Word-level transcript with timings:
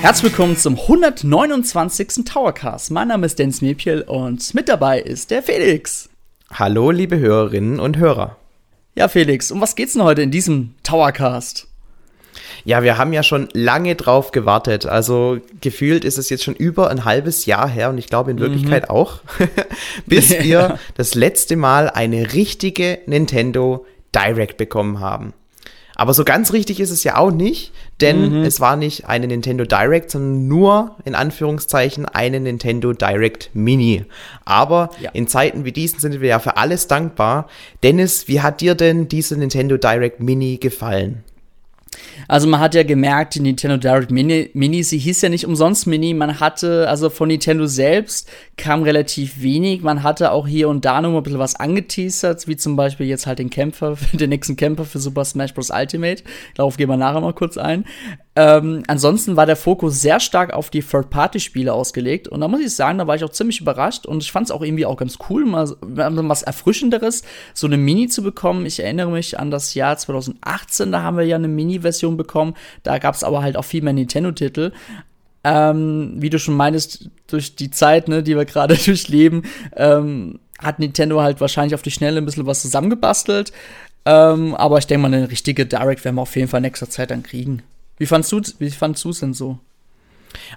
Herzlich 0.00 0.32
willkommen 0.32 0.56
zum 0.56 0.78
129. 0.78 2.24
Towercast. 2.24 2.90
Mein 2.90 3.08
Name 3.08 3.26
ist 3.26 3.38
Dennis 3.38 3.60
Mepiel 3.60 4.00
und 4.00 4.54
mit 4.54 4.70
dabei 4.70 4.98
ist 4.98 5.30
der 5.30 5.42
Felix. 5.42 6.08
Hallo, 6.50 6.90
liebe 6.90 7.18
Hörerinnen 7.18 7.78
und 7.78 7.98
Hörer. 7.98 8.38
Ja, 8.94 9.08
Felix, 9.08 9.52
um 9.52 9.60
was 9.60 9.76
geht's 9.76 9.92
denn 9.92 10.02
heute 10.02 10.22
in 10.22 10.30
diesem 10.30 10.74
Towercast? 10.84 11.68
Ja, 12.64 12.82
wir 12.82 12.96
haben 12.96 13.12
ja 13.12 13.22
schon 13.22 13.50
lange 13.52 13.94
drauf 13.94 14.30
gewartet. 14.30 14.86
Also 14.86 15.38
gefühlt 15.60 16.06
ist 16.06 16.16
es 16.16 16.30
jetzt 16.30 16.44
schon 16.44 16.54
über 16.54 16.90
ein 16.90 17.04
halbes 17.04 17.44
Jahr 17.44 17.68
her 17.68 17.90
und 17.90 17.98
ich 17.98 18.06
glaube 18.06 18.30
in 18.30 18.38
mhm. 18.38 18.40
Wirklichkeit 18.40 18.84
mhm. 18.84 18.94
auch, 18.94 19.20
bis 20.06 20.30
wir 20.42 20.78
das 20.96 21.14
letzte 21.14 21.56
Mal 21.56 21.90
eine 21.90 22.32
richtige 22.32 23.00
Nintendo 23.04 23.84
Direct 24.14 24.56
bekommen 24.56 25.00
haben. 25.00 25.34
Aber 26.00 26.14
so 26.14 26.24
ganz 26.24 26.54
richtig 26.54 26.80
ist 26.80 26.90
es 26.90 27.04
ja 27.04 27.18
auch 27.18 27.30
nicht, 27.30 27.72
denn 28.00 28.38
mhm. 28.38 28.44
es 28.44 28.58
war 28.58 28.74
nicht 28.76 29.04
eine 29.04 29.26
Nintendo 29.26 29.66
Direct, 29.66 30.10
sondern 30.10 30.48
nur 30.48 30.96
in 31.04 31.14
Anführungszeichen 31.14 32.06
eine 32.06 32.40
Nintendo 32.40 32.94
Direct 32.94 33.50
Mini. 33.52 34.06
Aber 34.46 34.88
ja. 34.98 35.10
in 35.10 35.28
Zeiten 35.28 35.66
wie 35.66 35.72
diesen 35.72 36.00
sind 36.00 36.22
wir 36.22 36.28
ja 36.30 36.38
für 36.38 36.56
alles 36.56 36.86
dankbar. 36.86 37.48
Dennis, 37.82 38.28
wie 38.28 38.40
hat 38.40 38.62
dir 38.62 38.74
denn 38.74 39.08
diese 39.08 39.36
Nintendo 39.36 39.76
Direct 39.76 40.20
Mini 40.20 40.56
gefallen? 40.56 41.22
Also 42.28 42.46
man 42.46 42.60
hat 42.60 42.74
ja 42.74 42.84
gemerkt, 42.84 43.34
die 43.34 43.40
Nintendo 43.40 43.76
Direct 43.76 44.12
Mini, 44.12 44.50
Mini, 44.54 44.84
sie 44.84 44.98
hieß 44.98 45.22
ja 45.22 45.28
nicht 45.28 45.46
umsonst 45.46 45.86
Mini, 45.86 46.14
man 46.14 46.38
hatte, 46.38 46.88
also 46.88 47.10
von 47.10 47.28
Nintendo 47.28 47.66
selbst 47.66 48.28
kam 48.56 48.84
relativ 48.84 49.42
wenig, 49.42 49.82
man 49.82 50.04
hatte 50.04 50.30
auch 50.30 50.46
hier 50.46 50.68
und 50.68 50.84
da 50.84 51.00
noch 51.00 51.16
ein 51.16 51.22
bisschen 51.22 51.40
was 51.40 51.56
angeteasert, 51.56 52.46
wie 52.46 52.56
zum 52.56 52.76
Beispiel 52.76 53.06
jetzt 53.06 53.26
halt 53.26 53.40
den 53.40 53.50
Kämpfer, 53.50 53.96
den 54.12 54.30
nächsten 54.30 54.56
Kämpfer 54.56 54.84
für 54.84 55.00
Super 55.00 55.24
Smash 55.24 55.54
Bros. 55.54 55.70
Ultimate, 55.70 56.22
darauf 56.54 56.76
gehen 56.76 56.88
wir 56.88 56.96
nachher 56.96 57.20
mal 57.20 57.32
kurz 57.32 57.56
ein. 57.56 57.84
Ähm, 58.36 58.84
ansonsten 58.86 59.36
war 59.36 59.44
der 59.44 59.56
Fokus 59.56 60.00
sehr 60.00 60.20
stark 60.20 60.52
auf 60.54 60.70
die 60.70 60.82
Third-Party-Spiele 60.82 61.72
ausgelegt. 61.72 62.28
Und 62.28 62.40
da 62.40 62.48
muss 62.48 62.60
ich 62.60 62.74
sagen, 62.74 62.96
da 62.96 63.06
war 63.06 63.16
ich 63.16 63.24
auch 63.24 63.30
ziemlich 63.30 63.60
überrascht. 63.60 64.06
Und 64.06 64.22
ich 64.22 64.30
fand 64.30 64.46
es 64.46 64.50
auch 64.50 64.62
irgendwie 64.62 64.86
auch 64.86 64.96
ganz 64.96 65.18
cool, 65.28 65.44
mal 65.44 65.68
was 65.80 66.42
Erfrischenderes, 66.42 67.22
so 67.54 67.66
eine 67.66 67.76
Mini 67.76 68.08
zu 68.08 68.22
bekommen. 68.22 68.66
Ich 68.66 68.80
erinnere 68.80 69.10
mich 69.10 69.38
an 69.38 69.50
das 69.50 69.74
Jahr 69.74 69.96
2018, 69.96 70.92
da 70.92 71.02
haben 71.02 71.16
wir 71.16 71.24
ja 71.24 71.36
eine 71.36 71.48
Mini-Version 71.80 72.16
bekommen. 72.16 72.54
Da 72.82 72.98
gab 72.98 73.14
es 73.14 73.24
aber 73.24 73.42
halt 73.42 73.56
auch 73.56 73.64
viel 73.64 73.82
mehr 73.82 73.92
Nintendo-Titel. 73.92 74.72
Ähm, 75.42 76.14
wie 76.16 76.30
du 76.30 76.38
schon 76.38 76.54
meinst, 76.54 77.08
durch 77.26 77.56
die 77.56 77.70
Zeit, 77.70 78.08
ne, 78.08 78.22
die 78.22 78.36
wir 78.36 78.44
gerade 78.44 78.76
durchleben, 78.84 79.42
ähm, 79.74 80.38
hat 80.58 80.78
Nintendo 80.78 81.22
halt 81.22 81.40
wahrscheinlich 81.40 81.74
auf 81.74 81.82
die 81.82 81.90
Schnelle 81.90 82.18
ein 82.18 82.26
bisschen 82.26 82.46
was 82.46 82.60
zusammengebastelt. 82.60 83.52
Ähm, 84.04 84.54
aber 84.54 84.78
ich 84.78 84.86
denke 84.86 85.08
mal, 85.08 85.14
eine 85.14 85.30
richtige 85.30 85.66
Direct 85.66 86.04
werden 86.04 86.16
wir 86.16 86.22
auf 86.22 86.36
jeden 86.36 86.48
Fall 86.48 86.58
in 86.58 86.62
nächster 86.62 86.90
Zeit 86.90 87.10
dann 87.10 87.22
kriegen. 87.22 87.62
Wie 87.96 88.06
fandst 88.06 88.60
wie 88.60 88.70
fandst 88.70 89.04
du 89.04 89.10
es 89.10 89.20
denn 89.20 89.34
so? 89.34 89.58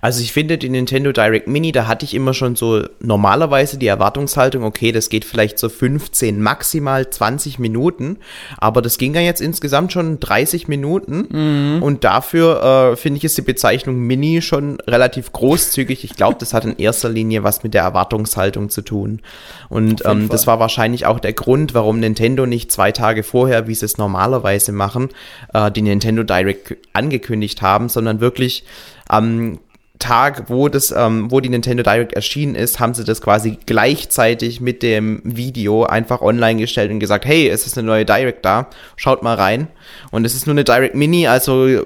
Also 0.02 0.22
ich 0.22 0.34
finde 0.34 0.58
die 0.58 0.70
Nintendo 0.70 1.12
Direct 1.12 1.48
Mini, 1.48 1.72
da 1.72 1.88
hatte 1.88 2.06
ich 2.06 2.14
immer 2.14 2.34
schon 2.34 2.56
so 2.56 2.84
normalerweise 3.00 3.78
die 3.78 3.88
Erwartungshaltung, 3.88 4.64
okay, 4.64 4.92
das 4.92 5.10
geht 5.10 5.26
vielleicht 5.26 5.60
so 5.60 5.70
15, 5.70 6.42
maximal 6.42 7.10
20 7.10 7.60
Minuten, 7.60 8.18
aber 8.58 8.82
das 8.82 8.98
ging 8.98 9.14
ja 9.16 9.22
jetzt 9.22 9.42
insgesamt 9.42 9.94
schon 9.94 10.20
30 10.20 10.68
Minuten 10.68 11.28
mhm. 11.30 11.84
und 11.84 12.04
dafür 12.04 12.92
äh, 12.94 12.96
finde 12.96 13.18
ich 13.18 13.24
ist 13.24 13.38
die 13.38 13.44
Bezeichnung 13.44 14.00
Mini 14.00 14.42
schon 14.42 14.80
relativ 14.82 15.32
großzügig. 15.32 16.04
Ich 16.04 16.16
glaube, 16.16 16.38
das 16.40 16.54
hat 16.54 16.66
in 16.66 16.78
erster 16.78 17.10
Linie 17.10 17.44
was 17.44 17.64
mit 17.64 17.74
der 17.74 17.84
Erwartungshaltung 17.84 18.70
zu 18.70 18.82
tun 18.82 19.22
und 19.70 20.04
ähm, 20.06 20.30
das 20.30 20.48
war 20.48 20.60
wahrscheinlich 20.60 21.06
auch 21.06 21.20
der 21.20 21.34
Grund, 21.34 21.74
warum 21.74 22.00
Nintendo 22.00 22.46
nicht 22.46 22.72
zwei 22.72 22.92
Tage 22.92 23.24
vorher, 23.24 23.68
wie 23.68 23.76
sie 23.76 23.86
es 23.86 23.98
normalerweise 23.98 24.72
machen, 24.72 25.10
äh, 25.54 25.72
die 25.72 25.82
Nintendo 25.82 26.24
Direct 26.24 26.78
angekündigt 26.94 27.62
haben, 27.62 27.90
sondern 27.90 28.20
wirklich 28.20 28.66
am 29.14 29.60
Tag, 30.00 30.50
wo 30.50 30.68
das, 30.68 30.92
ähm, 30.92 31.32
wo 31.32 31.40
die 31.40 31.50
Nintendo 31.50 31.84
Direct 31.84 32.14
erschienen 32.14 32.56
ist, 32.56 32.80
haben 32.80 32.94
sie 32.94 33.06
das 33.06 33.22
quasi 33.22 33.58
gleichzeitig 33.66 34.60
mit 34.60 34.84
dem 34.84 35.22
Video 35.24 35.84
einfach 35.86 36.22
online 36.22 36.60
gestellt 36.60 36.92
und 36.92 37.00
gesagt, 37.00 37.26
hey, 37.26 37.48
es 37.48 37.66
ist 37.68 37.78
eine 37.78 37.88
neue 37.88 38.04
Direct 38.04 38.44
da, 38.44 38.68
schaut 38.98 39.24
mal 39.24 39.36
rein. 39.36 39.68
Und 40.12 40.26
es 40.26 40.34
ist 40.34 40.46
nur 40.48 40.56
eine 40.56 40.64
Direct 40.64 40.96
Mini, 40.96 41.28
also 41.28 41.84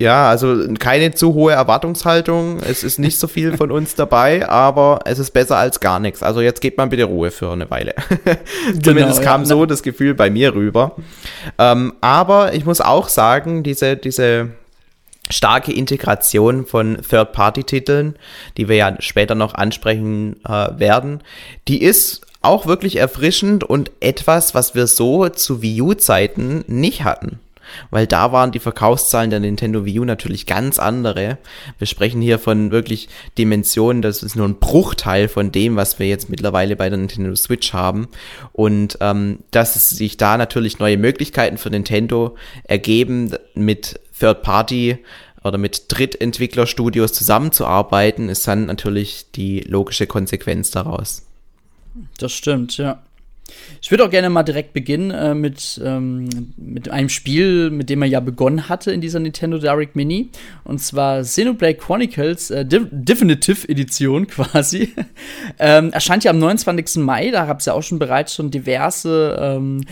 ja, 0.00 0.28
also 0.28 0.66
keine 0.80 1.12
zu 1.12 1.34
hohe 1.34 1.52
Erwartungshaltung. 1.52 2.58
Es 2.58 2.82
ist 2.82 2.98
nicht 2.98 3.18
so 3.20 3.28
viel 3.28 3.56
von 3.56 3.70
uns 3.70 3.94
dabei, 3.94 4.48
aber 4.48 5.00
es 5.04 5.18
ist 5.18 5.30
besser 5.30 5.58
als 5.58 5.78
gar 5.78 6.00
nichts. 6.00 6.22
Also 6.22 6.40
jetzt 6.40 6.60
gebt 6.60 6.78
mal 6.78 6.88
bitte 6.88 7.04
Ruhe 7.04 7.30
für 7.30 7.52
eine 7.52 7.70
Weile. 7.70 7.94
Zumindest 8.82 9.20
genau, 9.20 9.30
kam 9.30 9.40
ja. 9.42 9.46
so 9.46 9.66
das 9.66 9.82
Gefühl 9.82 10.14
bei 10.14 10.30
mir 10.30 10.54
rüber. 10.54 10.96
Ähm, 11.58 11.92
aber 12.00 12.54
ich 12.54 12.64
muss 12.64 12.80
auch 12.80 13.08
sagen, 13.08 13.62
diese, 13.62 13.96
diese 13.96 14.48
starke 15.32 15.72
Integration 15.72 16.66
von 16.66 16.98
Third-Party-Titeln, 17.08 18.16
die 18.56 18.68
wir 18.68 18.76
ja 18.76 18.96
später 19.00 19.34
noch 19.34 19.54
ansprechen 19.54 20.36
äh, 20.44 20.78
werden, 20.78 21.22
die 21.68 21.82
ist 21.82 22.26
auch 22.42 22.66
wirklich 22.66 22.96
erfrischend 22.96 23.64
und 23.64 23.90
etwas, 24.00 24.54
was 24.54 24.74
wir 24.74 24.86
so 24.86 25.28
zu 25.28 25.62
Wii 25.62 25.82
U-Zeiten 25.82 26.64
nicht 26.66 27.04
hatten. 27.04 27.38
Weil 27.90 28.06
da 28.06 28.32
waren 28.32 28.52
die 28.52 28.58
Verkaufszahlen 28.58 29.30
der 29.30 29.40
Nintendo 29.40 29.84
Wii 29.84 30.00
U 30.00 30.04
natürlich 30.04 30.46
ganz 30.46 30.78
andere. 30.78 31.38
Wir 31.78 31.86
sprechen 31.86 32.20
hier 32.20 32.38
von 32.38 32.70
wirklich 32.70 33.08
Dimensionen, 33.38 34.02
das 34.02 34.22
ist 34.22 34.36
nur 34.36 34.46
ein 34.46 34.58
Bruchteil 34.58 35.28
von 35.28 35.52
dem, 35.52 35.76
was 35.76 35.98
wir 35.98 36.06
jetzt 36.06 36.28
mittlerweile 36.28 36.76
bei 36.76 36.88
der 36.88 36.98
Nintendo 36.98 37.34
Switch 37.34 37.72
haben. 37.72 38.08
Und 38.52 38.98
ähm, 39.00 39.38
dass 39.50 39.90
sich 39.90 40.16
da 40.16 40.36
natürlich 40.36 40.78
neue 40.78 40.98
Möglichkeiten 40.98 41.56
für 41.56 41.70
Nintendo 41.70 42.36
ergeben 42.64 43.34
mit 43.54 44.00
Third-Party 44.22 44.98
oder 45.42 45.58
mit 45.58 45.86
Drittentwicklerstudios 45.88 47.12
zusammenzuarbeiten, 47.12 48.28
ist 48.28 48.46
dann 48.46 48.66
natürlich 48.66 49.26
die 49.34 49.60
logische 49.60 50.06
Konsequenz 50.06 50.70
daraus. 50.70 51.26
Das 52.18 52.32
stimmt, 52.32 52.76
ja. 52.78 53.02
Ich 53.82 53.90
würde 53.90 54.04
auch 54.04 54.10
gerne 54.10 54.30
mal 54.30 54.44
direkt 54.44 54.72
beginnen 54.72 55.10
äh, 55.10 55.34
mit, 55.34 55.80
ähm, 55.84 56.54
mit 56.56 56.88
einem 56.88 57.08
Spiel, 57.08 57.70
mit 57.70 57.90
dem 57.90 58.00
er 58.00 58.08
ja 58.08 58.20
begonnen 58.20 58.68
hatte 58.68 58.92
in 58.92 59.00
dieser 59.00 59.20
Nintendo 59.20 59.58
Direct 59.58 59.96
Mini. 59.96 60.30
Und 60.64 60.78
zwar 60.78 61.22
Xenoblade 61.22 61.74
Chronicles 61.74 62.50
äh, 62.50 62.64
Definitive 62.64 63.68
Edition 63.68 64.26
quasi. 64.28 64.94
ähm, 65.58 65.92
erscheint 65.92 66.24
ja 66.24 66.30
am 66.30 66.38
29. 66.38 67.02
Mai, 67.02 67.30
da 67.30 67.44
gab 67.44 67.60
es 67.60 67.66
ja 67.66 67.74
auch 67.74 67.82
schon 67.82 67.98
bereits 67.98 68.34
schon 68.34 68.50
diverse 68.50 69.36
ähm, 69.38 69.84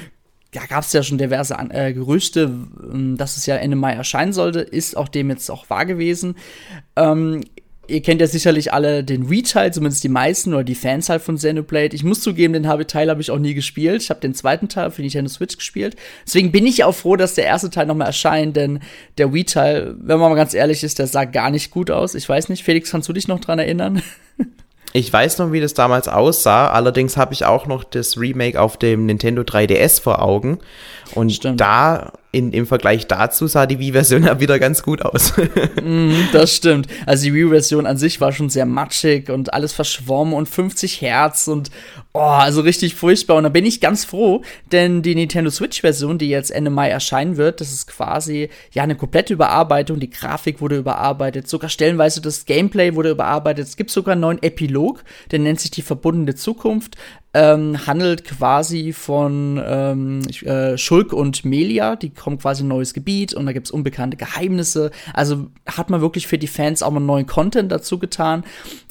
ja, 0.55 0.67
gab 0.67 0.85
es 0.85 0.93
ja 0.93 1.03
schon 1.03 1.19
diverse 1.19 1.57
äh, 1.71 1.93
Gerüchte, 1.93 2.53
ähm, 2.93 3.17
dass 3.17 3.37
es 3.37 3.47
ja 3.47 3.57
Ende 3.57 3.77
Mai 3.77 3.93
erscheinen 3.93 4.33
sollte, 4.33 4.61
ist 4.61 4.97
auch 4.97 5.09
dem 5.09 5.31
jetzt 5.31 5.51
auch 5.51 5.71
wahr 5.71 5.87
gewesen. 5.87 6.35
Ähm, 6.97 7.43
ihr 7.87 8.03
kennt 8.03 8.21
ja 8.21 8.27
sicherlich 8.27 8.73
alle 8.73 9.05
den 9.05 9.29
Wii-Teil, 9.31 9.73
zumindest 9.73 10.03
die 10.05 10.09
meisten 10.09 10.55
oder 10.55 10.65
die 10.65 10.75
Fans 10.75 11.09
halt 11.09 11.23
von 11.23 11.37
Xenoblade. 11.37 11.95
Ich 11.95 12.05
muss 12.05 12.21
zugeben, 12.21 12.53
den 12.53 12.87
Teil 12.87 13.11
habe 13.11 13.21
ich 13.21 13.31
auch 13.31 13.39
nie 13.39 13.55
gespielt. 13.55 14.03
Ich 14.03 14.11
habe 14.11 14.21
den 14.21 14.35
zweiten 14.35 14.69
Teil 14.69 14.91
für 14.91 15.03
Nintendo 15.03 15.29
Switch 15.29 15.57
gespielt. 15.57 15.97
Deswegen 16.27 16.53
bin 16.53 16.67
ich 16.67 16.85
auch 16.85 16.95
froh, 16.95 17.17
dass 17.17 17.35
der 17.35 17.45
erste 17.45 17.71
Teil 17.71 17.87
nochmal 17.87 18.09
erscheint, 18.09 18.57
denn 18.57 18.81
der 19.19 19.33
Wii-Teil, 19.33 19.97
wenn 19.99 20.19
man 20.19 20.31
mal 20.31 20.37
ganz 20.37 20.55
ehrlich 20.55 20.83
ist, 20.85 20.99
der 20.99 21.07
sah 21.07 21.25
gar 21.25 21.51
nicht 21.51 21.71
gut 21.71 21.91
aus. 21.91 22.15
Ich 22.15 22.29
weiß 22.29 22.49
nicht, 22.49 22.65
Felix, 22.65 22.91
kannst 22.91 23.09
du 23.09 23.13
dich 23.13 23.29
noch 23.29 23.41
dran 23.41 23.59
erinnern? 23.59 24.03
Ich 24.93 25.13
weiß 25.13 25.39
noch, 25.39 25.53
wie 25.53 25.61
das 25.61 25.75
damals 25.75 26.09
aussah. 26.09 26.69
Allerdings 26.71 27.17
habe 27.17 27.33
ich 27.33 27.45
auch 27.45 27.67
noch 27.67 27.85
das 27.85 28.19
Remake 28.19 28.61
auf 28.61 28.77
dem 28.77 29.07
Nintendo 29.07 29.43
3DS 29.43 30.01
vor 30.03 30.21
Augen. 30.23 30.59
Und 31.15 31.33
Stimmt. 31.33 31.61
da 31.61 32.13
in, 32.33 32.53
im 32.53 32.67
Vergleich 32.67 33.07
dazu 33.07 33.47
sah 33.47 33.67
die 33.67 33.79
Wii-Version 33.79 34.23
ja 34.25 34.39
wieder 34.41 34.59
ganz 34.59 34.83
gut 34.83 35.03
aus. 35.03 35.35
mm, 35.83 36.13
das 36.33 36.55
stimmt. 36.57 36.87
Also 37.07 37.25
die 37.25 37.35
Wii-Version 37.35 37.87
an 37.87 37.97
sich 37.97 38.21
war 38.21 38.33
schon 38.33 38.51
sehr 38.51 38.67
matschig 38.67 39.31
und 39.31 39.53
alles 39.53 39.73
verschwommen 39.73 40.35
und 40.35 40.49
50 40.49 41.01
Hertz 41.01 41.49
und 41.49 41.71
oh, 42.13 42.21
also 42.21 42.61
richtig 42.61 42.95
furchtbar. 42.95 43.37
Und 43.37 43.45
da 43.45 43.49
bin 43.49 43.67
ich 43.67 43.81
ganz 43.81 44.05
froh, 44.05 44.43
denn 44.71 45.03
die 45.03 45.15
Nintendo 45.15 45.51
Switch-Version, 45.51 46.19
die 46.19 46.29
jetzt 46.29 46.51
Ende 46.51 46.71
Mai 46.71 46.89
erscheinen 46.89 47.37
wird, 47.37 47.61
das 47.61 47.73
ist 47.73 47.87
quasi 47.87 48.49
ja 48.73 48.83
eine 48.85 48.95
komplette 48.95 49.33
Überarbeitung. 49.33 49.99
Die 49.99 50.11
Grafik 50.11 50.61
wurde 50.61 50.77
überarbeitet, 50.77 51.49
sogar 51.49 51.71
stellenweise 51.71 52.21
das 52.21 52.47
Gameplay 52.47 52.95
wurde 52.95 53.11
überarbeitet. 53.11 53.67
Es 53.67 53.77
gibt 53.77 53.91
sogar 53.91 54.13
einen 54.13 54.23
neuen 54.23 54.43
Epilog, 54.43 55.03
der 55.31 55.41
nennt 55.41 55.61
sich 55.61 55.71
die 55.71 55.83
verbundene 55.83 56.35
Zukunft 56.35 56.97
ähm, 57.33 57.87
handelt 57.87 58.25
quasi 58.25 58.93
von 58.93 59.63
ähm, 59.65 60.23
äh, 60.43 60.77
Schulk 60.77 61.13
und 61.13 61.45
Melia, 61.45 61.95
die 61.95 62.11
kommen 62.11 62.39
quasi 62.39 62.63
in 62.63 62.67
ein 62.67 62.71
neues 62.71 62.93
Gebiet 62.93 63.35
und 63.35 63.47
da 63.47 63.53
gibt's 63.53 63.71
unbekannte 63.71 64.17
Geheimnisse. 64.17 64.91
Also 65.15 65.47
hat 65.67 65.91
man 65.91 66.01
wirklich 66.01 66.27
für 66.27 66.39
die 66.39 66.49
Fans 66.49 66.83
auch 66.83 66.91
mal 66.91 67.01
neuen 67.01 67.27
Content 67.27 67.71
dazu 67.71 67.99
getan. 67.99 68.45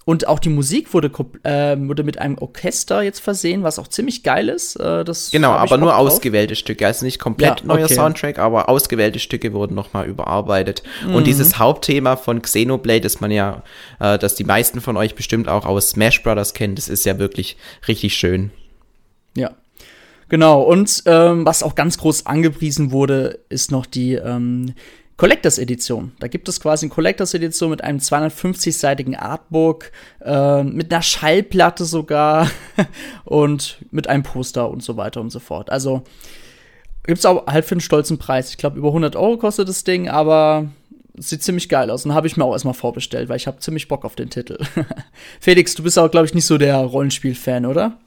Und 0.10 0.28
auch 0.28 0.40
die 0.40 0.50
Musik 0.50 0.92
wurde, 0.96 1.12
äh, 1.44 1.78
wurde 1.78 2.04
mit 2.04 2.18
einem 2.18 2.40
Orchester 2.40 3.04
jetzt 3.04 3.20
versehen, 3.20 3.62
was 3.62 3.78
auch 3.78 3.88
ziemlich 3.88 4.24
geil 4.24 4.50
ist. 4.50 4.76
Äh, 4.76 5.06
das 5.06 5.30
genau, 5.30 5.52
aber 5.52 5.78
nur 5.78 5.92
drauf. 5.92 6.00
ausgewählte 6.00 6.56
Stücke. 6.56 6.88
Also 6.88 7.06
nicht 7.06 7.20
komplett 7.20 7.60
ja, 7.60 7.68
neuer 7.68 7.86
okay. 7.86 7.94
Soundtrack, 7.94 8.40
aber 8.40 8.70
ausgewählte 8.70 9.20
Stücke 9.20 9.54
wurden 9.54 9.76
nochmal 9.76 10.08
überarbeitet. 10.08 10.82
Mhm. 11.06 11.14
Und 11.14 11.28
dieses 11.28 11.60
Hauptthema 11.60 12.16
von 12.16 12.42
Xenoblade, 12.42 13.02
das 13.02 13.22
man 13.22 13.30
ja, 13.30 13.62
äh, 14.00 14.18
das 14.18 14.34
die 14.34 14.46
meisten 14.46 14.82
von 14.82 14.98
euch 14.98 15.14
bestimmt 15.14 15.48
auch 15.48 15.68
aus 15.68 15.92
Smash 15.92 16.24
Brothers 16.24 16.56
kennen, 16.56 16.74
das 16.74 16.90
ist 16.90 17.06
ja 17.06 17.20
wirklich 17.20 17.56
richtig 17.88 18.16
schön. 18.16 18.50
Ja, 19.38 19.52
Genau, 20.30 20.62
und 20.62 21.02
ähm, 21.08 21.44
was 21.44 21.64
auch 21.64 21.74
ganz 21.74 21.98
groß 21.98 22.28
angepriesen 22.28 22.92
wurde, 22.92 23.40
ist 23.50 23.72
noch 23.72 23.88
die 23.88 24.14
ähm, 24.14 24.76
Collectors 25.20 25.58
Edition. 25.58 26.14
Da 26.22 26.30
gibt 26.30 26.48
es 26.48 26.62
quasi 26.62 26.86
eine 26.86 26.94
Collectors 26.94 27.34
Edition 27.34 27.72
mit 27.72 27.84
einem 27.84 28.00
250-seitigen 28.00 29.18
Artbook, 29.18 29.92
äh, 30.24 30.64
mit 30.64 30.94
einer 30.94 31.02
Schallplatte 31.02 31.84
sogar 31.84 32.50
und 33.26 33.80
mit 33.92 34.08
einem 34.08 34.24
Poster 34.24 34.70
und 34.70 34.82
so 34.82 34.96
weiter 34.96 35.20
und 35.20 35.30
so 35.30 35.40
fort. 35.40 35.72
Also 35.72 36.04
gibt's 37.04 37.26
auch 37.26 37.48
halt 37.48 37.66
für 37.66 37.74
einen 37.74 37.82
stolzen 37.82 38.18
Preis. 38.18 38.50
Ich 38.52 38.58
glaube, 38.58 38.78
über 38.78 38.88
100 38.88 39.18
Euro 39.18 39.38
kostet 39.38 39.68
das 39.68 39.84
Ding, 39.84 40.08
aber 40.08 40.70
sieht 41.18 41.44
ziemlich 41.44 41.68
geil 41.68 41.92
aus 41.92 42.06
und 42.06 42.14
habe 42.14 42.28
ich 42.28 42.38
mir 42.38 42.46
auch 42.46 42.54
erstmal 42.54 42.74
vorbestellt, 42.74 43.28
weil 43.28 43.36
ich 43.36 43.48
habe 43.48 43.60
ziemlich 43.60 43.90
Bock 43.90 44.06
auf 44.06 44.16
den 44.16 44.30
Titel. 44.30 44.58
Felix, 45.42 45.76
du 45.76 45.84
bist 45.84 46.00
auch, 46.00 46.10
glaube 46.10 46.28
ich, 46.28 46.34
nicht 46.34 46.46
so 46.46 46.58
der 46.58 46.78
Rollenspiel-Fan, 46.78 47.66
oder? 47.66 47.98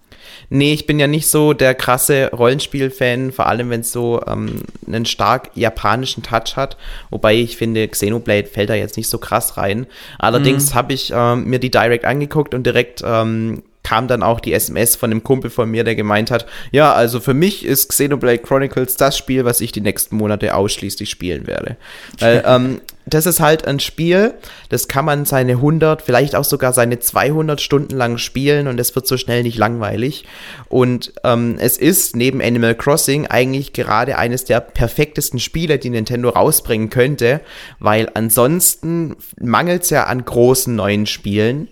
Nee, 0.55 0.75
ich 0.75 0.87
bin 0.87 0.99
ja 0.99 1.07
nicht 1.07 1.29
so 1.29 1.55
der 1.55 1.75
krasse 1.75 2.31
Rollenspiel-Fan, 2.31 3.33
vor 3.33 3.47
allem 3.47 3.71
wenn 3.71 3.81
es 3.81 3.91
so 3.91 4.21
ähm, 4.27 4.61
einen 4.87 5.07
stark 5.07 5.51
japanischen 5.55 6.23
Touch 6.23 6.57
hat. 6.57 6.77
Wobei 7.09 7.37
ich 7.37 7.57
finde, 7.57 7.89
Xenoblade 7.89 8.49
fällt 8.49 8.69
da 8.69 8.75
jetzt 8.75 8.99
nicht 8.99 9.09
so 9.09 9.17
krass 9.17 9.57
rein. 9.57 9.87
Allerdings 10.19 10.71
mhm. 10.71 10.75
habe 10.75 10.93
ich 10.93 11.11
ähm, 11.17 11.45
mir 11.45 11.59
die 11.59 11.71
Direct 11.71 12.05
angeguckt 12.05 12.53
und 12.53 12.67
direkt 12.67 13.03
ähm, 13.03 13.63
kam 13.83 14.09
dann 14.09 14.23
auch 14.23 14.41
die 14.41 14.53
SMS 14.53 14.95
von 14.95 15.11
einem 15.11 15.25
Kumpel 15.25 15.51
von 15.51 15.71
mir, 15.71 15.85
der 15.85 15.95
gemeint 15.95 16.31
hat, 16.31 16.45
ja, 16.71 16.93
also 16.93 17.19
für 17.19 17.35
mich 17.35 17.65
ist 17.65 17.89
Xenoblade 17.89 18.39
Chronicles 18.39 18.97
das 18.97 19.17
Spiel, 19.17 19.47
was 19.47 19.63
ich 19.63 19.73
die 19.73 19.81
nächsten 19.81 20.17
Monate 20.17 20.55
ausschließlich 20.55 21.09
spielen 21.09 21.47
werde. 21.47 21.77
Weil 22.19 22.45
ähm, 22.47 22.81
das 23.07 23.27
ist 23.27 23.41
halt 23.41 23.67
ein 23.67 23.81
Spiel, 23.81 24.35
das 24.69 24.87
kann 24.87 25.05
man 25.05 25.25
seine 25.25 25.53
100, 25.53 26.03
vielleicht 26.03 26.37
auch 26.37 26.45
sogar 26.45 26.73
seine 26.73 27.01
200 27.01 27.61
Stunden 27.61 27.97
lang 27.97 28.19
spielen 28.19 28.69
und 28.69 28.79
es 28.79 28.95
wird 28.95 29.07
so 29.07 29.17
schnell 29.17 29.43
nicht 29.43 29.59
langweilig. 29.59 30.25
Und 30.69 31.13
ähm, 31.25 31.57
es 31.59 31.79
ist 31.79 32.15
neben 32.15 32.41
Animal 32.41 32.75
Crossing 32.75 33.27
eigentlich 33.27 33.73
gerade 33.73 34.19
eines 34.19 34.45
der 34.45 34.61
perfektesten 34.61 35.41
Spiele, 35.41 35.79
die 35.79 35.91
Nintendo 35.91 36.29
rausbringen 36.29 36.91
könnte, 36.91 37.41
weil 37.81 38.09
ansonsten 38.15 39.17
mangelt 39.41 39.83
es 39.83 39.91
ja 39.91 40.05
an 40.05 40.25
großen 40.25 40.75
neuen 40.75 41.07
Spielen 41.07 41.69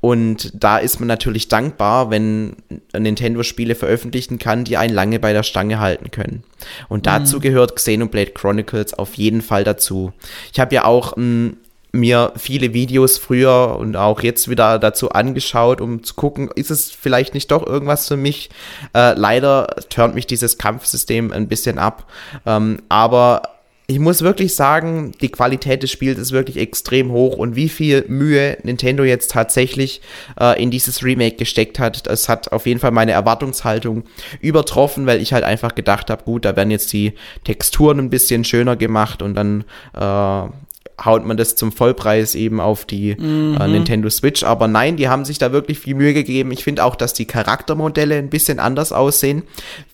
und 0.00 0.52
da 0.54 0.78
ist 0.78 1.00
man 1.00 1.08
natürlich 1.08 1.48
dankbar, 1.48 2.10
wenn 2.10 2.56
Nintendo 2.96 3.42
Spiele 3.42 3.74
veröffentlichen 3.74 4.38
kann, 4.38 4.64
die 4.64 4.76
einen 4.76 4.94
lange 4.94 5.18
bei 5.18 5.32
der 5.32 5.42
Stange 5.42 5.80
halten 5.80 6.10
können. 6.10 6.44
Und 6.88 7.06
dazu 7.06 7.36
mhm. 7.36 7.42
gehört 7.42 7.76
Xenoblade 7.76 8.32
Chronicles 8.32 8.94
auf 8.94 9.14
jeden 9.14 9.42
Fall 9.42 9.64
dazu. 9.64 10.12
Ich 10.52 10.60
habe 10.60 10.74
ja 10.74 10.84
auch 10.84 11.16
m, 11.16 11.56
mir 11.92 12.32
viele 12.36 12.74
Videos 12.74 13.18
früher 13.18 13.76
und 13.78 13.96
auch 13.96 14.20
jetzt 14.22 14.48
wieder 14.48 14.78
dazu 14.78 15.10
angeschaut, 15.10 15.80
um 15.80 16.02
zu 16.02 16.14
gucken, 16.14 16.50
ist 16.54 16.70
es 16.70 16.90
vielleicht 16.90 17.34
nicht 17.34 17.50
doch 17.50 17.64
irgendwas 17.66 18.08
für 18.08 18.16
mich. 18.16 18.50
Äh, 18.94 19.14
leider 19.14 19.68
turnt 19.88 20.14
mich 20.14 20.26
dieses 20.26 20.58
Kampfsystem 20.58 21.32
ein 21.32 21.48
bisschen 21.48 21.78
ab. 21.78 22.10
Ähm, 22.44 22.82
aber 22.88 23.53
ich 23.86 23.98
muss 23.98 24.22
wirklich 24.22 24.54
sagen, 24.54 25.12
die 25.20 25.28
Qualität 25.28 25.82
des 25.82 25.90
Spiels 25.90 26.18
ist 26.18 26.32
wirklich 26.32 26.56
extrem 26.56 27.12
hoch 27.12 27.36
und 27.36 27.54
wie 27.54 27.68
viel 27.68 28.06
Mühe 28.08 28.56
Nintendo 28.62 29.04
jetzt 29.04 29.30
tatsächlich 29.30 30.00
äh, 30.40 30.60
in 30.62 30.70
dieses 30.70 31.04
Remake 31.04 31.36
gesteckt 31.36 31.78
hat, 31.78 32.06
das 32.06 32.30
hat 32.30 32.50
auf 32.52 32.64
jeden 32.66 32.80
Fall 32.80 32.92
meine 32.92 33.12
Erwartungshaltung 33.12 34.04
übertroffen, 34.40 35.06
weil 35.06 35.20
ich 35.20 35.34
halt 35.34 35.44
einfach 35.44 35.74
gedacht 35.74 36.08
habe, 36.08 36.24
gut, 36.24 36.46
da 36.46 36.56
werden 36.56 36.70
jetzt 36.70 36.94
die 36.94 37.12
Texturen 37.44 37.98
ein 37.98 38.10
bisschen 38.10 38.44
schöner 38.44 38.76
gemacht 38.76 39.20
und 39.20 39.34
dann 39.34 39.64
äh, 39.92 40.48
haut 41.02 41.24
man 41.24 41.36
das 41.36 41.56
zum 41.56 41.72
Vollpreis 41.72 42.34
eben 42.34 42.60
auf 42.60 42.84
die 42.84 43.10
äh, 43.10 43.20
mhm. 43.20 43.56
äh, 43.60 43.68
Nintendo 43.68 44.10
Switch. 44.10 44.44
Aber 44.44 44.68
nein, 44.68 44.96
die 44.96 45.08
haben 45.08 45.24
sich 45.24 45.38
da 45.38 45.52
wirklich 45.52 45.78
viel 45.78 45.94
Mühe 45.94 46.14
gegeben. 46.14 46.52
Ich 46.52 46.64
finde 46.64 46.84
auch, 46.84 46.96
dass 46.96 47.14
die 47.14 47.26
Charaktermodelle 47.26 48.16
ein 48.16 48.30
bisschen 48.30 48.60
anders 48.60 48.92
aussehen. 48.92 49.42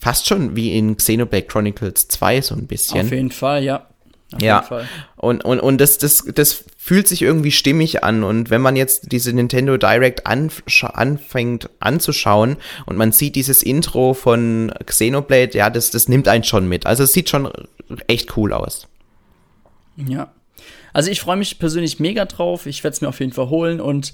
Fast 0.00 0.26
schon 0.26 0.56
wie 0.56 0.76
in 0.76 0.96
Xenoblade 0.96 1.46
Chronicles 1.46 2.08
2 2.08 2.42
so 2.42 2.54
ein 2.54 2.66
bisschen. 2.66 3.06
Auf 3.06 3.12
jeden 3.12 3.30
Fall, 3.30 3.64
ja. 3.64 3.86
Auf 4.32 4.42
ja, 4.42 4.64
und, 5.16 5.44
und, 5.44 5.58
und 5.58 5.80
das, 5.80 5.98
das, 5.98 6.24
das 6.32 6.64
fühlt 6.78 7.08
sich 7.08 7.22
irgendwie 7.22 7.50
stimmig 7.50 8.04
an. 8.04 8.22
Und 8.22 8.48
wenn 8.48 8.60
man 8.60 8.76
jetzt 8.76 9.10
diese 9.10 9.32
Nintendo 9.32 9.76
Direct 9.76 10.24
anfängt 10.24 11.68
anzuschauen 11.80 12.56
und 12.86 12.96
man 12.96 13.10
sieht 13.10 13.34
dieses 13.34 13.64
Intro 13.64 14.14
von 14.14 14.72
Xenoblade, 14.86 15.58
ja, 15.58 15.68
das, 15.68 15.90
das 15.90 16.08
nimmt 16.08 16.28
einen 16.28 16.44
schon 16.44 16.68
mit. 16.68 16.86
Also 16.86 17.02
es 17.02 17.12
sieht 17.12 17.28
schon 17.28 17.50
echt 18.06 18.36
cool 18.36 18.52
aus. 18.52 18.86
Ja, 19.96 20.32
also 20.92 21.10
ich 21.10 21.20
freue 21.20 21.36
mich 21.36 21.58
persönlich 21.58 22.00
mega 22.00 22.24
drauf. 22.24 22.66
Ich 22.66 22.84
werde 22.84 22.94
es 22.94 23.00
mir 23.00 23.08
auf 23.08 23.20
jeden 23.20 23.32
Fall 23.32 23.48
holen 23.48 23.80
und 23.80 24.12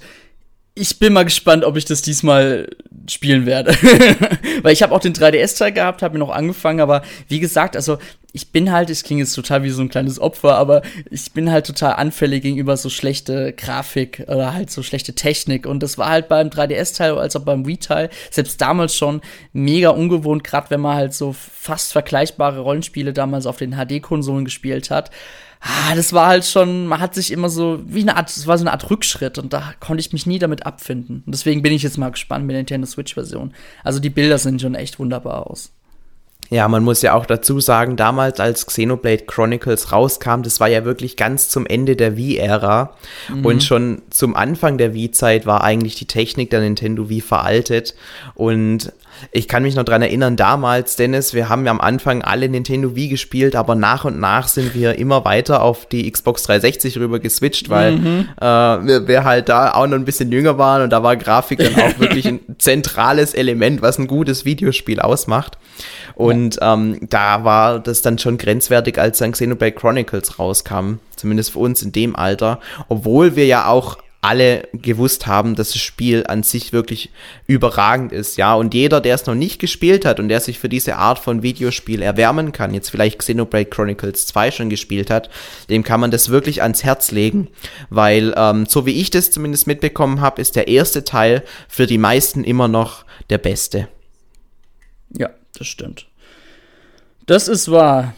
ich 0.79 0.99
bin 0.99 1.13
mal 1.13 1.25
gespannt, 1.25 1.65
ob 1.65 1.75
ich 1.75 1.85
das 1.85 2.03
diesmal 2.03 2.69
spielen 3.09 3.45
werde. 3.45 3.71
Weil 4.61 4.73
ich 4.73 4.83
habe 4.83 4.93
auch 4.93 4.99
den 4.99 5.13
3DS-Teil 5.13 5.71
gehabt, 5.71 6.01
habe 6.01 6.13
mir 6.13 6.19
noch 6.19 6.29
angefangen, 6.29 6.81
aber 6.81 7.01
wie 7.27 7.39
gesagt, 7.39 7.75
also 7.75 7.97
ich 8.31 8.51
bin 8.51 8.71
halt, 8.71 8.91
ich 8.91 9.03
klinge 9.03 9.23
jetzt 9.23 9.33
total 9.33 9.63
wie 9.63 9.71
so 9.71 9.81
ein 9.81 9.89
kleines 9.89 10.19
Opfer, 10.19 10.55
aber 10.55 10.83
ich 11.09 11.31
bin 11.31 11.51
halt 11.51 11.65
total 11.65 11.93
anfällig 11.93 12.43
gegenüber 12.43 12.77
so 12.77 12.89
schlechte 12.89 13.53
Grafik 13.53 14.25
oder 14.27 14.53
halt 14.53 14.69
so 14.69 14.83
schlechte 14.83 15.15
Technik. 15.15 15.65
Und 15.65 15.81
das 15.81 15.97
war 15.97 16.09
halt 16.09 16.27
beim 16.27 16.49
3DS-Teil 16.49 17.17
als 17.17 17.35
auch 17.35 17.43
beim 17.43 17.65
Wii-Teil, 17.65 18.09
selbst 18.29 18.61
damals 18.61 18.95
schon 18.95 19.21
mega 19.53 19.89
ungewohnt, 19.89 20.43
gerade 20.43 20.69
wenn 20.69 20.81
man 20.81 20.95
halt 20.95 21.15
so 21.15 21.33
fast 21.33 21.91
vergleichbare 21.91 22.59
Rollenspiele 22.59 23.13
damals 23.13 23.47
auf 23.47 23.57
den 23.57 23.75
HD-Konsolen 23.75 24.45
gespielt 24.45 24.91
hat 24.91 25.09
ah, 25.61 25.95
das 25.95 26.13
war 26.13 26.27
halt 26.27 26.45
schon, 26.45 26.87
man 26.87 26.99
hat 26.99 27.15
sich 27.15 27.31
immer 27.31 27.49
so, 27.49 27.79
wie 27.85 28.01
eine 28.01 28.15
Art, 28.15 28.29
es 28.29 28.47
war 28.47 28.57
so 28.57 28.63
eine 28.63 28.71
Art 28.71 28.89
Rückschritt 28.89 29.37
und 29.37 29.53
da 29.53 29.73
konnte 29.79 30.01
ich 30.01 30.13
mich 30.13 30.25
nie 30.25 30.39
damit 30.39 30.65
abfinden. 30.65 31.23
Und 31.25 31.33
deswegen 31.33 31.61
bin 31.61 31.73
ich 31.73 31.83
jetzt 31.83 31.97
mal 31.97 32.11
gespannt 32.11 32.45
mit 32.45 32.53
der 32.53 32.59
Nintendo 32.59 32.87
Switch-Version. 32.87 33.53
Also 33.83 33.99
die 33.99 34.09
Bilder 34.09 34.37
sehen 34.37 34.59
schon 34.59 34.75
echt 34.75 34.99
wunderbar 34.99 35.47
aus. 35.49 35.71
Ja, 36.49 36.67
man 36.67 36.83
muss 36.83 37.01
ja 37.01 37.13
auch 37.13 37.25
dazu 37.25 37.59
sagen, 37.59 37.95
damals 37.95 38.39
als 38.39 38.65
Xenoblade 38.65 39.25
Chronicles 39.25 39.91
rauskam, 39.91 40.41
das 40.43 40.59
war 40.59 40.67
ja 40.67 40.85
wirklich 40.85 41.17
ganz 41.17 41.49
zum 41.49 41.65
Ende 41.65 41.95
der 41.95 42.15
Wii-Ära. 42.15 42.95
Mhm. 43.29 43.45
Und 43.45 43.63
schon 43.63 44.01
zum 44.09 44.35
Anfang 44.35 44.77
der 44.77 44.93
Wii-Zeit 44.93 45.45
war 45.45 45.63
eigentlich 45.63 45.95
die 45.95 46.05
Technik 46.05 46.49
der 46.49 46.61
Nintendo 46.61 47.09
Wii 47.09 47.21
veraltet. 47.21 47.95
Und 48.35 48.93
ich 49.31 49.47
kann 49.47 49.63
mich 49.63 49.75
noch 49.75 49.83
dran 49.83 50.01
erinnern, 50.01 50.35
damals, 50.35 50.95
Dennis, 50.95 51.33
wir 51.33 51.49
haben 51.49 51.65
ja 51.65 51.71
am 51.71 51.81
Anfang 51.81 52.21
alle 52.21 52.49
Nintendo 52.49 52.95
Wii 52.95 53.09
gespielt, 53.09 53.55
aber 53.55 53.75
nach 53.75 54.05
und 54.05 54.19
nach 54.19 54.47
sind 54.47 54.75
wir 54.75 54.97
immer 54.97 55.25
weiter 55.25 55.61
auf 55.61 55.85
die 55.85 56.09
Xbox 56.09 56.43
360 56.43 56.97
rüber 56.99 57.19
geswitcht, 57.19 57.69
weil 57.69 57.93
mhm. 57.93 58.29
äh, 58.39 58.45
wir, 58.45 59.07
wir, 59.07 59.23
halt 59.23 59.49
da 59.49 59.73
auch 59.73 59.87
noch 59.87 59.95
ein 59.95 60.05
bisschen 60.05 60.31
jünger 60.31 60.57
waren 60.57 60.83
und 60.83 60.91
da 60.91 61.03
war 61.03 61.15
Grafik 61.15 61.59
dann 61.59 61.75
auch 61.75 61.99
wirklich 61.99 62.27
ein 62.27 62.39
zentrales 62.57 63.33
Element, 63.33 63.81
was 63.81 63.97
ein 63.97 64.07
gutes 64.07 64.45
Videospiel 64.45 64.99
ausmacht. 64.99 65.57
Und 66.17 66.55
ja. 66.55 66.73
ähm, 66.73 66.97
da 67.11 67.43
war 67.43 67.79
das 67.79 68.01
dann 68.01 68.17
schon 68.17 68.39
grenzwertig, 68.39 68.97
als 68.97 69.19
dann 69.19 69.33
Xenoblade 69.33 69.73
Chronicles 69.73 70.39
rauskam, 70.39 70.95
zumindest 71.15 71.51
für 71.51 71.59
uns 71.59 71.83
in 71.83 71.91
dem 71.91 72.15
Alter, 72.15 72.59
obwohl 72.89 73.35
wir 73.35 73.45
ja 73.45 73.67
auch 73.67 73.99
alle 74.21 74.67
gewusst 74.73 75.27
haben, 75.27 75.53
dass 75.53 75.73
das 75.73 75.81
Spiel 75.81 76.25
an 76.27 76.41
sich 76.41 76.73
wirklich 76.73 77.11
überragend 77.45 78.11
ist, 78.11 78.35
ja. 78.35 78.55
Und 78.55 78.73
jeder, 78.73 78.99
der 78.99 79.13
es 79.13 79.27
noch 79.27 79.35
nicht 79.35 79.59
gespielt 79.59 80.05
hat 80.05 80.19
und 80.19 80.27
der 80.27 80.39
sich 80.39 80.57
für 80.57 80.69
diese 80.69 80.95
Art 80.95 81.19
von 81.19 81.43
Videospiel 81.43 82.01
erwärmen 82.01 82.51
kann, 82.51 82.73
jetzt 82.73 82.89
vielleicht 82.89 83.19
Xenoblade 83.19 83.69
Chronicles 83.69 84.25
2 84.25 84.49
schon 84.49 84.69
gespielt 84.71 85.11
hat, 85.11 85.29
dem 85.69 85.83
kann 85.83 85.99
man 85.99 86.09
das 86.09 86.29
wirklich 86.29 86.63
ans 86.63 86.83
Herz 86.83 87.11
legen, 87.11 87.49
weil 87.91 88.33
ähm, 88.35 88.65
so 88.65 88.87
wie 88.87 88.99
ich 88.99 89.11
das 89.11 89.29
zumindest 89.29 89.67
mitbekommen 89.67 90.19
habe, 90.19 90.41
ist 90.41 90.55
der 90.55 90.67
erste 90.67 91.03
Teil 91.03 91.43
für 91.69 91.85
die 91.85 91.99
meisten 91.99 92.43
immer 92.43 92.67
noch 92.67 93.05
der 93.29 93.37
beste. 93.37 93.87
Ja, 95.15 95.29
das 95.59 95.67
stimmt. 95.67 96.07
Das 97.25 97.47
ist 97.47 97.69
wahr. 97.69 98.13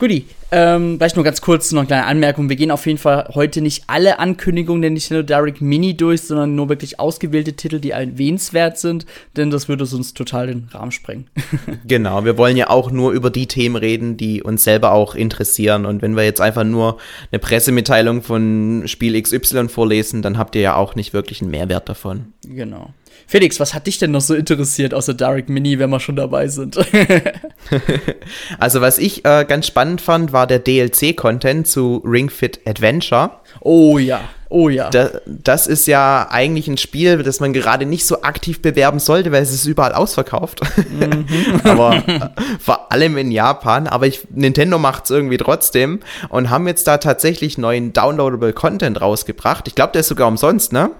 Guti, 0.00 0.24
ähm, 0.50 0.96
vielleicht 0.96 1.16
nur 1.16 1.26
ganz 1.26 1.42
kurz 1.42 1.72
noch 1.72 1.80
eine 1.80 1.86
kleine 1.86 2.06
Anmerkung. 2.06 2.48
Wir 2.48 2.56
gehen 2.56 2.70
auf 2.70 2.86
jeden 2.86 2.96
Fall 2.98 3.28
heute 3.34 3.60
nicht 3.60 3.84
alle 3.86 4.18
Ankündigungen 4.18 4.80
der 4.80 4.90
Nintendo 4.90 5.22
Direct 5.22 5.60
Mini 5.60 5.94
durch, 5.94 6.22
sondern 6.22 6.54
nur 6.54 6.70
wirklich 6.70 6.98
ausgewählte 6.98 7.52
Titel, 7.52 7.80
die 7.80 7.90
erwähnenswert 7.90 8.78
sind, 8.78 9.04
denn 9.36 9.50
das 9.50 9.68
würde 9.68 9.84
uns 9.84 10.14
total 10.14 10.46
den 10.46 10.68
Rahmen 10.72 10.90
sprengen. 10.90 11.26
genau, 11.86 12.24
wir 12.24 12.38
wollen 12.38 12.56
ja 12.56 12.70
auch 12.70 12.90
nur 12.90 13.12
über 13.12 13.28
die 13.28 13.46
Themen 13.46 13.76
reden, 13.76 14.16
die 14.16 14.42
uns 14.42 14.64
selber 14.64 14.92
auch 14.92 15.14
interessieren. 15.14 15.84
Und 15.84 16.00
wenn 16.00 16.16
wir 16.16 16.24
jetzt 16.24 16.40
einfach 16.40 16.64
nur 16.64 16.96
eine 17.30 17.38
Pressemitteilung 17.38 18.22
von 18.22 18.84
Spiel 18.86 19.20
XY 19.20 19.68
vorlesen, 19.68 20.22
dann 20.22 20.38
habt 20.38 20.56
ihr 20.56 20.62
ja 20.62 20.76
auch 20.76 20.94
nicht 20.94 21.12
wirklich 21.12 21.42
einen 21.42 21.50
Mehrwert 21.50 21.90
davon. 21.90 22.32
Genau. 22.46 22.94
Felix, 23.30 23.60
was 23.60 23.74
hat 23.74 23.86
dich 23.86 23.98
denn 23.98 24.10
noch 24.10 24.22
so 24.22 24.34
interessiert 24.34 24.92
außer 24.92 25.14
Direct 25.14 25.48
Mini, 25.48 25.78
wenn 25.78 25.88
wir 25.88 26.00
schon 26.00 26.16
dabei 26.16 26.48
sind? 26.48 26.76
also, 28.58 28.80
was 28.80 28.98
ich 28.98 29.24
äh, 29.24 29.44
ganz 29.48 29.68
spannend 29.68 30.00
fand, 30.00 30.32
war 30.32 30.48
der 30.48 30.58
DLC-Content 30.58 31.68
zu 31.68 32.02
Ring 32.04 32.28
Fit 32.28 32.58
Adventure. 32.66 33.30
Oh 33.60 33.98
ja. 33.98 34.22
Oh 34.48 34.68
ja. 34.68 34.90
Da, 34.90 35.10
das 35.26 35.68
ist 35.68 35.86
ja 35.86 36.26
eigentlich 36.28 36.66
ein 36.66 36.76
Spiel, 36.76 37.22
das 37.22 37.38
man 37.38 37.52
gerade 37.52 37.86
nicht 37.86 38.04
so 38.04 38.22
aktiv 38.22 38.60
bewerben 38.60 38.98
sollte, 38.98 39.30
weil 39.30 39.44
es 39.44 39.52
ist 39.52 39.64
überall 39.64 39.92
ausverkauft. 39.92 40.62
Mhm. 40.90 41.26
aber 41.62 42.02
äh, 42.08 42.30
vor 42.58 42.90
allem 42.90 43.16
in 43.16 43.30
Japan. 43.30 43.86
Aber 43.86 44.08
ich, 44.08 44.26
Nintendo 44.30 44.76
macht 44.76 45.04
es 45.04 45.10
irgendwie 45.10 45.36
trotzdem 45.36 46.00
und 46.30 46.50
haben 46.50 46.66
jetzt 46.66 46.88
da 46.88 46.98
tatsächlich 46.98 47.58
neuen 47.58 47.92
Downloadable 47.92 48.52
Content 48.52 49.00
rausgebracht. 49.00 49.68
Ich 49.68 49.76
glaube, 49.76 49.92
der 49.92 50.00
ist 50.00 50.08
sogar 50.08 50.26
umsonst, 50.26 50.72
ne? 50.72 50.90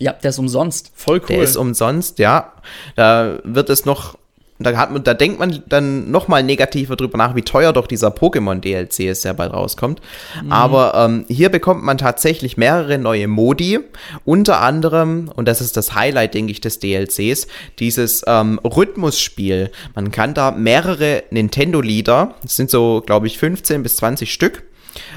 Ja, 0.00 0.12
der 0.12 0.30
ist 0.30 0.38
umsonst. 0.38 0.90
Voll 0.94 1.20
cool. 1.20 1.26
Der 1.28 1.42
ist 1.42 1.56
umsonst, 1.56 2.18
ja. 2.18 2.52
Da 2.96 3.38
wird 3.44 3.70
es 3.70 3.84
noch 3.84 4.16
da, 4.60 4.76
hat 4.76 4.92
man, 4.92 5.02
da 5.02 5.14
denkt 5.14 5.38
man 5.38 5.62
dann 5.68 6.10
nochmal 6.10 6.42
negativer 6.42 6.94
drüber 6.94 7.16
nach, 7.16 7.34
wie 7.34 7.42
teuer 7.42 7.72
doch 7.72 7.86
dieser 7.86 8.08
Pokémon-DLC 8.08 9.08
ist, 9.08 9.24
der 9.24 9.32
bald 9.32 9.54
rauskommt. 9.54 10.00
Mhm. 10.44 10.52
Aber 10.52 10.92
ähm, 10.94 11.24
hier 11.28 11.48
bekommt 11.48 11.82
man 11.82 11.96
tatsächlich 11.96 12.58
mehrere 12.58 12.98
neue 12.98 13.26
Modi. 13.26 13.80
Unter 14.26 14.60
anderem, 14.60 15.30
und 15.34 15.48
das 15.48 15.62
ist 15.62 15.78
das 15.78 15.94
Highlight, 15.94 16.34
denke 16.34 16.52
ich, 16.52 16.60
des 16.60 16.78
DLCs, 16.78 17.46
dieses 17.78 18.22
ähm, 18.26 18.60
Rhythmusspiel. 18.62 19.70
Man 19.94 20.10
kann 20.10 20.34
da 20.34 20.50
mehrere 20.50 21.22
Nintendo-Lieder, 21.30 22.34
das 22.42 22.56
sind 22.56 22.70
so, 22.70 23.02
glaube 23.04 23.28
ich, 23.28 23.38
15 23.38 23.82
bis 23.82 23.96
20 23.96 24.30
Stück, 24.30 24.64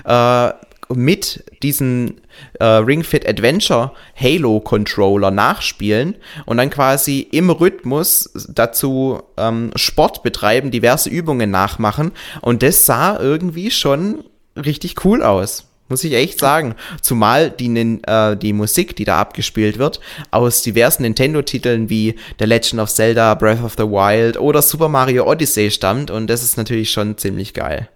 äh, 0.05 0.51
mit 0.95 1.43
diesen 1.61 2.21
äh, 2.59 2.65
Ring 2.65 3.03
Fit 3.03 3.27
Adventure 3.27 3.91
Halo 4.15 4.59
Controller 4.59 5.31
nachspielen 5.31 6.15
und 6.45 6.57
dann 6.57 6.69
quasi 6.69 7.27
im 7.31 7.49
Rhythmus 7.49 8.29
dazu 8.49 9.21
ähm, 9.37 9.71
Sport 9.75 10.23
betreiben, 10.23 10.71
diverse 10.71 11.09
Übungen 11.09 11.51
nachmachen 11.51 12.11
und 12.41 12.63
das 12.63 12.85
sah 12.85 13.19
irgendwie 13.19 13.71
schon 13.71 14.23
richtig 14.55 15.03
cool 15.05 15.23
aus. 15.23 15.67
Muss 15.89 16.03
ich 16.05 16.13
echt 16.13 16.39
sagen. 16.39 16.75
Zumal 17.01 17.51
die, 17.51 17.99
äh, 18.07 18.37
die 18.37 18.53
Musik, 18.53 18.95
die 18.95 19.03
da 19.03 19.19
abgespielt 19.19 19.77
wird, 19.77 19.99
aus 20.31 20.61
diversen 20.61 21.03
Nintendo-Titeln 21.03 21.89
wie 21.89 22.15
The 22.39 22.45
Legend 22.45 22.81
of 22.81 22.89
Zelda, 22.89 23.35
Breath 23.35 23.63
of 23.63 23.73
the 23.77 23.83
Wild 23.83 24.39
oder 24.39 24.61
Super 24.61 24.87
Mario 24.87 25.29
Odyssey 25.29 25.69
stammt 25.71 26.09
und 26.09 26.27
das 26.27 26.41
ist 26.41 26.57
natürlich 26.57 26.89
schon 26.89 27.17
ziemlich 27.17 27.53
geil. 27.53 27.89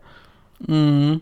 Mhm. 0.67 1.21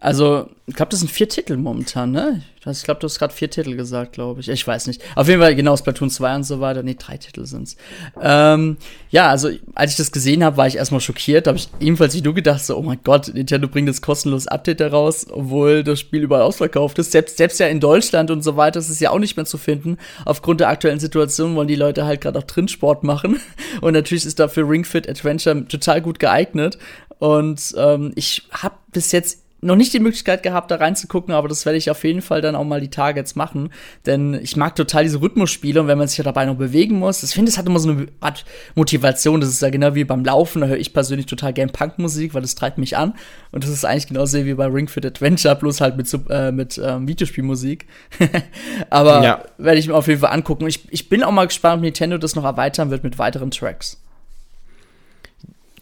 Also, 0.00 0.48
ich 0.66 0.74
glaube, 0.74 0.90
das 0.90 1.00
sind 1.00 1.10
vier 1.10 1.28
Titel 1.28 1.58
momentan, 1.58 2.10
ne? 2.10 2.42
Ich 2.64 2.84
glaube, 2.84 3.00
du 3.00 3.06
hast 3.06 3.18
gerade 3.18 3.34
vier 3.34 3.50
Titel 3.50 3.76
gesagt, 3.76 4.12
glaube 4.12 4.40
ich. 4.40 4.48
Ich 4.48 4.66
weiß 4.66 4.86
nicht. 4.86 5.02
Auf 5.14 5.28
jeden 5.28 5.42
Fall 5.42 5.54
genau 5.54 5.76
Splatoon 5.76 6.08
2 6.08 6.36
und 6.36 6.44
so 6.44 6.60
weiter. 6.60 6.82
Nee, 6.82 6.96
drei 6.98 7.18
Titel 7.18 7.44
sind's. 7.44 7.76
Ähm, 8.20 8.78
ja, 9.10 9.28
also 9.28 9.50
als 9.74 9.92
ich 9.92 9.96
das 9.98 10.10
gesehen 10.10 10.42
habe, 10.42 10.56
war 10.56 10.66
ich 10.66 10.76
erstmal 10.76 11.00
schockiert. 11.00 11.46
Da 11.46 11.50
habe 11.50 11.58
ich 11.58 11.68
ebenfalls 11.80 12.14
wie 12.14 12.22
du 12.22 12.32
gedacht, 12.32 12.64
so, 12.64 12.78
oh 12.78 12.82
mein 12.82 13.00
Gott, 13.04 13.32
Nintendo 13.32 13.68
bringt 13.68 13.88
das 13.88 14.00
kostenlos 14.00 14.46
Update 14.46 14.80
heraus, 14.80 15.26
obwohl 15.30 15.84
das 15.84 16.00
Spiel 16.00 16.22
überall 16.22 16.42
ausverkauft 16.42 16.98
ist. 16.98 17.12
Selbst, 17.12 17.36
selbst 17.36 17.60
ja 17.60 17.66
in 17.66 17.80
Deutschland 17.80 18.30
und 18.30 18.42
so 18.42 18.56
weiter 18.56 18.80
ist 18.80 18.88
es 18.88 19.00
ja 19.00 19.10
auch 19.10 19.18
nicht 19.18 19.36
mehr 19.36 19.46
zu 19.46 19.58
finden. 19.58 19.98
Aufgrund 20.24 20.60
der 20.60 20.68
aktuellen 20.68 21.00
Situation 21.00 21.56
wollen 21.56 21.68
die 21.68 21.76
Leute 21.76 22.06
halt 22.06 22.22
gerade 22.22 22.38
auch 22.38 22.44
drin 22.44 22.68
Sport 22.68 23.04
machen. 23.04 23.38
Und 23.80 23.92
natürlich 23.92 24.24
ist 24.26 24.38
dafür 24.38 24.68
Ring 24.68 24.84
Fit 24.84 25.08
Adventure 25.08 25.66
total 25.66 26.00
gut 26.00 26.18
geeignet. 26.18 26.78
Und 27.18 27.74
ähm, 27.76 28.12
ich 28.14 28.42
habe 28.50 28.74
bis 28.92 29.12
jetzt 29.12 29.40
noch 29.60 29.76
nicht 29.76 29.92
die 29.92 30.00
Möglichkeit 30.00 30.42
gehabt, 30.42 30.70
da 30.70 30.76
reinzugucken, 30.76 31.34
aber 31.34 31.48
das 31.48 31.66
werde 31.66 31.76
ich 31.76 31.90
auf 31.90 32.02
jeden 32.04 32.22
Fall 32.22 32.40
dann 32.40 32.56
auch 32.56 32.64
mal 32.64 32.80
die 32.80 32.90
Tage 32.90 33.20
jetzt 33.20 33.36
machen. 33.36 33.70
Denn 34.06 34.34
ich 34.34 34.56
mag 34.56 34.74
total 34.74 35.04
diese 35.04 35.20
Rhythmusspiele 35.20 35.80
und 35.80 35.86
wenn 35.86 35.98
man 35.98 36.08
sich 36.08 36.18
ja 36.18 36.24
dabei 36.24 36.46
noch 36.46 36.56
bewegen 36.56 36.98
muss, 36.98 37.22
ich 37.22 37.32
finde, 37.32 37.50
es 37.50 37.58
hat 37.58 37.66
immer 37.66 37.78
so 37.78 37.90
eine 37.90 38.06
Art 38.20 38.44
Motivation. 38.74 39.40
Das 39.40 39.50
ist 39.50 39.62
ja 39.62 39.70
genau 39.70 39.94
wie 39.94 40.04
beim 40.04 40.24
Laufen, 40.24 40.62
da 40.62 40.68
höre 40.68 40.78
ich 40.78 40.92
persönlich 40.92 41.26
total 41.26 41.52
gern 41.52 41.70
Punkmusik, 41.70 42.34
weil 42.34 42.42
das 42.42 42.54
treibt 42.54 42.78
mich 42.78 42.96
an. 42.96 43.14
Und 43.52 43.64
das 43.64 43.70
ist 43.70 43.84
eigentlich 43.84 44.08
genauso 44.08 44.44
wie 44.44 44.54
bei 44.54 44.66
Ring 44.66 44.88
Fit 44.88 45.04
Adventure, 45.04 45.56
bloß 45.56 45.80
halt 45.80 45.96
mit, 45.96 46.08
äh, 46.30 46.52
mit 46.52 46.80
ähm, 46.82 47.06
Videospielmusik. 47.06 47.86
aber 48.90 49.22
ja. 49.22 49.44
werde 49.58 49.78
ich 49.78 49.88
mir 49.88 49.94
auf 49.94 50.06
jeden 50.06 50.20
Fall 50.20 50.32
angucken. 50.32 50.66
Ich, 50.66 50.90
ich 50.90 51.08
bin 51.08 51.22
auch 51.22 51.32
mal 51.32 51.46
gespannt, 51.46 51.76
ob 51.76 51.82
Nintendo 51.82 52.18
das 52.18 52.34
noch 52.34 52.44
erweitern 52.44 52.90
wird 52.90 53.04
mit 53.04 53.18
weiteren 53.18 53.50
Tracks 53.50 54.00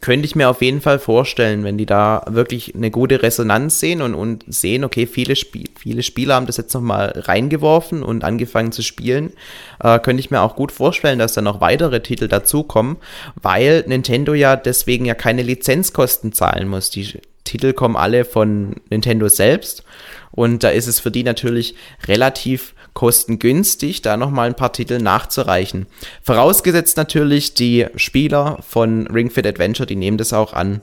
könnte 0.00 0.26
ich 0.26 0.36
mir 0.36 0.48
auf 0.48 0.62
jeden 0.62 0.80
Fall 0.80 0.98
vorstellen, 0.98 1.64
wenn 1.64 1.76
die 1.76 1.86
da 1.86 2.24
wirklich 2.28 2.74
eine 2.74 2.90
gute 2.90 3.22
Resonanz 3.22 3.80
sehen 3.80 4.00
und, 4.00 4.14
und 4.14 4.44
sehen, 4.46 4.84
okay, 4.84 5.06
viele, 5.06 5.34
Spiel, 5.34 5.64
viele 5.78 6.02
Spieler 6.02 6.36
haben 6.36 6.46
das 6.46 6.56
jetzt 6.56 6.74
nochmal 6.74 7.12
reingeworfen 7.16 8.02
und 8.02 8.24
angefangen 8.24 8.72
zu 8.72 8.82
spielen, 8.82 9.32
äh, 9.82 9.98
könnte 9.98 10.20
ich 10.20 10.30
mir 10.30 10.40
auch 10.42 10.56
gut 10.56 10.72
vorstellen, 10.72 11.18
dass 11.18 11.34
da 11.34 11.42
noch 11.42 11.60
weitere 11.60 12.00
Titel 12.00 12.28
dazukommen, 12.28 12.96
weil 13.40 13.84
Nintendo 13.86 14.34
ja 14.34 14.56
deswegen 14.56 15.04
ja 15.04 15.14
keine 15.14 15.42
Lizenzkosten 15.42 16.32
zahlen 16.32 16.68
muss. 16.68 16.90
Die 16.90 17.20
Titel 17.44 17.72
kommen 17.72 17.96
alle 17.96 18.24
von 18.24 18.76
Nintendo 18.90 19.28
selbst 19.28 19.82
und 20.30 20.62
da 20.62 20.68
ist 20.68 20.86
es 20.86 21.00
für 21.00 21.10
die 21.10 21.24
natürlich 21.24 21.74
relativ 22.06 22.74
kostengünstig, 22.98 24.02
da 24.02 24.16
nochmal 24.16 24.48
ein 24.48 24.56
paar 24.56 24.72
Titel 24.72 24.98
nachzureichen. 24.98 25.86
Vorausgesetzt 26.20 26.96
natürlich, 26.96 27.54
die 27.54 27.86
Spieler 27.94 28.58
von 28.68 29.06
Ring 29.06 29.30
Fit 29.30 29.46
Adventure, 29.46 29.86
die 29.86 29.94
nehmen 29.94 30.18
das 30.18 30.32
auch 30.32 30.52
an. 30.52 30.80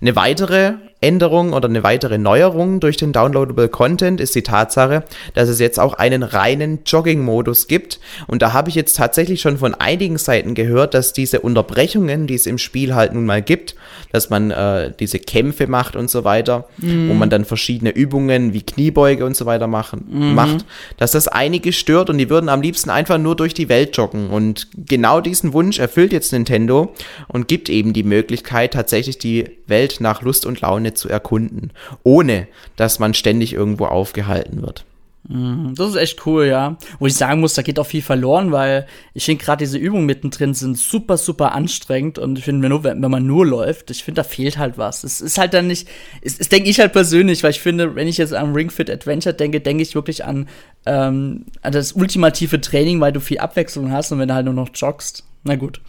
Eine 0.00 0.16
weitere 0.16 0.76
Änderung 1.00 1.52
oder 1.52 1.68
eine 1.68 1.84
weitere 1.84 2.18
Neuerung 2.18 2.80
durch 2.80 2.96
den 2.96 3.12
Downloadable 3.12 3.68
Content 3.68 4.20
ist 4.20 4.34
die 4.34 4.42
Tatsache, 4.42 5.04
dass 5.34 5.48
es 5.48 5.60
jetzt 5.60 5.78
auch 5.78 5.94
einen 5.94 6.24
reinen 6.24 6.80
Jogging-Modus 6.84 7.68
gibt. 7.68 8.00
Und 8.26 8.42
da 8.42 8.52
habe 8.52 8.68
ich 8.68 8.74
jetzt 8.74 8.96
tatsächlich 8.96 9.40
schon 9.40 9.58
von 9.58 9.74
einigen 9.74 10.18
Seiten 10.18 10.54
gehört, 10.54 10.94
dass 10.94 11.12
diese 11.12 11.40
Unterbrechungen, 11.40 12.26
die 12.26 12.34
es 12.34 12.46
im 12.46 12.58
Spiel 12.58 12.96
halt 12.96 13.14
nun 13.14 13.26
mal 13.26 13.42
gibt, 13.42 13.76
dass 14.10 14.28
man 14.28 14.50
äh, 14.50 14.92
diese 14.98 15.20
Kämpfe 15.20 15.68
macht 15.68 15.94
und 15.94 16.10
so 16.10 16.24
weiter, 16.24 16.68
mhm. 16.78 17.10
wo 17.10 17.14
man 17.14 17.30
dann 17.30 17.44
verschiedene 17.44 17.90
Übungen 17.90 18.52
wie 18.52 18.62
Kniebeuge 18.62 19.24
und 19.24 19.36
so 19.36 19.46
weiter 19.46 19.68
machen, 19.68 20.04
mhm. 20.10 20.34
macht, 20.34 20.64
dass 20.96 21.12
das 21.12 21.28
einige 21.28 21.72
stört 21.72 22.10
und 22.10 22.18
die 22.18 22.28
würden 22.28 22.48
am 22.48 22.60
liebsten 22.60 22.90
einfach 22.90 23.18
nur 23.18 23.36
durch 23.36 23.54
die 23.54 23.68
Welt 23.68 23.96
joggen. 23.96 24.30
Und 24.30 24.68
genau 24.74 25.20
diesen 25.20 25.52
Wunsch 25.52 25.78
erfüllt 25.78 26.12
jetzt 26.12 26.32
Nintendo 26.32 26.92
und 27.28 27.46
gibt 27.46 27.68
eben 27.68 27.92
die 27.92 28.02
Möglichkeit, 28.02 28.72
tatsächlich 28.72 29.18
die 29.18 29.44
Welt 29.68 29.98
nach 30.00 30.22
Lust 30.22 30.46
und 30.46 30.60
Laune 30.60 30.87
Planet 30.88 30.98
zu 30.98 31.08
erkunden, 31.08 31.72
ohne 32.02 32.48
dass 32.76 32.98
man 32.98 33.14
ständig 33.14 33.52
irgendwo 33.52 33.86
aufgehalten 33.86 34.62
wird. 34.62 34.84
Mhm, 35.28 35.74
das 35.74 35.90
ist 35.90 35.96
echt 35.96 36.26
cool, 36.26 36.46
ja. 36.46 36.78
Wo 36.98 37.06
ich 37.06 37.14
sagen 37.14 37.40
muss, 37.40 37.52
da 37.52 37.60
geht 37.60 37.78
auch 37.78 37.86
viel 37.86 38.00
verloren, 38.00 38.50
weil 38.50 38.86
ich 39.12 39.26
finde 39.26 39.44
gerade 39.44 39.62
diese 39.62 39.76
Übungen 39.76 40.06
mittendrin 40.06 40.54
sind 40.54 40.78
super, 40.78 41.18
super 41.18 41.52
anstrengend 41.52 42.18
und 42.18 42.38
ich 42.38 42.44
finde, 42.44 42.82
wenn, 42.82 43.02
wenn 43.02 43.10
man 43.10 43.26
nur 43.26 43.44
läuft, 43.44 43.90
ich 43.90 44.04
finde, 44.04 44.22
da 44.22 44.24
fehlt 44.24 44.56
halt 44.56 44.78
was. 44.78 45.04
Es 45.04 45.20
ist 45.20 45.36
halt 45.36 45.52
dann 45.52 45.66
nicht, 45.66 45.86
es, 46.22 46.38
es 46.38 46.48
denke 46.48 46.70
ich 46.70 46.80
halt 46.80 46.92
persönlich, 46.92 47.42
weil 47.42 47.50
ich 47.50 47.60
finde, 47.60 47.94
wenn 47.94 48.08
ich 48.08 48.16
jetzt 48.16 48.32
an 48.32 48.54
Ring 48.54 48.70
Fit 48.70 48.88
Adventure 48.88 49.34
denke, 49.34 49.60
denke 49.60 49.82
ich 49.82 49.94
wirklich 49.94 50.24
an, 50.24 50.48
ähm, 50.86 51.44
an 51.60 51.72
das 51.72 51.92
ultimative 51.92 52.60
Training, 52.60 53.00
weil 53.00 53.12
du 53.12 53.20
viel 53.20 53.38
Abwechslung 53.38 53.92
hast 53.92 54.12
und 54.12 54.20
wenn 54.20 54.28
du 54.28 54.34
halt 54.34 54.46
nur 54.46 54.54
noch 54.54 54.70
joggst. 54.72 55.24
Na 55.44 55.56
gut, 55.56 55.80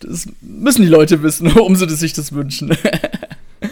das 0.00 0.28
müssen 0.40 0.82
die 0.82 0.88
Leute 0.88 1.22
wissen, 1.22 1.50
um 1.52 1.76
sie 1.76 1.88
sich 1.88 2.12
das 2.12 2.32
wünschen. 2.32 2.76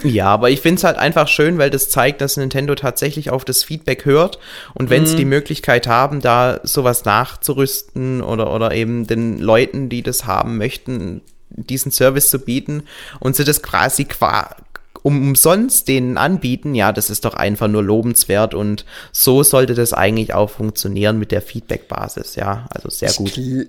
Ja, 0.07 0.27
aber 0.27 0.51
ich 0.51 0.61
finde 0.61 0.79
es 0.79 0.85
halt 0.85 0.97
einfach 0.97 1.29
schön, 1.29 1.59
weil 1.59 1.71
das 1.71 1.89
zeigt, 1.89 2.21
dass 2.21 2.37
Nintendo 2.37 2.75
tatsächlich 2.75 3.31
auf 3.31 3.45
das 3.45 3.65
Feedback 3.65 4.05
hört 4.05 4.39
und 4.75 4.91
wenn 4.91 5.07
sie 5.07 5.15
mhm. 5.15 5.19
die 5.19 5.25
Möglichkeit 5.25 5.87
haben, 5.87 6.21
da 6.21 6.61
sowas 6.63 7.05
nachzurüsten 7.05 8.23
oder, 8.23 8.53
oder 8.53 8.73
eben 8.73 9.07
den 9.07 9.39
Leuten, 9.39 9.89
die 9.89 10.03
das 10.03 10.27
haben 10.27 10.59
möchten, 10.59 11.23
diesen 11.51 11.93
Service 11.93 12.31
zu 12.31 12.39
bieten 12.39 12.85
und 13.21 13.37
sie 13.37 13.45
das 13.45 13.63
quasi 13.63 14.05
qua 14.05 14.55
umsonst 15.03 15.87
denen 15.87 16.19
anbieten, 16.19 16.75
ja, 16.75 16.91
das 16.93 17.11
ist 17.11 17.25
doch 17.25 17.35
einfach 17.35 17.69
nur 17.69 17.83
lobenswert 17.83 18.55
und 18.55 18.85
so 19.13 19.45
sollte 19.45 19.75
das 19.75 19.93
eigentlich 19.93 20.35
auch 20.35 20.51
funktionieren 20.51 21.17
mit 21.19 21.31
der 21.31 21.43
Feedback-Basis, 21.43 22.35
ja, 22.35 22.67
also 22.71 22.91
sehr 22.91 23.13
gut. 23.13 23.37
Ich 23.39 23.69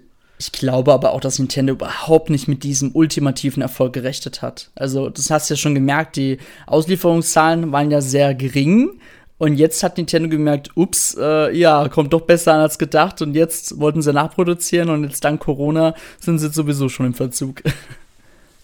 glaube 0.51 0.94
aber 0.94 1.13
auch, 1.13 1.20
dass 1.20 1.39
Nintendo 1.39 1.74
überhaupt 1.74 2.29
nicht 2.29 2.48
mit 2.48 2.63
diesem 2.63 2.91
ultimativen 2.94 3.62
Erfolg 3.62 3.94
gerechnet 3.94 4.41
hat. 4.41 4.70
Also, 4.75 5.10
das 5.10 5.32
hast 5.32 5.50
du 5.50 5.56
ja 5.56 5.58
schon 5.58 5.75
gemerkt, 5.75 6.15
die 6.15 6.38
Auslieferungszahlen 6.67 7.72
waren 7.72 7.91
ja 7.91 8.01
sehr 8.01 8.36
gering. 8.36 9.00
Und 9.39 9.56
jetzt 9.56 9.84
hat 9.84 9.98
Nintendo 9.98 10.29
gemerkt, 10.29 10.72
ups, 10.75 11.15
äh, 11.20 11.56
ja, 11.56 11.88
kommt 11.89 12.13
doch 12.13 12.22
besser 12.22 12.53
an 12.53 12.62
als 12.62 12.79
gedacht. 12.79 13.22
Und 13.22 13.36
jetzt 13.36 13.79
wollten 13.79 14.01
sie 14.01 14.13
nachproduzieren 14.13 14.89
und 14.89 15.03
jetzt 15.03 15.24
dank 15.24 15.41
Corona 15.41 15.94
sind 16.20 16.39
sie 16.39 16.50
sowieso 16.50 16.89
schon 16.89 17.08
im 17.08 17.13
Verzug. 17.13 17.62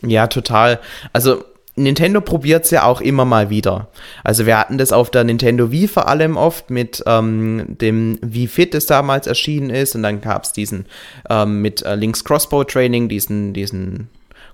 Ja, 0.06 0.28
total. 0.28 0.82
Also 1.14 1.46
Nintendo 1.76 2.22
probiert 2.22 2.66
es 2.66 2.72
ja 2.72 2.84
auch 2.84 3.02
immer 3.02 3.26
mal 3.26 3.50
wieder. 3.50 3.88
Also 4.24 4.46
wir 4.46 4.60
hatten 4.60 4.78
das 4.78 4.92
auf 4.92 5.10
der 5.10 5.24
Nintendo 5.24 5.72
Wii 5.72 5.88
vor 5.88 6.08
allem 6.08 6.38
oft 6.38 6.70
mit 6.70 7.04
ähm, 7.08 7.66
dem 7.68 8.20
Wii 8.22 8.48
Fit, 8.48 8.74
das 8.74 8.86
damals 8.86 9.26
erschienen 9.26 9.72
ist. 9.72 9.96
Und 9.96 10.04
dann 10.04 10.22
gab 10.22 10.44
es 10.44 10.54
diesen 10.54 10.86
ähm, 11.30 11.62
mit 11.62 11.84
äh, 11.84 11.96
Links 11.96 12.24
Crossbow 12.24 12.64
Training, 12.64 13.10
diesen, 13.10 13.54
diesen 13.54 14.10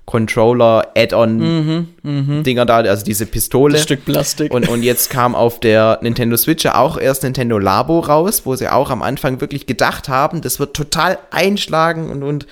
Controller 0.09 0.87
Add-on 0.95 1.37
mhm, 1.37 1.87
mh. 2.01 2.41
Dinger 2.41 2.65
da, 2.65 2.77
also 2.77 3.05
diese 3.05 3.27
Pistole. 3.27 3.73
Das 3.73 3.83
Stück 3.83 4.05
Plastik. 4.05 4.51
Und, 4.51 4.67
und 4.67 4.81
jetzt 4.81 5.11
kam 5.11 5.35
auf 5.35 5.59
der 5.59 5.99
Nintendo 6.01 6.35
Switch 6.35 6.63
ja 6.65 6.79
auch 6.79 6.97
erst 6.97 7.21
Nintendo 7.21 7.59
Labo 7.59 7.99
raus, 7.99 8.41
wo 8.45 8.55
sie 8.55 8.69
auch 8.69 8.89
am 8.89 9.03
Anfang 9.03 9.39
wirklich 9.39 9.67
gedacht 9.67 10.09
haben, 10.09 10.41
das 10.41 10.59
wird 10.59 10.73
total 10.73 11.19
einschlagen 11.29 12.09
und, 12.09 12.23
und 12.23 12.47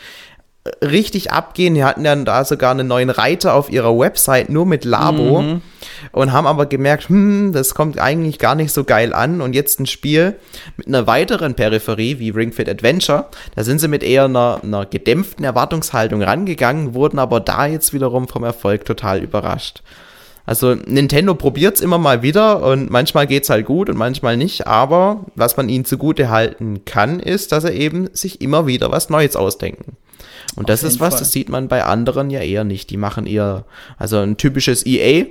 richtig 0.81 1.31
abgehen. 1.31 1.75
Die 1.75 1.83
hatten 1.83 2.03
dann 2.03 2.25
da 2.25 2.45
sogar 2.45 2.71
einen 2.71 2.87
neuen 2.87 3.09
Reiter 3.09 3.53
auf 3.53 3.71
ihrer 3.71 3.97
Website 3.97 4.49
nur 4.49 4.65
mit 4.65 4.85
Labo 4.85 5.41
mhm. 5.41 5.61
und 6.11 6.31
haben 6.31 6.47
aber 6.47 6.65
gemerkt, 6.65 7.09
hm, 7.09 7.51
das 7.53 7.75
kommt 7.75 7.99
eigentlich 7.99 8.39
gar 8.39 8.55
nicht 8.55 8.71
so 8.71 8.83
geil 8.83 9.13
an. 9.13 9.41
Und 9.41 9.53
jetzt 9.53 9.79
ein 9.79 9.85
Spiel 9.85 10.35
mit 10.77 10.87
einer 10.87 11.07
weiteren 11.07 11.55
Peripherie 11.55 12.19
wie 12.19 12.29
Ring 12.29 12.51
Fit 12.51 12.69
Adventure. 12.69 13.25
Da 13.55 13.63
sind 13.63 13.79
sie 13.79 13.87
mit 13.87 14.03
eher 14.03 14.25
einer, 14.25 14.59
einer 14.63 14.85
gedämpften 14.85 15.45
Erwartungshaltung 15.45 16.21
rangegangen, 16.21 16.93
wurden 16.93 17.19
aber 17.19 17.39
da 17.39 17.65
jetzt 17.65 17.93
wiederum 17.93 18.27
vom 18.27 18.43
Erfolg 18.43 18.85
total 18.85 19.23
überrascht. 19.23 19.81
Also 20.47 20.75
Nintendo 20.75 21.35
probiert 21.35 21.75
es 21.75 21.81
immer 21.81 21.97
mal 21.97 22.21
wieder 22.23 22.63
und 22.63 22.89
manchmal 22.89 23.27
geht 23.27 23.43
es 23.43 23.49
halt 23.49 23.65
gut 23.65 23.89
und 23.89 23.97
manchmal 23.97 24.37
nicht, 24.37 24.65
aber 24.65 25.25
was 25.35 25.57
man 25.57 25.67
ihnen 25.67 25.83
zugute 25.83 26.29
halten 26.29 26.85
kann, 26.85 27.19
ist, 27.19 27.51
dass 27.51 27.65
er 27.65 27.73
eben 27.73 28.07
sich 28.13 28.39
immer 28.39 28.65
wieder 28.65 28.89
was 28.89 29.09
Neues 29.09 29.35
ausdenken. 29.35 29.97
Und 30.55 30.69
das 30.69 30.83
ist 30.83 30.99
was, 30.99 31.13
Fall. 31.13 31.19
das 31.19 31.31
sieht 31.31 31.49
man 31.49 31.67
bei 31.67 31.83
anderen 31.83 32.29
ja 32.29 32.39
eher 32.39 32.63
nicht. 32.63 32.89
Die 32.89 32.97
machen 32.97 33.27
eher, 33.27 33.65
also 33.97 34.17
ein 34.17 34.37
typisches 34.37 34.85
EA. 34.85 35.25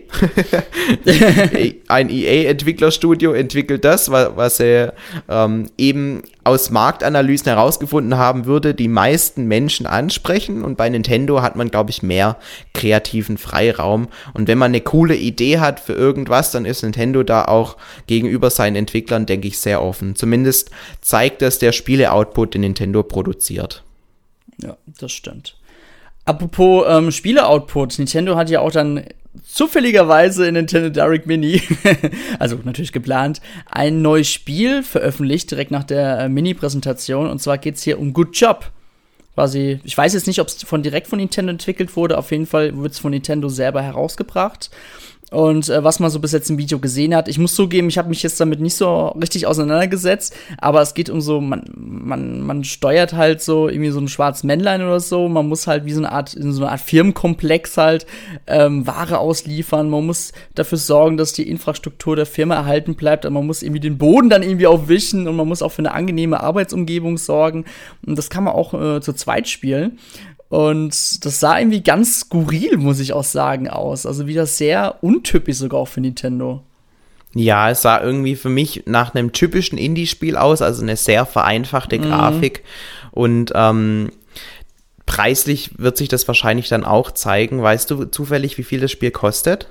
ein 1.88 2.10
EA-Entwicklerstudio 2.10 3.32
entwickelt 3.32 3.84
das, 3.84 4.10
was, 4.10 4.36
was 4.36 4.60
er 4.60 4.94
ähm, 5.28 5.68
eben 5.78 6.22
aus 6.44 6.70
Marktanalysen 6.70 7.46
herausgefunden 7.46 8.16
haben 8.16 8.44
würde, 8.46 8.72
die 8.72 8.88
meisten 8.88 9.46
Menschen 9.46 9.86
ansprechen. 9.86 10.62
Und 10.62 10.76
bei 10.76 10.88
Nintendo 10.88 11.42
hat 11.42 11.56
man, 11.56 11.70
glaube 11.70 11.90
ich, 11.90 12.04
mehr 12.04 12.36
kreativen 12.72 13.36
Freiraum. 13.36 14.08
Und 14.32 14.46
wenn 14.46 14.58
man 14.58 14.70
eine 14.70 14.80
coole 14.80 15.16
Idee 15.16 15.58
hat 15.58 15.80
für 15.80 15.94
irgendwas, 15.94 16.52
dann 16.52 16.64
ist 16.64 16.82
Nintendo 16.82 17.24
da 17.24 17.46
auch 17.46 17.76
gegenüber 18.06 18.50
seinen 18.50 18.76
Entwicklern, 18.76 19.26
denke 19.26 19.48
ich, 19.48 19.58
sehr 19.58 19.82
offen. 19.82 20.14
Zumindest 20.14 20.70
zeigt 21.00 21.42
das 21.42 21.58
der 21.58 21.72
Spiele-Output, 21.72 22.54
den 22.54 22.60
Nintendo 22.60 23.02
produziert. 23.02 23.82
Ja, 24.62 24.76
das 24.86 25.12
stimmt. 25.12 25.56
Apropos 26.24 26.84
ähm, 26.88 27.12
Spiele-Output, 27.12 27.98
Nintendo 27.98 28.36
hat 28.36 28.50
ja 28.50 28.60
auch 28.60 28.72
dann 28.72 29.04
zufälligerweise 29.46 30.46
in 30.48 30.54
Nintendo 30.54 30.88
Direct 30.90 31.26
Mini, 31.26 31.62
also 32.38 32.58
natürlich 32.64 32.92
geplant, 32.92 33.40
ein 33.70 34.02
neues 34.02 34.28
Spiel 34.28 34.82
veröffentlicht, 34.82 35.50
direkt 35.50 35.70
nach 35.70 35.84
der 35.84 36.20
äh, 36.20 36.28
Mini-Präsentation. 36.28 37.30
Und 37.30 37.40
zwar 37.40 37.58
geht 37.58 37.76
es 37.76 37.82
hier 37.82 37.98
um 37.98 38.12
Good 38.12 38.36
Job. 38.36 38.70
Quasi, 39.34 39.80
ich 39.84 39.96
weiß 39.96 40.14
jetzt 40.14 40.26
nicht, 40.26 40.40
ob 40.40 40.48
es 40.48 40.62
von 40.62 40.82
direkt 40.82 41.08
von 41.08 41.18
Nintendo 41.18 41.50
entwickelt 41.50 41.94
wurde, 41.94 42.16
auf 42.16 42.30
jeden 42.30 42.46
Fall 42.46 42.76
wird 42.76 42.92
es 42.92 42.98
von 42.98 43.10
Nintendo 43.10 43.48
selber 43.50 43.82
herausgebracht 43.82 44.70
und 45.32 45.68
äh, 45.68 45.82
was 45.82 45.98
man 45.98 46.10
so 46.10 46.20
bis 46.20 46.30
jetzt 46.30 46.50
im 46.50 46.58
Video 46.58 46.78
gesehen 46.78 47.14
hat. 47.14 47.26
Ich 47.26 47.38
muss 47.38 47.54
zugeben, 47.54 47.88
ich 47.88 47.98
habe 47.98 48.08
mich 48.08 48.22
jetzt 48.22 48.40
damit 48.40 48.60
nicht 48.60 48.76
so 48.76 49.08
richtig 49.08 49.46
auseinandergesetzt, 49.46 50.36
aber 50.58 50.82
es 50.82 50.94
geht 50.94 51.10
um 51.10 51.20
so, 51.20 51.40
man, 51.40 51.64
man, 51.74 52.40
man 52.42 52.62
steuert 52.62 53.12
halt 53.12 53.42
so 53.42 53.68
irgendwie 53.68 53.90
so 53.90 53.98
ein 53.98 54.06
schwarzes 54.06 54.44
Männlein 54.44 54.82
oder 54.82 55.00
so. 55.00 55.28
Man 55.28 55.48
muss 55.48 55.66
halt 55.66 55.84
wie 55.84 55.92
so 55.92 56.00
eine 56.00 56.12
Art, 56.12 56.34
in 56.34 56.52
so 56.52 56.62
eine 56.62 56.70
Art 56.70 56.80
Firmenkomplex 56.80 57.76
halt 57.76 58.06
ähm, 58.46 58.86
Ware 58.86 59.18
ausliefern. 59.18 59.90
Man 59.90 60.06
muss 60.06 60.32
dafür 60.54 60.78
sorgen, 60.78 61.16
dass 61.16 61.32
die 61.32 61.48
Infrastruktur 61.48 62.14
der 62.14 62.26
Firma 62.26 62.54
erhalten 62.54 62.94
bleibt. 62.94 63.26
Und 63.26 63.32
man 63.32 63.46
muss 63.46 63.62
irgendwie 63.62 63.80
den 63.80 63.98
Boden 63.98 64.30
dann 64.30 64.44
irgendwie 64.44 64.68
aufwischen 64.68 65.26
und 65.26 65.34
man 65.34 65.48
muss 65.48 65.62
auch 65.62 65.72
für 65.72 65.80
eine 65.80 65.92
angenehme 65.92 66.40
Arbeitsumgebung 66.40 67.18
sorgen. 67.18 67.64
Und 68.06 68.16
das 68.16 68.30
kann 68.30 68.44
man 68.44 68.54
auch 68.54 68.74
äh, 68.74 69.00
zu 69.00 69.12
zweit 69.12 69.48
spielen. 69.48 69.98
Und 70.48 71.24
das 71.24 71.40
sah 71.40 71.58
irgendwie 71.58 71.82
ganz 71.82 72.20
skurril, 72.20 72.76
muss 72.76 73.00
ich 73.00 73.12
auch 73.12 73.24
sagen, 73.24 73.68
aus. 73.68 74.06
Also 74.06 74.26
wieder 74.26 74.46
sehr 74.46 75.02
untypisch 75.02 75.56
sogar 75.56 75.80
auch 75.80 75.88
für 75.88 76.00
Nintendo. 76.00 76.62
Ja, 77.34 77.70
es 77.70 77.82
sah 77.82 78.00
irgendwie 78.00 78.36
für 78.36 78.48
mich 78.48 78.84
nach 78.86 79.14
einem 79.14 79.32
typischen 79.32 79.76
Indie-Spiel 79.76 80.36
aus, 80.36 80.62
also 80.62 80.82
eine 80.82 80.96
sehr 80.96 81.26
vereinfachte 81.26 81.98
mhm. 81.98 82.02
Grafik. 82.02 82.62
Und 83.10 83.52
ähm, 83.54 84.10
preislich 85.04 85.78
wird 85.78 85.96
sich 85.96 86.08
das 86.08 86.26
wahrscheinlich 86.28 86.68
dann 86.68 86.84
auch 86.84 87.10
zeigen. 87.10 87.62
Weißt 87.62 87.90
du 87.90 88.04
zufällig, 88.06 88.56
wie 88.56 88.64
viel 88.64 88.80
das 88.80 88.92
Spiel 88.92 89.10
kostet? 89.10 89.68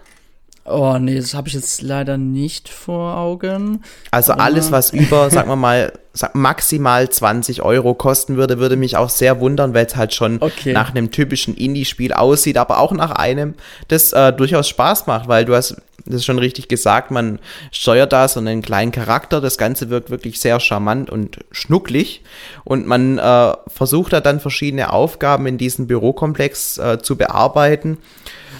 Oh 0.67 0.97
nee, 0.99 1.15
das 1.15 1.35
habe 1.35 1.47
ich 1.47 1.53
jetzt 1.53 1.83
leider 1.83 2.17
nicht 2.17 2.69
vor 2.69 3.17
Augen. 3.17 3.83
Also 4.09 4.33
alles, 4.33 4.71
was 4.71 4.91
über, 4.91 5.29
sagen 5.31 5.47
wir 5.47 5.55
mal, 5.55 5.93
maximal 6.33 7.07
20 7.07 7.61
Euro 7.61 7.93
kosten 7.93 8.35
würde, 8.35 8.57
würde 8.57 8.75
mich 8.75 8.97
auch 8.97 9.09
sehr 9.09 9.39
wundern, 9.39 9.75
weil 9.75 9.85
es 9.85 9.95
halt 9.95 10.15
schon 10.15 10.41
okay. 10.41 10.73
nach 10.73 10.89
einem 10.89 11.11
typischen 11.11 11.55
Indie-Spiel 11.55 12.13
aussieht, 12.13 12.57
aber 12.57 12.79
auch 12.79 12.93
nach 12.93 13.11
einem, 13.11 13.53
das 13.89 14.11
äh, 14.13 14.33
durchaus 14.33 14.67
Spaß 14.67 15.05
macht, 15.05 15.27
weil 15.27 15.45
du 15.45 15.55
hast 15.55 15.75
das 16.07 16.17
ist 16.17 16.25
schon 16.25 16.37
richtig 16.37 16.67
gesagt, 16.67 17.09
man 17.09 17.39
steuert 17.71 18.13
da 18.13 18.27
so 18.27 18.39
einen 18.39 18.61
kleinen 18.61 18.91
Charakter, 18.91 19.41
das 19.41 19.57
Ganze 19.57 19.89
wirkt 19.89 20.11
wirklich 20.11 20.39
sehr 20.39 20.59
charmant 20.59 21.09
und 21.09 21.39
schnucklig 21.51 22.21
und 22.63 22.85
man 22.85 23.17
äh, 23.17 23.53
versucht 23.67 24.13
da 24.13 24.21
dann 24.21 24.39
verschiedene 24.39 24.93
Aufgaben 24.93 25.47
in 25.47 25.57
diesem 25.57 25.87
Bürokomplex 25.87 26.77
äh, 26.77 26.99
zu 27.01 27.17
bearbeiten 27.17 27.97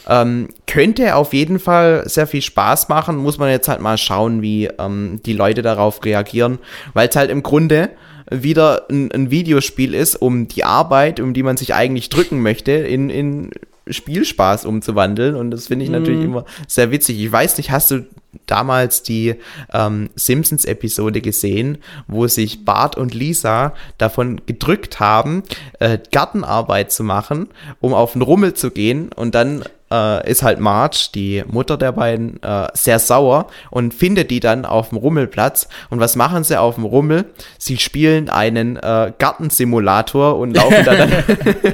ähm, 0.08 0.50
könnte 0.68 1.16
auf 1.16 1.34
jeden 1.34 1.60
Fall 1.60 2.08
sehr 2.08 2.28
viel 2.28 2.42
Spaß 2.42 2.90
machen, 2.90 3.18
muss 3.18 3.38
man 3.38 3.50
jetzt 3.50 3.68
halt 3.68 3.82
mal 3.82 3.98
schauen, 3.98 4.42
wie 4.42 4.66
ähm, 4.80 5.20
die 5.26 5.34
Leute 5.34 5.62
darauf 5.62 6.04
reagieren, 6.04 6.60
weil 6.94 7.10
es 7.10 7.16
halt 7.16 7.32
im 7.32 7.44
Grunde 7.44 7.90
wieder 8.30 8.88
ein, 8.90 9.12
ein, 9.12 9.32
Videospiel 9.32 9.94
ist, 9.94 10.16
um 10.16 10.48
die 10.48 10.64
Arbeit, 10.64 11.20
um 11.20 11.34
die 11.34 11.44
man 11.44 11.58
sich 11.58 11.76
eigentlich 11.76 12.10
drücken 12.10 12.42
möchte, 12.42 12.72
in, 12.72 13.10
in 13.10 13.52
Spielspaß 13.88 14.66
umzuwandeln. 14.66 15.36
Und 15.36 15.52
das 15.52 15.68
finde 15.68 15.86
ich 15.86 15.92
mm. 15.92 15.94
natürlich 15.94 16.20
mhm. 16.20 16.26
immer 16.26 16.46
sehr 16.68 16.92
witzig. 16.92 17.20
Ich 17.20 17.32
weiß 17.32 17.58
nicht, 17.58 17.72
hast 17.72 17.92
du 17.92 18.06
damals 18.48 19.04
die 19.04 19.36
ähm, 19.74 20.10
Simpsons-Episode 20.16 21.22
gesehen, 21.22 21.78
wo 22.08 22.28
sich 22.28 22.66
Bart 22.66 22.98
und 22.98 23.14
Lisa 23.14 23.74
davon 23.98 24.42
gedrückt 24.46 25.00
haben, 25.00 25.44
äh, 25.80 26.00
Gartenarbeit 26.12 26.92
zu 26.92 27.04
machen, 27.04 27.48
um 27.80 27.94
auf 27.94 28.14
den 28.14 28.22
Rummel 28.22 28.54
zu 28.54 28.72
gehen 28.72 29.12
und 29.14 29.36
dann 29.36 29.64
äh, 29.96 30.30
ist 30.30 30.44
halt 30.44 30.60
Marge, 30.60 31.10
die 31.16 31.44
Mutter 31.48 31.78
der 31.78 31.92
beiden, 31.92 32.42
äh, 32.44 32.68
sehr 32.74 33.00
sauer 33.00 33.48
und 33.72 33.94
findet 33.94 34.32
die 34.32 34.40
dann 34.40 34.66
auf 34.66 34.90
dem 34.90 34.98
Rummelplatz. 34.98 35.68
Und 35.90 36.00
was 36.00 36.16
machen 36.16 36.44
sie 36.44 36.60
auf 36.60 36.76
dem 36.76 36.86
Rummel? 36.86 37.26
Sie 37.58 37.78
spielen 37.78 38.30
einen 38.30 38.78
äh, 38.78 39.14
Gartensimulator 39.18 40.38
und 40.38 40.56
laufen 40.56 40.84
da 40.86 40.96
dann 40.96 41.12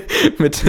mit 0.37 0.63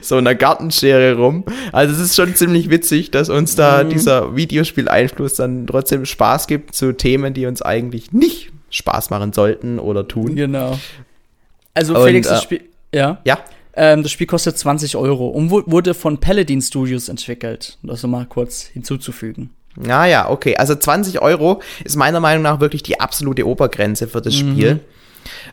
so 0.00 0.16
einer 0.16 0.34
Gartenschere 0.34 1.16
rum. 1.16 1.44
Also 1.72 1.94
es 1.94 2.00
ist 2.00 2.16
schon 2.16 2.34
ziemlich 2.34 2.70
witzig, 2.70 3.10
dass 3.10 3.28
uns 3.28 3.56
da 3.56 3.82
mhm. 3.82 3.90
dieser 3.90 4.36
Videospieleinfluss 4.36 5.34
dann 5.34 5.66
trotzdem 5.66 6.06
Spaß 6.06 6.46
gibt 6.46 6.74
zu 6.74 6.92
Themen, 6.92 7.34
die 7.34 7.46
uns 7.46 7.62
eigentlich 7.62 8.12
nicht 8.12 8.52
Spaß 8.70 9.10
machen 9.10 9.32
sollten 9.32 9.78
oder 9.78 10.06
tun. 10.06 10.34
Genau. 10.36 10.78
Also 11.74 11.94
Felix, 12.04 12.28
und, 12.28 12.32
äh, 12.32 12.34
das 12.34 12.42
Spiel, 12.42 12.60
ja. 12.94 13.18
Ja. 13.24 13.38
Ähm, 13.76 14.02
das 14.02 14.12
Spiel 14.12 14.26
kostet 14.26 14.56
20 14.56 14.96
Euro 14.96 15.28
und 15.28 15.50
wurde 15.50 15.94
von 15.94 16.18
Paladin 16.18 16.62
Studios 16.62 17.08
entwickelt. 17.08 17.78
Das 17.82 18.02
mal 18.04 18.26
kurz 18.26 18.64
hinzuzufügen. 18.64 19.50
Ja, 19.82 20.06
ja, 20.06 20.30
okay. 20.30 20.56
Also 20.56 20.74
20 20.74 21.20
Euro 21.20 21.60
ist 21.82 21.96
meiner 21.96 22.20
Meinung 22.20 22.42
nach 22.42 22.60
wirklich 22.60 22.82
die 22.82 23.00
absolute 23.00 23.46
Obergrenze 23.46 24.06
für 24.06 24.20
das 24.20 24.34
mhm. 24.34 24.52
Spiel. 24.52 24.80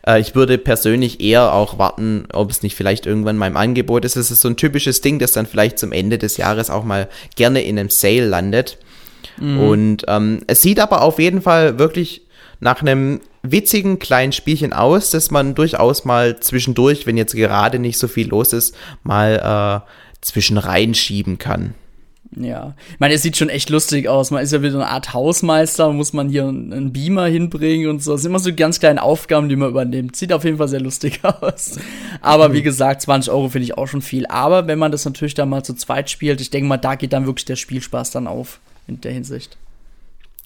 Äh, 0.06 0.20
ich 0.20 0.34
würde 0.34 0.58
persönlich 0.58 1.20
eher 1.20 1.52
auch 1.52 1.78
warten, 1.78 2.26
ob 2.32 2.50
es 2.50 2.62
nicht 2.62 2.76
vielleicht 2.76 3.06
irgendwann 3.06 3.36
mal 3.36 3.48
im 3.48 3.56
Angebot 3.56 4.04
ist. 4.04 4.16
Es 4.16 4.30
ist 4.30 4.40
so 4.40 4.48
ein 4.48 4.56
typisches 4.56 5.00
Ding, 5.00 5.18
das 5.18 5.32
dann 5.32 5.46
vielleicht 5.46 5.78
zum 5.78 5.92
Ende 5.92 6.18
des 6.18 6.36
Jahres 6.36 6.70
auch 6.70 6.84
mal 6.84 7.08
gerne 7.36 7.62
in 7.62 7.78
einem 7.78 7.90
Sale 7.90 8.26
landet. 8.26 8.78
Mhm. 9.38 9.58
Und 9.58 10.04
ähm, 10.08 10.42
es 10.46 10.62
sieht 10.62 10.78
aber 10.78 11.02
auf 11.02 11.18
jeden 11.18 11.42
Fall 11.42 11.78
wirklich 11.78 12.22
nach 12.60 12.80
einem 12.80 13.20
witzigen 13.42 13.98
kleinen 13.98 14.32
Spielchen 14.32 14.72
aus, 14.72 15.10
dass 15.10 15.30
man 15.30 15.54
durchaus 15.54 16.04
mal 16.04 16.38
zwischendurch, 16.40 17.06
wenn 17.06 17.16
jetzt 17.16 17.34
gerade 17.34 17.78
nicht 17.78 17.98
so 17.98 18.08
viel 18.08 18.28
los 18.28 18.52
ist, 18.52 18.74
mal 19.02 19.84
äh, 19.84 19.90
zwischen 20.20 20.58
reinschieben 20.58 21.38
kann. 21.38 21.74
Ja, 22.34 22.74
ich 22.90 23.00
meine, 23.00 23.12
es 23.12 23.22
sieht 23.22 23.36
schon 23.36 23.50
echt 23.50 23.68
lustig 23.68 24.08
aus. 24.08 24.30
Man 24.30 24.42
ist 24.42 24.52
ja 24.52 24.62
wieder 24.62 24.76
eine 24.76 24.88
Art 24.88 25.12
Hausmeister, 25.12 25.92
muss 25.92 26.14
man 26.14 26.30
hier 26.30 26.48
einen 26.48 26.92
Beamer 26.92 27.26
hinbringen 27.26 27.90
und 27.90 28.02
so. 28.02 28.12
Das 28.12 28.22
sind 28.22 28.30
immer 28.30 28.38
so 28.38 28.54
ganz 28.54 28.80
kleine 28.80 29.02
Aufgaben, 29.02 29.50
die 29.50 29.56
man 29.56 29.68
übernimmt. 29.68 30.16
Sieht 30.16 30.32
auf 30.32 30.44
jeden 30.44 30.56
Fall 30.56 30.68
sehr 30.68 30.80
lustig 30.80 31.20
aus. 31.22 31.78
Aber 32.22 32.54
wie 32.54 32.62
gesagt, 32.62 33.02
20 33.02 33.30
Euro 33.30 33.50
finde 33.50 33.64
ich 33.64 33.76
auch 33.76 33.86
schon 33.86 34.00
viel. 34.00 34.26
Aber 34.26 34.66
wenn 34.66 34.78
man 34.78 34.92
das 34.92 35.04
natürlich 35.04 35.34
dann 35.34 35.50
mal 35.50 35.62
zu 35.62 35.74
zweit 35.74 36.08
spielt, 36.08 36.40
ich 36.40 36.48
denke 36.48 36.68
mal, 36.68 36.78
da 36.78 36.94
geht 36.94 37.12
dann 37.12 37.26
wirklich 37.26 37.44
der 37.44 37.56
Spielspaß 37.56 38.12
dann 38.12 38.26
auf 38.26 38.60
in 38.86 39.00
der 39.02 39.12
Hinsicht. 39.12 39.58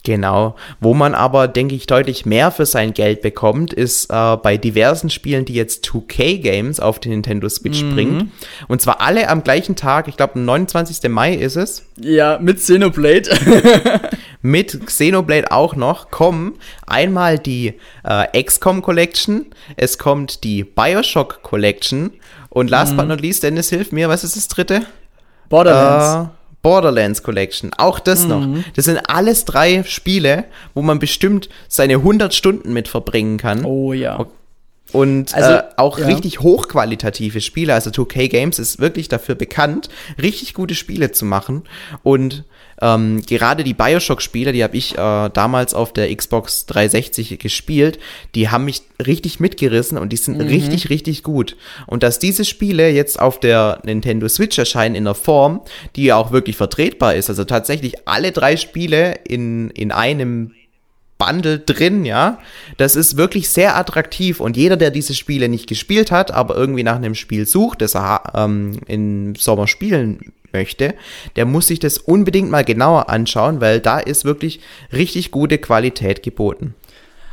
Genau. 0.06 0.54
Wo 0.78 0.94
man 0.94 1.16
aber, 1.16 1.48
denke 1.48 1.74
ich, 1.74 1.88
deutlich 1.88 2.24
mehr 2.24 2.52
für 2.52 2.64
sein 2.64 2.94
Geld 2.94 3.22
bekommt, 3.22 3.72
ist 3.72 4.08
äh, 4.08 4.36
bei 4.36 4.56
diversen 4.56 5.10
Spielen, 5.10 5.44
die 5.44 5.54
jetzt 5.54 5.84
2K-Games 5.84 6.78
auf 6.78 7.00
den 7.00 7.10
Nintendo 7.10 7.48
Switch 7.48 7.82
mhm. 7.82 7.92
bringt. 7.92 8.30
Und 8.68 8.80
zwar 8.80 9.00
alle 9.00 9.28
am 9.28 9.42
gleichen 9.42 9.74
Tag, 9.74 10.06
ich 10.06 10.16
glaube, 10.16 10.38
29. 10.38 11.10
Mai 11.10 11.34
ist 11.34 11.56
es. 11.56 11.82
Ja, 11.98 12.38
mit 12.40 12.58
Xenoblade. 12.58 13.30
mit 14.42 14.86
Xenoblade 14.86 15.50
auch 15.50 15.74
noch 15.74 16.12
kommen 16.12 16.54
einmal 16.86 17.40
die 17.40 17.74
äh, 18.04 18.42
XCOM 18.44 18.82
Collection, 18.82 19.46
es 19.76 19.98
kommt 19.98 20.44
die 20.44 20.62
Bioshock 20.62 21.42
Collection 21.42 22.12
und 22.48 22.70
last 22.70 22.92
mhm. 22.92 22.96
but 22.98 23.08
not 23.08 23.20
least, 23.20 23.42
Dennis, 23.42 23.70
hilf 23.70 23.90
mir, 23.90 24.08
was 24.08 24.22
ist 24.22 24.36
das 24.36 24.46
dritte? 24.46 24.82
Borderlands. 25.48 26.30
Äh, 26.30 26.36
Borderlands 26.66 27.22
Collection, 27.22 27.70
auch 27.79 28.00
das 28.00 28.24
mhm. 28.24 28.29
noch. 28.29 28.64
Das 28.74 28.87
sind 28.87 28.98
alles 29.09 29.44
drei 29.44 29.85
Spiele, 29.85 30.46
wo 30.74 30.83
man 30.83 30.98
bestimmt 30.98 31.48
seine 31.68 31.94
100 31.94 32.35
Stunden 32.35 32.72
mit 32.72 32.88
verbringen 32.88 33.37
kann. 33.37 33.64
Oh 33.64 33.92
ja. 33.92 34.26
Und 34.90 35.33
also, 35.33 35.50
äh, 35.59 35.62
auch 35.76 35.96
ja. 36.00 36.07
richtig 36.07 36.40
hochqualitative 36.40 37.40
Spiele. 37.40 37.72
Also 37.72 37.90
2K 37.90 38.26
Games 38.26 38.59
ist 38.59 38.81
wirklich 38.81 39.09
dafür 39.09 39.37
bekannt, 39.37 39.90
richtig 40.20 40.55
gute 40.55 40.74
Spiele 40.74 41.12
zu 41.12 41.24
machen. 41.24 41.62
Und 42.02 42.42
ähm, 42.82 43.22
gerade 43.22 43.64
die 43.64 43.74
Bioshock-Spiele, 43.74 44.52
die 44.52 44.62
habe 44.62 44.76
ich 44.76 44.96
äh, 44.96 45.30
damals 45.30 45.74
auf 45.74 45.92
der 45.92 46.14
Xbox 46.14 46.66
360 46.66 47.38
gespielt, 47.38 47.98
die 48.34 48.50
haben 48.50 48.66
mich 48.66 48.82
richtig 49.04 49.40
mitgerissen 49.40 49.98
und 49.98 50.12
die 50.12 50.16
sind 50.16 50.38
mhm. 50.38 50.46
richtig, 50.46 50.90
richtig 50.90 51.22
gut. 51.22 51.56
Und 51.86 52.02
dass 52.02 52.18
diese 52.18 52.44
Spiele 52.44 52.90
jetzt 52.90 53.18
auf 53.18 53.40
der 53.40 53.80
Nintendo 53.84 54.28
Switch 54.28 54.58
erscheinen 54.58 54.94
in 54.94 55.06
einer 55.06 55.14
Form, 55.14 55.62
die 55.96 56.04
ja 56.04 56.16
auch 56.16 56.32
wirklich 56.32 56.56
vertretbar 56.56 57.14
ist, 57.14 57.30
also 57.30 57.44
tatsächlich 57.44 58.06
alle 58.06 58.32
drei 58.32 58.56
Spiele 58.56 59.20
in, 59.26 59.70
in 59.70 59.90
einem 59.90 60.52
Bundle 61.18 61.60
drin, 61.60 62.04
ja. 62.04 62.38
Das 62.76 62.94
ist 62.94 63.16
wirklich 63.16 63.48
sehr 63.48 63.76
attraktiv 63.76 64.38
und 64.38 64.56
jeder, 64.56 64.76
der 64.76 64.90
diese 64.90 65.14
Spiele 65.14 65.48
nicht 65.48 65.66
gespielt 65.66 66.10
hat, 66.10 66.30
aber 66.30 66.56
irgendwie 66.56 66.82
nach 66.82 66.96
einem 66.96 67.14
Spiel 67.14 67.46
sucht, 67.46 67.80
das 67.80 67.94
er 67.94 68.22
ähm, 68.34 68.80
im 68.86 69.34
Sommer 69.34 69.66
spielen 69.66 70.34
möchte, 70.56 70.94
der 71.36 71.44
muss 71.44 71.66
sich 71.66 71.80
das 71.80 71.98
unbedingt 71.98 72.50
mal 72.50 72.64
genauer 72.64 73.10
anschauen, 73.10 73.60
weil 73.60 73.80
da 73.80 73.98
ist 73.98 74.24
wirklich 74.24 74.60
richtig 74.92 75.30
gute 75.30 75.58
Qualität 75.58 76.22
geboten. 76.22 76.74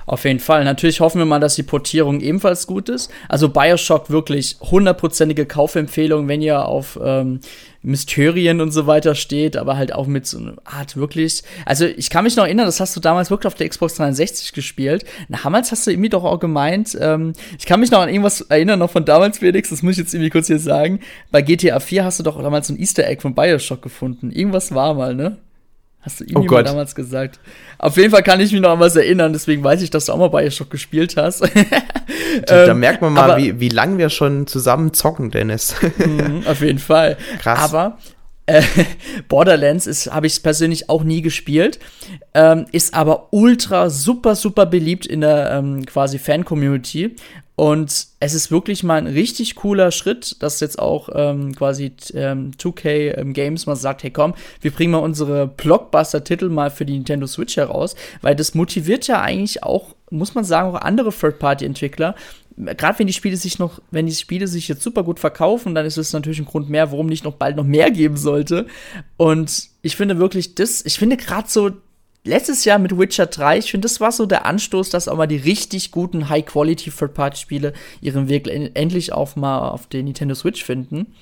Auf 0.06 0.26
jeden 0.26 0.40
Fall. 0.40 0.64
Natürlich 0.64 1.00
hoffen 1.00 1.20
wir 1.20 1.26
mal, 1.26 1.40
dass 1.40 1.56
die 1.56 1.64
Portierung 1.64 2.22
ebenfalls 2.22 2.68
gut 2.68 2.90
ist. 2.90 3.12
Also 3.30 3.50
Bioshock 3.50 4.10
wirklich 4.10 4.58
hundertprozentige 4.60 5.46
Kaufempfehlung, 5.46 6.28
wenn 6.28 6.42
ihr 6.42 6.66
auf 6.66 7.00
ähm, 7.04 7.40
Mysterien 7.84 8.62
und 8.62 8.72
so 8.72 8.88
weiter 8.88 9.14
steht, 9.14 9.58
aber 9.58 9.78
halt 9.78 9.94
auch 9.94 10.08
mit 10.08 10.26
so 10.26 10.38
einer 10.38 10.54
Art 10.64 10.96
wirklich. 10.96 11.44
Also 11.66 11.86
ich 11.86 12.10
kann 12.10 12.24
mich 12.24 12.36
noch 12.36 12.46
erinnern, 12.46 12.66
das 12.66 12.80
hast 12.80 12.96
du 12.96 13.00
damals 13.00 13.30
wirklich 13.30 13.48
auf 13.48 13.56
der 13.56 13.68
Xbox 13.70 13.96
360 13.96 14.54
gespielt. 14.54 15.06
Damals 15.30 15.72
hast 15.72 15.86
du 15.86 15.92
irgendwie 15.92 16.10
doch 16.10 16.24
auch 16.24 16.40
gemeint, 16.40 16.98
ähm, 17.00 17.34
ich 17.60 17.66
kann 17.66 17.82
mich 17.82 17.92
noch 17.92 18.00
an 18.00 18.10
irgendwas 18.10 18.42
erinnern, 18.42 18.80
noch 18.80 18.92
von 18.92 19.06
damals, 19.06 19.40
Felix, 19.40 19.70
das 19.70 19.84
muss 19.84 19.94
ich 19.94 19.98
jetzt 20.00 20.14
irgendwie 20.14 20.30
kurz 20.30 20.48
hier 20.48 20.60
sagen. 20.60 21.00
Bei 21.32 21.42
GTA 21.42 21.80
4 21.80 22.06
hast 22.06 22.20
du 22.20 22.24
doch 22.24 22.42
damals 22.42 22.68
so 22.68 22.74
ein 22.74 22.80
Easter 22.80 23.06
Egg 23.06 23.22
von 23.22 23.36
Bioshock 23.36 23.82
gefunden. 23.82 24.32
Irgendwas 24.32 24.74
war 24.74 24.94
mal, 24.94 25.14
ne? 25.14 25.38
Hast 26.04 26.20
du 26.20 26.26
ihm 26.26 26.36
oh 26.36 26.62
damals 26.62 26.96
gesagt? 26.96 27.40
Auf 27.78 27.96
jeden 27.96 28.12
Fall 28.12 28.24
kann 28.24 28.42
ich 28.42 28.52
mich 28.52 28.60
noch 28.60 28.72
an 28.72 28.80
was 28.80 28.96
erinnern, 28.96 29.32
deswegen 29.32 29.64
weiß 29.64 29.82
ich, 29.82 29.90
dass 29.90 30.06
du 30.06 30.12
auch 30.12 30.18
mal 30.18 30.28
Bioshock 30.28 30.70
gespielt 30.70 31.16
hast. 31.16 31.42
da, 32.46 32.66
da, 32.66 32.74
merkt 32.74 33.02
man 33.02 33.14
mal, 33.14 33.32
aber, 33.32 33.38
wie, 33.38 33.60
wie 33.62 33.70
lange 33.70 33.98
wir 33.98 34.10
schon 34.10 34.46
zusammen 34.46 34.94
zocken, 34.94 35.32
Dennis. 35.32 35.76
Mhm, 35.98 36.44
auf 36.46 36.60
jeden 36.60 36.80
Fall. 36.80 37.18
Krass. 37.40 37.60
Aber 37.60 37.98
äh, 38.46 38.62
Borderlands 39.30 39.88
ist, 39.88 40.12
habe 40.12 40.28
ich 40.28 40.44
persönlich 40.44 40.90
auch 40.90 41.04
nie 41.04 41.22
gespielt, 41.22 41.80
ähm, 42.34 42.66
ist 42.74 42.94
aber 42.94 43.30
ultra 43.32 43.90
super 43.90 44.36
super 44.36 44.66
beliebt 44.66 45.06
in 45.06 45.22
der 45.22 45.52
ähm, 45.52 45.86
quasi 45.86 46.20
Fan-Community 46.20 47.16
und 47.56 48.08
es 48.20 48.34
ist 48.34 48.50
wirklich 48.50 48.84
mal 48.84 48.98
ein 48.98 49.06
richtig 49.06 49.56
cooler 49.56 49.92
Schritt, 49.92 50.42
dass 50.42 50.60
jetzt 50.60 50.80
auch 50.80 51.10
ähm, 51.14 51.54
quasi 51.56 51.94
ähm, 52.16 52.52
2K 52.58 53.18
ähm, 53.18 53.34
Games 53.34 53.68
mal 53.68 53.76
sagt, 53.76 54.02
hey 54.02 54.10
komm, 54.10 54.34
wir 54.62 54.72
bringen 54.72 54.92
mal 54.92 54.98
unsere 54.98 55.48
Blockbuster-Titel 55.48 56.50
mal 56.50 56.72
für 56.72 56.86
die 56.86 56.94
Nintendo 56.94 57.28
Switch 57.28 57.56
heraus, 57.58 57.96
weil 58.22 58.36
das 58.36 58.56
motiviert 58.56 59.08
ja 59.08 59.22
eigentlich 59.22 59.62
auch, 59.62 59.96
muss 60.10 60.34
man 60.34 60.44
sagen, 60.44 60.70
auch 60.70 60.82
andere 60.82 61.12
Third-Party-Entwickler. 61.12 62.16
Gerade 62.58 63.00
wenn 63.00 63.08
die 63.08 63.14
Spiele 63.14 63.38
sich 63.38 63.60
noch, 63.60 63.82
wenn 63.92 64.08
die 64.08 64.16
Spiele 64.16 64.48
sich 64.48 64.68
jetzt 64.68 64.84
super 64.84 65.04
gut 65.04 65.20
verkaufen, 65.20 65.76
dann 65.76 65.86
ist 65.86 65.98
es 65.98 66.14
natürlich 66.14 66.40
ein 66.40 66.46
Grund 66.46 66.70
mehr, 66.70 66.92
warum 66.92 67.08
nicht 67.08 67.24
noch 67.24 67.34
bald 67.36 67.56
noch 67.56 67.66
mehr 67.66 67.92
geben 67.92 68.18
sollte. 68.18 68.66
Und 69.18 69.70
ich 69.84 69.96
finde 69.96 70.18
wirklich 70.18 70.56
das, 70.56 70.84
ich 70.86 70.98
finde 70.98 71.18
gerade 71.18 71.50
so 71.50 71.72
letztes 72.24 72.66
Jahr 72.66 72.80
mit 72.80 72.98
Witcher 72.98 73.26
3, 73.26 73.58
ich 73.58 73.72
finde, 73.72 73.88
das 73.88 74.00
war 74.00 74.12
so 74.12 74.26
der 74.26 74.46
Anstoß, 74.46 74.90
dass 74.90 75.08
auch 75.08 75.18
mal 75.18 75.28
die 75.28 75.38
richtig 75.38 75.92
guten 75.92 76.30
High-Quality 76.30 76.92
Third-Party-Spiele 76.92 77.74
ihren 78.02 78.30
Weg 78.30 78.48
endlich 78.48 79.14
auch 79.14 79.36
mal 79.36 79.70
auf 79.70 79.88
den 79.88 80.06
Nintendo 80.06 80.36
Switch 80.36 80.64
finden. 80.64 81.14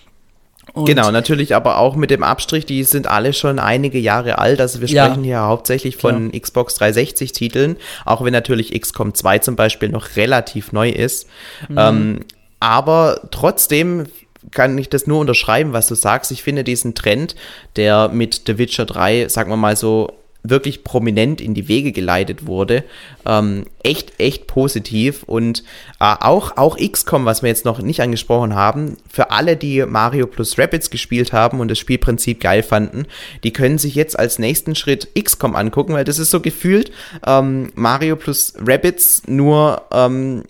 Und 0.73 0.85
genau, 0.85 1.11
natürlich 1.11 1.55
aber 1.55 1.79
auch 1.79 1.95
mit 1.95 2.11
dem 2.11 2.23
Abstrich, 2.23 2.65
die 2.65 2.83
sind 2.83 3.07
alle 3.07 3.33
schon 3.33 3.59
einige 3.59 3.97
Jahre 3.97 4.37
alt. 4.37 4.61
Also 4.61 4.79
wir 4.79 4.87
sprechen 4.87 5.23
ja, 5.23 5.39
hier 5.39 5.41
hauptsächlich 5.41 5.97
von 5.97 6.29
klar. 6.29 6.41
Xbox 6.41 6.75
360 6.75 7.31
Titeln, 7.31 7.77
auch 8.05 8.23
wenn 8.23 8.31
natürlich 8.31 8.79
XCOM 8.79 9.13
2 9.13 9.39
zum 9.39 9.55
Beispiel 9.55 9.89
noch 9.89 10.15
relativ 10.15 10.71
neu 10.71 10.89
ist. 10.89 11.27
Mhm. 11.67 11.77
Ähm, 11.77 12.19
aber 12.59 13.21
trotzdem 13.31 14.05
kann 14.51 14.77
ich 14.77 14.89
das 14.89 15.07
nur 15.07 15.19
unterschreiben, 15.19 15.73
was 15.73 15.87
du 15.87 15.95
sagst. 15.95 16.31
Ich 16.31 16.43
finde 16.43 16.63
diesen 16.63 16.95
Trend, 16.95 17.35
der 17.75 18.09
mit 18.09 18.43
The 18.45 18.57
Witcher 18.57 18.85
3, 18.85 19.29
sagen 19.29 19.51
wir 19.51 19.57
mal 19.57 19.75
so, 19.75 20.20
wirklich 20.43 20.83
prominent 20.83 21.39
in 21.39 21.53
die 21.53 21.67
Wege 21.67 21.91
geleitet 21.91 22.47
wurde. 22.47 22.83
Ähm, 23.25 23.65
echt, 23.83 24.19
echt 24.19 24.47
positiv. 24.47 25.23
Und 25.23 25.63
äh, 25.99 26.15
auch, 26.19 26.57
auch 26.57 26.77
XCOM, 26.77 27.25
was 27.25 27.43
wir 27.43 27.49
jetzt 27.49 27.65
noch 27.65 27.81
nicht 27.81 28.01
angesprochen 28.01 28.55
haben, 28.55 28.97
für 29.07 29.31
alle, 29.31 29.55
die 29.55 29.85
Mario 29.85 30.27
plus 30.27 30.57
Rapids 30.57 30.89
gespielt 30.89 31.31
haben 31.31 31.59
und 31.59 31.69
das 31.69 31.79
Spielprinzip 31.79 32.39
geil 32.39 32.63
fanden, 32.63 33.05
die 33.43 33.53
können 33.53 33.77
sich 33.77 33.95
jetzt 33.95 34.17
als 34.17 34.39
nächsten 34.39 34.75
Schritt 34.75 35.09
XCOM 35.15 35.55
angucken, 35.55 35.93
weil 35.93 36.05
das 36.05 36.19
ist 36.19 36.31
so 36.31 36.39
gefühlt 36.39 36.91
ähm, 37.25 37.71
Mario 37.75 38.15
plus 38.15 38.53
Rapids 38.65 39.23
nur 39.27 39.83
ähm, 39.91 40.43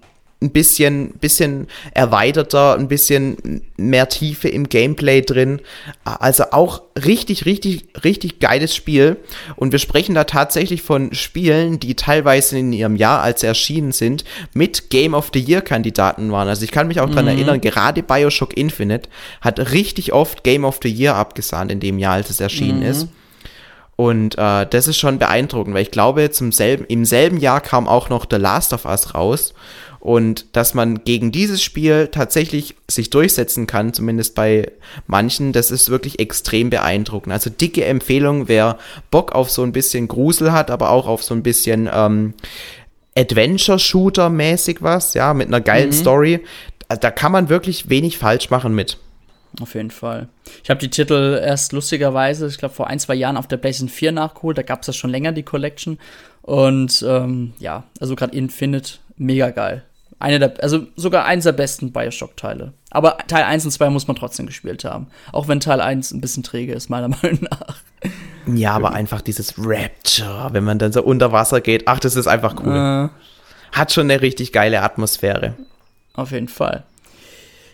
ein 0.44 0.50
bisschen, 0.50 1.12
bisschen 1.20 1.68
erweiterter, 1.94 2.76
ein 2.76 2.88
bisschen 2.88 3.62
mehr 3.78 4.10
Tiefe 4.10 4.50
im 4.50 4.70
Gameplay 4.70 5.22
drin. 5.22 5.62
Also 6.04 6.46
auch 6.52 6.82
richtig, 7.06 7.46
richtig, 7.46 7.86
richtig 8.04 8.40
geiles 8.40 8.76
Spiel. 8.76 9.18
Und 9.56 9.72
wir 9.72 9.78
sprechen 9.78 10.16
da 10.16 10.24
tatsächlich 10.24 10.82
von 10.82 11.14
Spielen, 11.14 11.80
die 11.80 11.96
teilweise 11.96 12.58
in 12.58 12.74
ihrem 12.74 12.96
Jahr, 12.96 13.22
als 13.22 13.42
sie 13.42 13.48
erschienen 13.48 13.92
sind, 13.92 14.24
mit 14.54 14.90
Game 14.90 15.14
of 15.14 15.30
the 15.32 15.40
Year 15.40 15.62
Kandidaten 15.62 16.32
waren. 16.32 16.48
Also 16.48 16.64
ich 16.64 16.72
kann 16.72 16.88
mich 16.88 17.00
auch 17.00 17.08
mhm. 17.08 17.14
dran 17.14 17.28
erinnern, 17.28 17.62
gerade 17.62 18.02
Bioshock 18.02 18.58
Infinite 18.58 19.10
hat 19.42 19.60
richtig 19.72 20.12
oft 20.12 20.44
Game 20.44 20.66
of 20.66 20.80
the 20.82 20.90
Year 20.90 21.16
abgesahnt 21.16 21.72
in 21.72 21.80
dem 21.80 22.00
Jahr, 22.00 22.14
als 22.14 22.32
es 22.32 22.40
erschienen 22.40 22.80
mhm. 22.80 22.86
ist. 22.86 23.08
Und 23.96 24.36
äh, 24.40 24.66
das 24.66 24.88
ist 24.88 24.98
schon 24.98 25.20
beeindruckend, 25.20 25.76
weil 25.76 25.84
ich 25.84 25.92
glaube, 25.92 26.32
zum 26.32 26.52
selben, 26.52 26.86
im 26.86 27.06
selben 27.06 27.38
Jahr 27.38 27.62
kam 27.62 27.88
auch 27.88 28.10
noch 28.10 28.26
The 28.28 28.38
Last 28.38 28.74
of 28.74 28.86
Us 28.86 29.14
raus. 29.14 29.54
Und 30.02 30.56
dass 30.56 30.74
man 30.74 31.04
gegen 31.04 31.32
dieses 31.32 31.62
Spiel 31.62 32.08
tatsächlich 32.08 32.76
sich 32.90 33.12
durchsetzen 33.12 33.68
kann, 33.68 33.94
zumindest 33.94 34.34
bei 34.34 34.72
manchen, 35.06 35.54
das 35.54 35.70
ist 35.70 35.92
wirklich 35.92 36.20
extrem 36.20 36.72
beeindruckend. 36.72 37.32
Also 37.32 37.52
dicke 37.52 37.86
Empfehlung, 37.86 38.48
wer 38.48 38.80
Bock 39.12 39.34
auf 39.34 39.52
so 39.52 39.62
ein 39.62 39.72
bisschen 39.72 40.08
Grusel 40.08 40.52
hat, 40.54 40.72
aber 40.72 40.90
auch 40.90 41.08
auf 41.08 41.24
so 41.24 41.36
ein 41.36 41.44
bisschen 41.44 41.88
ähm, 41.94 42.34
Adventure-Shooter-mäßig 43.16 44.78
was, 44.82 45.14
ja, 45.14 45.36
mit 45.36 45.50
einer 45.50 45.62
geilen 45.62 45.90
mhm. 45.90 45.94
Story. 45.94 46.40
Da 46.88 47.12
kann 47.12 47.32
man 47.32 47.50
wirklich 47.50 47.90
wenig 47.90 48.18
falsch 48.18 48.50
machen 48.50 48.74
mit. 48.74 48.98
Auf 49.62 49.76
jeden 49.76 49.92
Fall. 49.92 50.30
Ich 50.64 50.72
habe 50.72 50.80
die 50.80 50.90
Titel 50.90 51.40
erst 51.46 51.74
lustigerweise, 51.74 52.48
ich 52.48 52.58
glaube, 52.58 52.74
vor 52.74 52.88
ein, 52.88 52.98
zwei 52.98 53.14
Jahren 53.14 53.38
auf 53.38 53.48
der 53.48 53.58
PlayStation 53.58 53.90
4 53.90 54.14
nachgeholt. 54.14 54.58
Da 54.58 54.64
gab 54.64 54.82
es 54.82 54.88
ja 54.88 54.94
schon 54.94 55.12
länger, 55.12 55.32
die 55.32 55.44
Collection. 55.44 56.00
Und 56.42 57.06
ähm, 57.08 57.54
ja, 57.60 57.84
also 58.00 58.16
gerade 58.16 58.36
Infinite, 58.36 58.94
mega 59.16 59.52
geil 59.52 59.84
eine 60.22 60.40
der, 60.40 60.54
also 60.64 60.86
sogar 60.96 61.26
eins 61.26 61.44
der 61.44 61.52
besten 61.52 61.92
Bioshock-Teile. 61.92 62.74
Aber 62.90 63.18
Teil 63.28 63.44
1 63.44 63.66
und 63.66 63.72
2 63.72 63.90
muss 63.90 64.08
man 64.08 64.16
trotzdem 64.16 64.46
gespielt 64.46 64.84
haben. 64.84 65.08
Auch 65.32 65.48
wenn 65.48 65.60
Teil 65.60 65.82
1 65.82 66.12
ein 66.12 66.22
bisschen 66.22 66.44
träge 66.44 66.74
ist, 66.74 66.90
meiner 66.90 67.08
Meinung 67.22 67.40
nach. 67.50 67.78
Ja, 68.48 68.74
aber 68.74 68.94
einfach 68.94 69.22
dieses 69.22 69.54
Rapture, 69.58 70.50
wenn 70.52 70.64
man 70.64 70.80
dann 70.80 70.92
so 70.92 71.04
unter 71.04 71.32
Wasser 71.32 71.62
geht. 71.62 71.88
Ach, 71.88 72.00
das 72.00 72.16
ist 72.16 72.28
einfach 72.28 72.56
cool. 72.64 73.10
Äh, 73.12 73.78
Hat 73.78 73.92
schon 73.92 74.10
eine 74.10 74.22
richtig 74.22 74.52
geile 74.52 74.82
Atmosphäre. 74.82 75.56
Auf 76.14 76.32
jeden 76.32 76.48
Fall. 76.48 76.84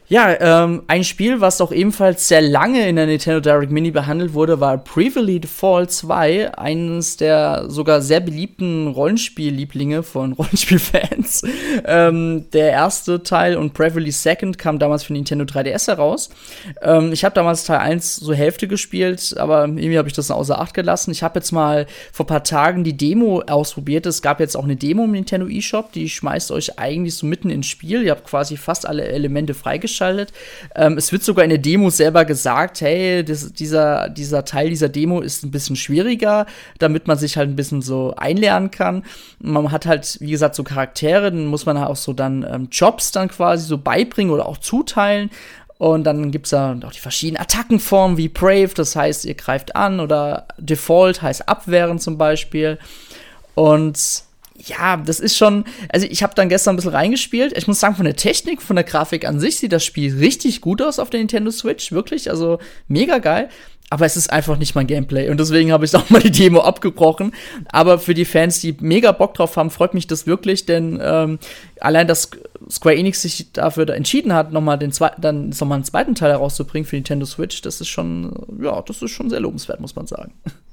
Ja, 0.09 0.63
ähm, 0.63 0.83
ein 0.87 1.03
Spiel, 1.03 1.41
was 1.41 1.59
auch 1.59 1.73
ebenfalls 1.73 2.29
sehr 2.29 2.41
lange 2.41 2.87
in 2.87 2.95
der 2.95 3.07
Nintendo 3.07 3.41
Direct 3.41 3.73
Mini 3.73 3.91
behandelt 3.91 4.33
wurde, 4.33 4.61
war 4.61 4.77
Bravely 4.77 5.41
Default 5.41 5.91
2, 5.91 6.57
eines 6.57 7.17
der 7.17 7.65
sogar 7.67 8.01
sehr 8.01 8.21
beliebten 8.21 8.87
Rollenspiellieblinge 8.87 10.03
von 10.03 10.31
Rollenspielfans. 10.37 11.41
ähm, 11.83 12.45
der 12.53 12.71
erste 12.71 13.21
Teil 13.21 13.57
und 13.57 13.73
Bravely 13.73 14.11
Second 14.11 14.57
kam 14.57 14.79
damals 14.79 15.03
für 15.03 15.11
Nintendo 15.11 15.43
3DS 15.43 15.87
heraus. 15.87 16.29
Ähm, 16.81 17.11
ich 17.11 17.25
habe 17.25 17.35
damals 17.35 17.65
Teil 17.65 17.79
1 17.79 18.15
so 18.15 18.33
Hälfte 18.33 18.69
gespielt, 18.69 19.35
aber 19.37 19.65
irgendwie 19.65 19.97
habe 19.97 20.07
ich 20.07 20.15
das 20.15 20.31
außer 20.31 20.57
Acht 20.57 20.73
gelassen. 20.73 21.11
Ich 21.11 21.21
habe 21.21 21.39
jetzt 21.39 21.51
mal 21.51 21.85
vor 22.13 22.25
paar 22.25 22.45
Tagen 22.45 22.85
die 22.85 22.95
Demo 22.95 23.41
ausprobiert. 23.41 24.05
Es 24.05 24.21
gab 24.21 24.39
jetzt 24.39 24.55
auch 24.55 24.63
eine 24.63 24.77
Demo 24.77 25.03
im 25.03 25.11
Nintendo 25.11 25.49
eShop, 25.49 25.91
die 25.91 26.07
schmeißt 26.07 26.51
euch 26.51 26.79
eigentlich 26.79 27.15
so 27.15 27.25
mitten 27.25 27.49
ins 27.49 27.67
Spiel. 27.67 28.03
Ihr 28.03 28.11
habt 28.11 28.23
quasi 28.23 28.55
fast 28.55 28.87
alle 28.87 29.03
Elemente 29.03 29.53
freigeschaltet 29.53 29.96
freigeschaltet. 29.97 30.31
Ähm, 30.75 30.97
es 30.97 31.11
wird 31.11 31.23
sogar 31.23 31.43
in 31.43 31.49
der 31.49 31.59
Demo 31.59 31.89
selber 31.89 32.25
gesagt, 32.25 32.81
hey, 32.81 33.23
das, 33.23 33.53
dieser, 33.53 34.09
dieser 34.09 34.45
Teil 34.45 34.69
dieser 34.69 34.89
Demo 34.89 35.21
ist 35.21 35.43
ein 35.43 35.51
bisschen 35.51 35.75
schwieriger, 35.75 36.45
damit 36.79 37.07
man 37.07 37.17
sich 37.17 37.37
halt 37.37 37.49
ein 37.49 37.55
bisschen 37.55 37.81
so 37.81 38.13
einlernen 38.15 38.71
kann. 38.71 39.03
Man 39.39 39.71
hat 39.71 39.85
halt, 39.85 40.17
wie 40.21 40.31
gesagt, 40.31 40.55
so 40.55 40.63
Charaktere, 40.63 41.31
dann 41.31 41.47
muss 41.47 41.65
man 41.65 41.77
auch 41.77 41.95
so 41.95 42.13
dann 42.13 42.45
ähm, 42.49 42.67
Jobs 42.71 43.11
dann 43.11 43.29
quasi 43.29 43.65
so 43.65 43.77
beibringen 43.77 44.33
oder 44.33 44.45
auch 44.45 44.57
zuteilen. 44.57 45.29
Und 45.77 46.05
dann 46.05 46.31
gibt 46.31 46.47
es 46.47 46.51
da 46.51 46.75
auch 46.83 46.91
die 46.91 46.99
verschiedenen 46.99 47.39
Attackenformen 47.39 48.17
wie 48.17 48.29
Brave, 48.29 48.71
das 48.73 48.95
heißt, 48.95 49.25
ihr 49.25 49.35
greift 49.35 49.75
an, 49.75 49.99
oder 49.99 50.47
Default 50.57 51.21
heißt 51.21 51.47
abwehren 51.47 51.99
zum 51.99 52.17
Beispiel. 52.17 52.79
Und 53.53 54.26
ja, 54.67 54.97
das 54.97 55.19
ist 55.19 55.37
schon, 55.37 55.65
also 55.89 56.07
ich 56.09 56.23
habe 56.23 56.35
dann 56.35 56.49
gestern 56.49 56.73
ein 56.73 56.75
bisschen 56.77 56.91
reingespielt. 56.91 57.57
Ich 57.57 57.67
muss 57.67 57.79
sagen, 57.79 57.95
von 57.95 58.05
der 58.05 58.15
Technik, 58.15 58.61
von 58.61 58.75
der 58.75 58.85
Grafik 58.85 59.27
an 59.27 59.39
sich 59.39 59.57
sieht 59.57 59.71
das 59.71 59.85
Spiel 59.85 60.17
richtig 60.17 60.61
gut 60.61 60.81
aus 60.81 60.99
auf 60.99 61.09
der 61.09 61.19
Nintendo 61.19 61.51
Switch, 61.51 61.91
wirklich, 61.91 62.29
also 62.29 62.59
mega 62.87 63.17
geil. 63.19 63.49
Aber 63.89 64.05
es 64.05 64.17
ist 64.17 64.33
einfach 64.33 64.57
nicht 64.57 64.75
mein 64.75 64.85
Gameplay 64.85 65.29
und 65.29 65.39
deswegen 65.39 65.71
habe 65.71 65.85
ich 65.85 65.95
auch 65.95 66.09
mal 66.09 66.21
die 66.21 66.31
Demo 66.31 66.59
abgebrochen. 66.59 67.31
Aber 67.71 67.99
für 67.99 68.13
die 68.13 68.25
Fans, 68.25 68.59
die 68.59 68.75
mega 68.79 69.11
Bock 69.11 69.33
drauf 69.33 69.55
haben, 69.55 69.69
freut 69.69 69.93
mich 69.93 70.07
das 70.07 70.27
wirklich, 70.27 70.65
denn 70.65 70.99
ähm, 71.01 71.39
allein, 71.79 72.07
dass 72.07 72.31
Square 72.69 72.97
Enix 72.97 73.21
sich 73.21 73.53
dafür 73.53 73.87
entschieden 73.89 74.33
hat, 74.33 74.51
nochmal 74.51 74.77
den 74.77 74.91
zweiten, 74.91 75.21
dann 75.21 75.49
noch 75.49 75.65
mal 75.65 75.75
einen 75.75 75.83
zweiten 75.85 76.15
Teil 76.15 76.31
herauszubringen 76.31 76.85
für 76.85 76.97
Nintendo 76.97 77.25
Switch, 77.25 77.61
das 77.61 77.79
ist 77.79 77.87
schon, 77.87 78.33
ja, 78.61 78.81
das 78.81 79.01
ist 79.01 79.11
schon 79.11 79.29
sehr 79.29 79.39
lobenswert, 79.39 79.79
muss 79.79 79.95
man 79.95 80.07
sagen. 80.07 80.33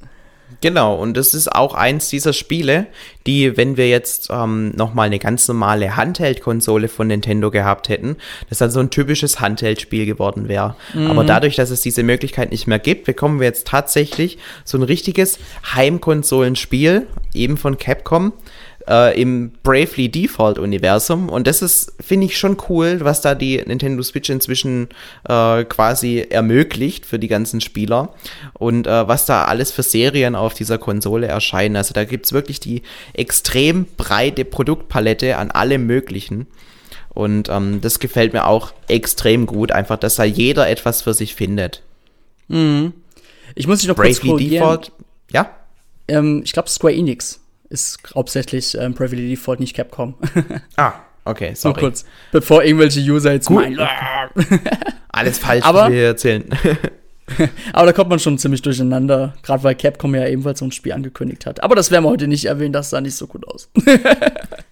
Genau, 0.61 0.94
und 0.94 1.16
das 1.16 1.35
ist 1.35 1.52
auch 1.52 1.74
eins 1.74 2.09
dieser 2.09 2.33
Spiele, 2.33 2.87
die, 3.26 3.57
wenn 3.57 3.76
wir 3.76 3.88
jetzt 3.88 4.28
ähm, 4.30 4.70
nochmal 4.76 5.07
eine 5.07 5.18
ganz 5.18 5.48
normale 5.48 5.96
Handheld-Konsole 5.96 6.88
von 6.88 7.07
Nintendo 7.07 7.50
gehabt 7.50 7.88
hätten, 7.88 8.16
das 8.48 8.59
dann 8.59 8.70
so 8.70 8.80
ein 8.80 8.90
typisches 8.90 9.40
Handheld-Spiel 9.40 10.07
geworden 10.07 10.48
wäre. 10.48 10.76
Mhm. 10.94 11.11
Aber 11.11 11.24
dadurch, 11.24 11.57
dass 11.57 11.70
es 11.70 11.80
diese 11.80 12.02
Möglichkeit 12.02 12.50
nicht 12.50 12.66
mehr 12.66 12.78
gibt, 12.78 13.04
bekommen 13.04 13.40
wir 13.40 13.46
jetzt 13.46 13.66
tatsächlich 13.66 14.38
so 14.64 14.78
ein 14.78 14.83
richtiges 14.83 15.38
Heimkonsolenspiel, 15.74 17.07
eben 17.35 17.57
von 17.57 17.78
Capcom, 17.78 18.33
äh, 18.88 19.20
im 19.20 19.53
Bravely 19.62 20.09
Default 20.09 20.59
Universum. 20.59 21.29
Und 21.29 21.47
das 21.47 21.62
ist, 21.62 21.92
finde 22.01 22.27
ich, 22.27 22.38
schon 22.38 22.57
cool, 22.68 22.99
was 23.01 23.20
da 23.20 23.35
die 23.35 23.62
Nintendo 23.64 24.03
Switch 24.03 24.31
inzwischen 24.31 24.88
äh, 25.29 25.64
quasi 25.64 26.27
ermöglicht 26.29 27.07
für 27.07 27.18
die 27.18 27.29
ganzen 27.29 27.61
Spieler. 27.61 28.14
Und 28.53 28.87
äh, 28.87 29.09
was 29.09 29.27
da 29.27 29.44
alles 29.44 29.73
für 29.73 29.83
Serien 29.83 30.35
auf 30.35 30.55
dieser 30.55 30.79
Konsole 30.79 31.27
erscheinen. 31.27 31.77
Also 31.77 31.94
da 31.94 32.05
gibt's 32.05 32.33
wirklich 32.33 32.61
die 32.61 32.83
extrem 33.12 33.87
breite 33.97 34.44
Produktpalette 34.44 35.37
an 35.37 35.51
allem 35.51 35.87
Möglichen. 35.87 36.47
Und 37.11 37.49
ähm, 37.49 37.81
das 37.81 38.01
gefällt 38.01 38.33
mir 38.33 38.47
auch 38.47 38.73
extrem 38.88 39.47
gut, 39.47 39.70
einfach, 39.70 39.99
dass 39.99 40.16
da 40.16 40.25
jeder 40.25 40.68
etwas 40.68 41.03
für 41.03 41.14
sich 41.14 41.35
findet. 41.35 41.83
Mhm. 42.49 42.92
Ich 43.55 43.68
muss 43.68 43.81
dich 43.81 43.88
noch 43.88 43.94
Bravely 43.94 44.29
kurz 44.29 44.42
Default, 44.42 44.92
ja? 45.31 45.51
Ähm, 46.09 46.42
ich 46.44 46.53
glaube 46.53 46.68
Square 46.68 46.92
Enix 46.92 47.40
ist 47.68 47.98
hauptsächlich 48.14 48.77
ähm, 48.79 48.94
Bravely 48.94 49.31
Default, 49.31 49.61
nicht 49.61 49.74
Capcom. 49.74 50.14
ah, 50.77 50.92
okay, 51.24 51.55
sorry. 51.55 51.74
Nur 51.74 51.90
kurz, 51.90 52.05
bevor 52.33 52.64
irgendwelche 52.64 53.00
User 53.00 53.33
jetzt 53.33 53.46
Gut. 53.46 53.57
meinen. 53.57 53.81
Alles 55.09 55.38
falsch, 55.38 55.64
Aber, 55.64 55.83
was 55.83 55.88
wir 55.88 55.96
hier 55.96 56.07
erzählen. 56.07 56.44
Aber 57.72 57.87
da 57.87 57.92
kommt 57.92 58.11
man 58.11 58.18
schon 58.18 58.38
ziemlich 58.38 58.62
durcheinander, 58.62 59.35
gerade 59.42 59.62
weil 59.62 59.74
Capcom 59.74 60.14
ja 60.14 60.27
ebenfalls 60.27 60.59
so 60.59 60.64
ein 60.64 60.72
Spiel 60.72 60.92
angekündigt 60.92 61.46
hat. 61.46 61.62
Aber 61.62 61.74
das 61.74 61.90
werden 61.90 62.05
wir 62.05 62.11
heute 62.11 62.29
nicht 62.29 62.44
erwähnen, 62.44 62.72
das 62.72 62.90
sah 62.90 63.00
nicht 63.00 63.16
so 63.16 63.27
gut 63.27 63.46
aus. 63.48 63.70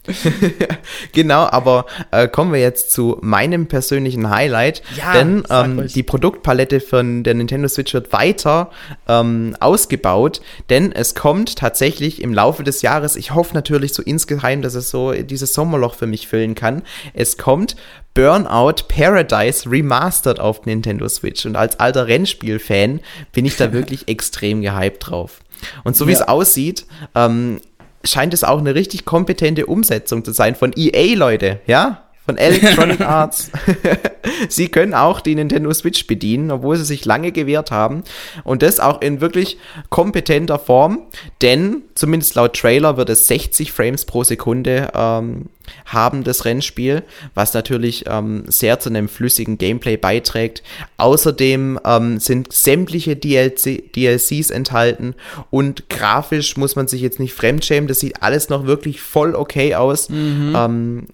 genau, 1.12 1.46
aber 1.46 1.86
äh, 2.10 2.26
kommen 2.26 2.52
wir 2.52 2.60
jetzt 2.60 2.92
zu 2.92 3.18
meinem 3.20 3.66
persönlichen 3.66 4.30
Highlight. 4.30 4.82
Ja, 4.96 5.12
denn 5.12 5.44
ähm, 5.48 5.86
die 5.86 6.02
Produktpalette 6.02 6.80
von 6.80 7.22
der 7.22 7.34
Nintendo 7.34 7.68
Switch 7.68 7.94
wird 7.94 8.12
weiter 8.12 8.70
ähm, 9.08 9.56
ausgebaut, 9.60 10.40
denn 10.70 10.90
es 10.90 11.14
kommt 11.14 11.56
tatsächlich 11.56 12.20
im 12.20 12.34
Laufe 12.34 12.64
des 12.64 12.82
Jahres, 12.82 13.14
ich 13.14 13.32
hoffe 13.32 13.54
natürlich 13.54 13.94
so 13.94 14.02
insgeheim, 14.02 14.60
dass 14.62 14.74
es 14.74 14.90
so 14.90 15.12
dieses 15.12 15.54
Sommerloch 15.54 15.94
für 15.94 16.06
mich 16.06 16.26
füllen 16.26 16.56
kann. 16.56 16.82
Es 17.14 17.38
kommt 17.38 17.76
Burnout 18.14 18.88
Paradise 18.88 19.70
Remastered 19.70 20.38
auf 20.40 20.66
Nintendo 20.66 21.08
Switch. 21.08 21.46
Und 21.46 21.56
als 21.56 21.80
alter 21.80 22.08
Rennspiel-Fan 22.08 23.00
bin 23.32 23.44
ich 23.44 23.56
da 23.56 23.72
wirklich 23.72 24.08
extrem 24.08 24.62
gehypt 24.62 25.08
drauf. 25.10 25.40
Und 25.84 25.96
so 25.96 26.06
wie 26.06 26.12
ja. 26.12 26.18
es 26.18 26.28
aussieht, 26.28 26.86
ähm, 27.14 27.60
scheint 28.04 28.34
es 28.34 28.44
auch 28.44 28.58
eine 28.58 28.74
richtig 28.74 29.04
kompetente 29.04 29.66
Umsetzung 29.66 30.24
zu 30.24 30.32
sein 30.32 30.54
von 30.54 30.72
EA, 30.76 31.16
Leute, 31.16 31.60
ja? 31.66 32.02
Von 32.24 32.37
Electronic 32.37 33.00
Arts. 33.06 33.50
sie 34.48 34.68
können 34.68 34.94
auch 34.94 35.20
die 35.20 35.35
Nintendo 35.35 35.72
Switch 35.72 36.06
bedienen, 36.06 36.52
obwohl 36.52 36.76
sie 36.76 36.85
sich 36.85 37.04
lange 37.04 37.32
gewehrt 37.32 37.72
haben. 37.72 38.04
Und 38.44 38.62
das 38.62 38.78
auch 38.78 39.00
in 39.02 39.20
wirklich 39.20 39.58
kompetenter 39.90 40.58
Form, 40.58 41.00
denn 41.40 41.82
zumindest 41.94 42.37
laut 42.37 42.54
Trailer 42.54 42.96
wird 42.96 43.11
es 43.11 43.26
60 43.26 43.72
Frames 43.72 44.04
pro 44.04 44.22
Sekunde 44.22 44.92
ähm, 44.94 45.46
haben, 45.87 46.22
das 46.22 46.44
Rennspiel, 46.44 47.02
was 47.35 47.54
natürlich 47.54 48.04
ähm, 48.06 48.44
sehr 48.46 48.78
zu 48.78 48.88
einem 48.88 49.08
flüssigen 49.08 49.58
Gameplay 49.58 49.96
beiträgt. 49.96 50.62
Außerdem 50.98 51.80
ähm, 51.85 52.20
sind 52.20 52.52
sämtliche 52.52 53.16
DLC, 53.16 53.92
DLCs 53.92 54.50
enthalten 54.50 55.14
und 55.50 55.88
grafisch 55.88 56.56
muss 56.56 56.76
man 56.76 56.87
sich 56.87 57.00
jetzt 57.00 57.18
nicht 57.18 57.35
fremdschämen, 57.35 57.88
das 57.88 58.00
sieht 58.00 58.22
alles 58.22 58.48
noch 58.48 58.66
wirklich 58.66 59.00
voll 59.00 59.35
okay 59.35 59.74
aus. 59.74 60.08
Mhm. 60.08 61.06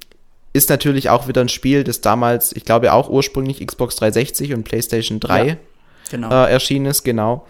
Ist 0.59 0.71
natürlich 0.71 1.09
auch 1.09 1.29
wieder 1.29 1.41
ein 1.41 1.49
Spiel, 1.49 1.85
das 1.85 2.01
damals, 2.01 2.51
ich 2.51 2.65
glaube 2.65 2.93
auch 2.93 3.09
ursprünglich 3.09 3.65
Xbox 3.65 3.95
360 3.95 4.55
und 4.55 4.65
PlayStation 4.65 5.21
3 5.21 5.47
ja, 5.47 5.57
genau. 6.11 6.31
äh, 6.31 6.51
erschienen 6.51 6.87
ist, 6.87 7.05
genau. 7.05 7.47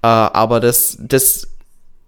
Äh, 0.00 0.06
aber 0.06 0.60
das, 0.60 0.96
das 1.00 1.48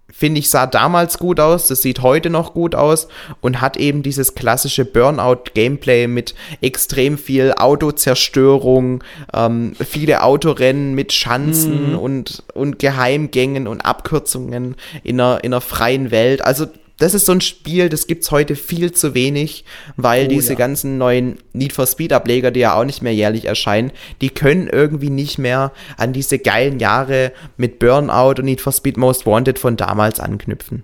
finde 0.09 0.39
ich, 0.39 0.49
sah 0.49 0.65
damals 0.65 1.17
gut 1.17 1.41
aus, 1.41 1.67
das 1.67 1.81
sieht 1.81 2.01
heute 2.01 2.29
noch 2.29 2.53
gut 2.53 2.73
aus 2.73 3.09
und 3.41 3.59
hat 3.59 3.75
eben 3.75 4.01
dieses 4.01 4.33
klassische 4.33 4.85
Burnout-Gameplay 4.85 6.07
mit 6.07 6.35
extrem 6.61 7.17
viel 7.17 7.53
Autozerstörung, 7.57 9.03
ähm, 9.33 9.75
viele 9.77 10.23
Autorennen 10.23 10.95
mit 10.95 11.11
Schanzen 11.11 11.91
mhm. 11.91 11.99
und, 11.99 12.43
und 12.53 12.79
Geheimgängen 12.79 13.67
und 13.67 13.81
Abkürzungen 13.81 14.77
in 15.03 15.19
einer, 15.19 15.43
in 15.43 15.53
einer 15.53 15.59
freien 15.59 16.11
Welt. 16.11 16.41
Also 16.41 16.67
das 16.97 17.13
ist 17.13 17.25
so 17.25 17.33
ein 17.33 17.41
Spiel, 17.41 17.89
das 17.89 18.07
gibt's 18.07 18.31
heute 18.31 18.55
viel 18.55 18.91
zu 18.91 19.13
wenig, 19.13 19.65
weil 19.97 20.25
oh, 20.25 20.29
diese 20.29 20.53
ja. 20.53 20.59
ganzen 20.59 20.97
neuen 20.97 21.37
Need 21.53 21.73
for 21.73 21.85
Speed 21.85 22.13
Ableger, 22.13 22.51
die 22.51 22.61
ja 22.61 22.79
auch 22.79 22.85
nicht 22.85 23.01
mehr 23.01 23.13
jährlich 23.13 23.45
erscheinen, 23.45 23.91
die 24.21 24.29
können 24.29 24.67
irgendwie 24.67 25.09
nicht 25.09 25.37
mehr 25.37 25.71
an 25.97 26.13
diese 26.13 26.39
geilen 26.39 26.79
Jahre 26.79 27.33
mit 27.57 27.79
Burnout 27.79 28.39
und 28.39 28.45
Need 28.45 28.61
for 28.61 28.71
Speed 28.71 28.97
Most 28.97 29.25
Wanted 29.25 29.59
von 29.59 29.75
damals 29.75 30.19
anknüpfen. 30.19 30.83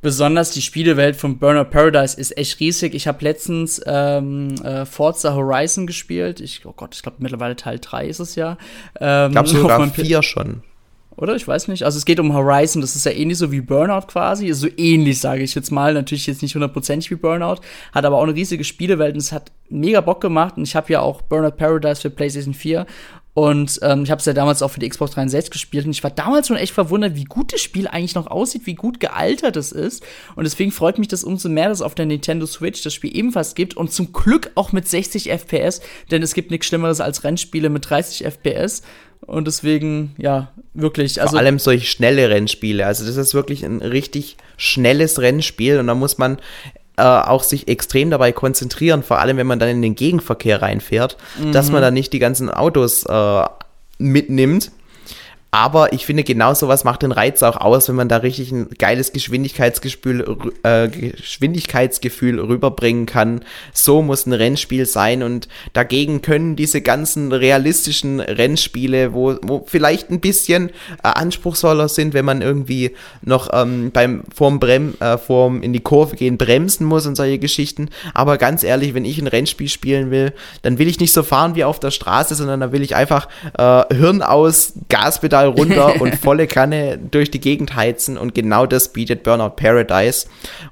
Besonders 0.00 0.52
die 0.52 0.62
Spielewelt 0.62 1.16
von 1.16 1.38
Burnout 1.38 1.70
Paradise 1.70 2.16
ist 2.16 2.36
echt 2.36 2.60
riesig. 2.60 2.94
Ich 2.94 3.08
habe 3.08 3.24
letztens 3.24 3.82
ähm, 3.84 4.54
äh, 4.62 4.84
Forza 4.84 5.34
Horizon 5.34 5.88
gespielt. 5.88 6.40
Ich, 6.40 6.64
oh 6.66 6.72
Gott, 6.76 6.94
ich 6.94 7.02
glaube 7.02 7.16
mittlerweile 7.18 7.56
Teil 7.56 7.80
3 7.80 8.06
ist 8.06 8.20
es 8.20 8.36
ja. 8.36 8.58
Ähm, 9.00 9.30
ich 9.30 9.32
glaube 9.32 9.48
sogar 9.48 9.90
4 9.90 10.22
schon 10.22 10.62
oder? 11.18 11.34
Ich 11.34 11.46
weiß 11.46 11.68
nicht. 11.68 11.82
Also 11.82 11.98
es 11.98 12.04
geht 12.04 12.20
um 12.20 12.32
Horizon, 12.32 12.80
das 12.80 12.94
ist 12.94 13.04
ja 13.04 13.12
ähnlich 13.12 13.38
so 13.38 13.50
wie 13.50 13.60
Burnout 13.60 14.06
quasi. 14.06 14.52
So 14.52 14.68
ähnlich, 14.76 15.20
sage 15.20 15.42
ich 15.42 15.54
jetzt 15.54 15.70
mal. 15.70 15.92
Natürlich 15.92 16.26
jetzt 16.26 16.42
nicht 16.42 16.54
hundertprozentig 16.54 17.10
wie 17.10 17.16
Burnout, 17.16 17.56
hat 17.92 18.04
aber 18.04 18.16
auch 18.16 18.22
eine 18.22 18.34
riesige 18.34 18.64
Spielewelt 18.64 19.14
und 19.14 19.20
es 19.20 19.32
hat 19.32 19.50
mega 19.68 20.00
Bock 20.00 20.20
gemacht. 20.20 20.56
Und 20.56 20.62
ich 20.62 20.76
habe 20.76 20.92
ja 20.92 21.00
auch 21.00 21.22
Burnout 21.22 21.56
Paradise 21.56 22.00
für 22.00 22.10
PlayStation 22.10 22.54
4 22.54 22.86
und 23.38 23.78
ähm, 23.82 24.02
ich 24.02 24.10
habe 24.10 24.18
es 24.18 24.24
ja 24.24 24.32
damals 24.32 24.62
auch 24.62 24.72
für 24.72 24.80
die 24.80 24.88
Xbox 24.88 25.12
360 25.12 25.52
gespielt 25.52 25.84
und 25.84 25.92
ich 25.92 26.02
war 26.02 26.10
damals 26.10 26.48
schon 26.48 26.56
echt 26.56 26.72
verwundert, 26.72 27.14
wie 27.14 27.22
gut 27.22 27.52
das 27.52 27.60
Spiel 27.60 27.86
eigentlich 27.86 28.16
noch 28.16 28.26
aussieht, 28.26 28.66
wie 28.66 28.74
gut 28.74 28.98
gealtert 28.98 29.54
es 29.54 29.70
ist. 29.70 30.04
Und 30.34 30.42
deswegen 30.42 30.72
freut 30.72 30.98
mich 30.98 31.06
das 31.06 31.22
umso 31.22 31.48
mehr, 31.48 31.68
dass 31.68 31.78
es 31.78 31.82
auf 31.82 31.94
der 31.94 32.06
Nintendo 32.06 32.46
Switch 32.46 32.82
das 32.82 32.94
Spiel 32.94 33.16
ebenfalls 33.16 33.54
gibt 33.54 33.76
und 33.76 33.92
zum 33.92 34.12
Glück 34.12 34.50
auch 34.56 34.72
mit 34.72 34.88
60 34.88 35.30
FPS, 35.30 35.80
denn 36.10 36.20
es 36.20 36.34
gibt 36.34 36.50
nichts 36.50 36.66
Schlimmeres 36.66 37.00
als 37.00 37.22
Rennspiele 37.22 37.68
mit 37.68 37.88
30 37.88 38.24
FPS. 38.24 38.82
Und 39.20 39.46
deswegen, 39.46 40.16
ja, 40.18 40.52
wirklich. 40.74 41.20
Also 41.20 41.32
Vor 41.32 41.38
allem 41.38 41.60
solche 41.60 41.86
schnelle 41.86 42.30
Rennspiele. 42.30 42.86
Also, 42.86 43.06
das 43.06 43.16
ist 43.16 43.34
wirklich 43.34 43.64
ein 43.64 43.82
richtig 43.82 44.36
schnelles 44.56 45.20
Rennspiel 45.20 45.78
und 45.78 45.86
da 45.86 45.94
muss 45.94 46.18
man 46.18 46.38
äh, 46.98 47.02
auch 47.02 47.42
sich 47.42 47.68
extrem 47.68 48.10
dabei 48.10 48.32
konzentrieren, 48.32 49.02
vor 49.02 49.18
allem 49.18 49.36
wenn 49.36 49.46
man 49.46 49.58
dann 49.58 49.68
in 49.68 49.82
den 49.82 49.94
Gegenverkehr 49.94 50.60
reinfährt, 50.60 51.16
mhm. 51.38 51.52
dass 51.52 51.70
man 51.70 51.80
dann 51.80 51.94
nicht 51.94 52.12
die 52.12 52.18
ganzen 52.18 52.50
Autos 52.50 53.04
äh, 53.04 53.44
mitnimmt 53.98 54.70
aber 55.50 55.94
ich 55.94 56.04
finde, 56.04 56.24
genau 56.24 56.52
sowas 56.52 56.84
macht 56.84 57.02
den 57.02 57.12
Reiz 57.12 57.42
auch 57.42 57.56
aus, 57.56 57.88
wenn 57.88 57.96
man 57.96 58.10
da 58.10 58.18
richtig 58.18 58.52
ein 58.52 58.68
geiles 58.78 59.12
Geschwindigkeitsgefühl, 59.12 60.36
äh, 60.62 60.88
Geschwindigkeitsgefühl 60.88 62.38
rüberbringen 62.38 63.06
kann. 63.06 63.40
So 63.72 64.02
muss 64.02 64.26
ein 64.26 64.34
Rennspiel 64.34 64.84
sein 64.84 65.22
und 65.22 65.48
dagegen 65.72 66.20
können 66.20 66.54
diese 66.54 66.82
ganzen 66.82 67.32
realistischen 67.32 68.20
Rennspiele, 68.20 69.14
wo, 69.14 69.36
wo 69.40 69.64
vielleicht 69.66 70.10
ein 70.10 70.20
bisschen 70.20 70.68
äh, 71.02 71.08
anspruchsvoller 71.08 71.88
sind, 71.88 72.12
wenn 72.12 72.26
man 72.26 72.42
irgendwie 72.42 72.94
noch 73.22 73.48
ähm, 73.54 73.90
beim 73.90 74.24
vorm 74.34 74.60
Brem, 74.60 74.94
äh, 75.00 75.16
vorm 75.16 75.62
in 75.62 75.72
die 75.72 75.80
Kurve 75.80 76.16
gehen 76.16 76.36
bremsen 76.36 76.86
muss 76.86 77.06
und 77.06 77.16
solche 77.16 77.38
Geschichten. 77.38 77.88
Aber 78.12 78.36
ganz 78.36 78.64
ehrlich, 78.64 78.92
wenn 78.92 79.06
ich 79.06 79.18
ein 79.18 79.26
Rennspiel 79.26 79.70
spielen 79.70 80.10
will, 80.10 80.34
dann 80.60 80.78
will 80.78 80.88
ich 80.88 81.00
nicht 81.00 81.14
so 81.14 81.22
fahren 81.22 81.54
wie 81.54 81.64
auf 81.64 81.80
der 81.80 81.90
Straße, 81.90 82.34
sondern 82.34 82.60
dann 82.60 82.72
will 82.72 82.82
ich 82.82 82.94
einfach 82.94 83.28
äh, 83.56 83.94
Hirn 83.94 84.20
aus, 84.20 84.74
Gaspedal 84.90 85.37
Pedal 85.38 85.48
runter 85.48 86.00
und 86.00 86.14
volle 86.16 86.46
Kanne 86.46 86.98
durch 86.98 87.30
die 87.30 87.40
Gegend 87.40 87.76
heizen 87.76 88.16
und 88.16 88.34
genau 88.34 88.66
das 88.66 88.92
bietet 88.92 89.22
Burnout 89.22 89.50
Paradise 89.50 90.26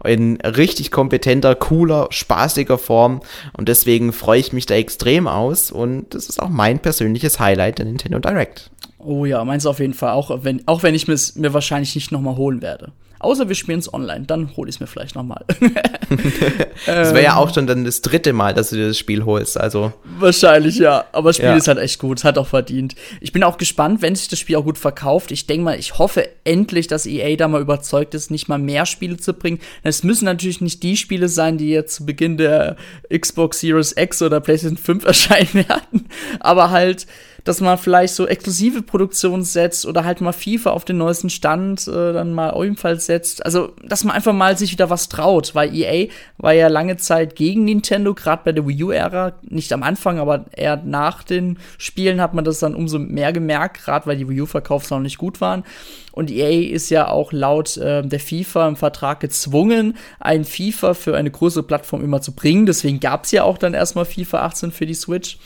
in 0.04 0.40
richtig 0.40 0.90
kompetenter, 0.90 1.54
cooler, 1.54 2.08
spaßiger 2.10 2.78
Form 2.78 3.20
und 3.56 3.68
deswegen 3.68 4.12
freue 4.12 4.40
ich 4.40 4.52
mich 4.52 4.66
da 4.66 4.74
extrem 4.74 5.28
aus 5.28 5.70
und 5.70 6.14
das 6.14 6.28
ist 6.28 6.42
auch 6.42 6.48
mein 6.48 6.78
persönliches 6.78 7.40
Highlight 7.40 7.78
der 7.78 7.86
Nintendo 7.86 8.18
Direct. 8.18 8.70
Oh 8.98 9.24
ja, 9.24 9.44
meins 9.44 9.66
auf 9.66 9.78
jeden 9.78 9.94
Fall, 9.94 10.10
auch 10.10 10.42
wenn, 10.42 10.62
auch 10.66 10.82
wenn 10.82 10.94
ich 10.94 11.08
es 11.08 11.36
mir 11.36 11.52
wahrscheinlich 11.52 11.94
nicht 11.94 12.10
nochmal 12.10 12.36
holen 12.36 12.60
werde. 12.60 12.92
Außer 13.18 13.48
wir 13.48 13.54
spielen 13.54 13.78
es 13.78 13.92
online, 13.92 14.26
dann 14.26 14.56
hole 14.56 14.68
ich 14.68 14.76
es 14.76 14.80
mir 14.80 14.86
vielleicht 14.86 15.14
nochmal. 15.14 15.44
das 16.86 17.14
wäre 17.14 17.22
ja 17.22 17.36
auch 17.36 17.52
schon 17.54 17.66
dann 17.66 17.84
das 17.84 18.02
dritte 18.02 18.32
Mal, 18.32 18.54
dass 18.54 18.70
du 18.70 18.76
dir 18.76 18.88
das 18.88 18.98
Spiel 18.98 19.24
holst, 19.24 19.58
also. 19.58 19.92
Wahrscheinlich, 20.18 20.76
ja. 20.76 21.04
Aber 21.12 21.30
das 21.30 21.36
Spiel 21.36 21.48
ja. 21.48 21.56
ist 21.56 21.68
halt 21.68 21.78
echt 21.78 21.98
gut, 21.98 22.18
es 22.18 22.24
hat 22.24 22.38
auch 22.38 22.46
verdient. 22.46 22.94
Ich 23.20 23.32
bin 23.32 23.42
auch 23.42 23.58
gespannt, 23.58 24.02
wenn 24.02 24.14
sich 24.14 24.28
das 24.28 24.38
Spiel 24.38 24.56
auch 24.56 24.64
gut 24.64 24.78
verkauft. 24.78 25.32
Ich 25.32 25.46
denke 25.46 25.64
mal, 25.64 25.78
ich 25.78 25.98
hoffe 25.98 26.28
endlich, 26.44 26.86
dass 26.86 27.06
EA 27.06 27.36
da 27.36 27.48
mal 27.48 27.60
überzeugt 27.60 28.14
ist, 28.14 28.30
nicht 28.30 28.48
mal 28.48 28.58
mehr 28.58 28.86
Spiele 28.86 29.16
zu 29.16 29.32
bringen. 29.32 29.60
Es 29.82 30.02
müssen 30.02 30.26
natürlich 30.26 30.60
nicht 30.60 30.82
die 30.82 30.96
Spiele 30.96 31.28
sein, 31.28 31.58
die 31.58 31.70
jetzt 31.70 31.94
zu 31.94 32.06
Beginn 32.06 32.36
der 32.36 32.76
Xbox 33.12 33.60
Series 33.60 33.94
X 33.96 34.22
oder 34.22 34.40
PlayStation 34.40 34.76
5 34.76 35.04
erscheinen 35.06 35.54
werden, 35.54 36.08
aber 36.40 36.70
halt 36.70 37.06
dass 37.46 37.60
man 37.60 37.78
vielleicht 37.78 38.14
so 38.14 38.26
exklusive 38.26 38.82
Produktionen 38.82 39.44
setzt 39.44 39.86
oder 39.86 40.04
halt 40.04 40.20
mal 40.20 40.32
FIFA 40.32 40.70
auf 40.70 40.84
den 40.84 40.98
neuesten 40.98 41.30
Stand 41.30 41.86
äh, 41.86 42.12
dann 42.12 42.34
mal 42.34 42.52
ebenfalls 42.62 43.06
setzt. 43.06 43.44
Also, 43.44 43.72
dass 43.84 44.02
man 44.02 44.16
einfach 44.16 44.32
mal 44.32 44.58
sich 44.58 44.72
wieder 44.72 44.90
was 44.90 45.08
traut, 45.08 45.54
weil 45.54 45.72
EA 45.72 46.08
war 46.38 46.52
ja 46.52 46.66
lange 46.66 46.96
Zeit 46.96 47.36
gegen 47.36 47.64
Nintendo, 47.64 48.14
gerade 48.14 48.42
bei 48.44 48.50
der 48.50 48.66
Wii 48.66 48.82
U-Ära, 48.82 49.34
nicht 49.42 49.72
am 49.72 49.84
Anfang, 49.84 50.18
aber 50.18 50.46
eher 50.56 50.76
nach 50.76 51.22
den 51.22 51.60
Spielen 51.78 52.20
hat 52.20 52.34
man 52.34 52.44
das 52.44 52.58
dann 52.58 52.74
umso 52.74 52.98
mehr 52.98 53.32
gemerkt, 53.32 53.84
gerade 53.84 54.06
weil 54.06 54.16
die 54.16 54.28
Wii 54.28 54.40
U-Verkaufszahlen 54.40 55.04
nicht 55.04 55.18
gut 55.18 55.40
waren. 55.40 55.62
Und 56.10 56.32
EA 56.32 56.74
ist 56.74 56.90
ja 56.90 57.08
auch 57.08 57.30
laut 57.30 57.76
äh, 57.76 58.02
der 58.02 58.18
FIFA 58.18 58.66
im 58.66 58.76
Vertrag 58.76 59.20
gezwungen, 59.20 59.96
ein 60.18 60.44
FIFA 60.44 60.94
für 60.94 61.16
eine 61.16 61.30
größere 61.30 61.62
Plattform 61.62 62.02
immer 62.02 62.20
zu 62.20 62.34
bringen. 62.34 62.66
Deswegen 62.66 62.98
gab 62.98 63.24
es 63.24 63.30
ja 63.30 63.44
auch 63.44 63.56
dann 63.56 63.72
erstmal 63.72 64.04
FIFA 64.04 64.46
18 64.46 64.72
für 64.72 64.86
die 64.86 64.94
Switch. 64.94 65.38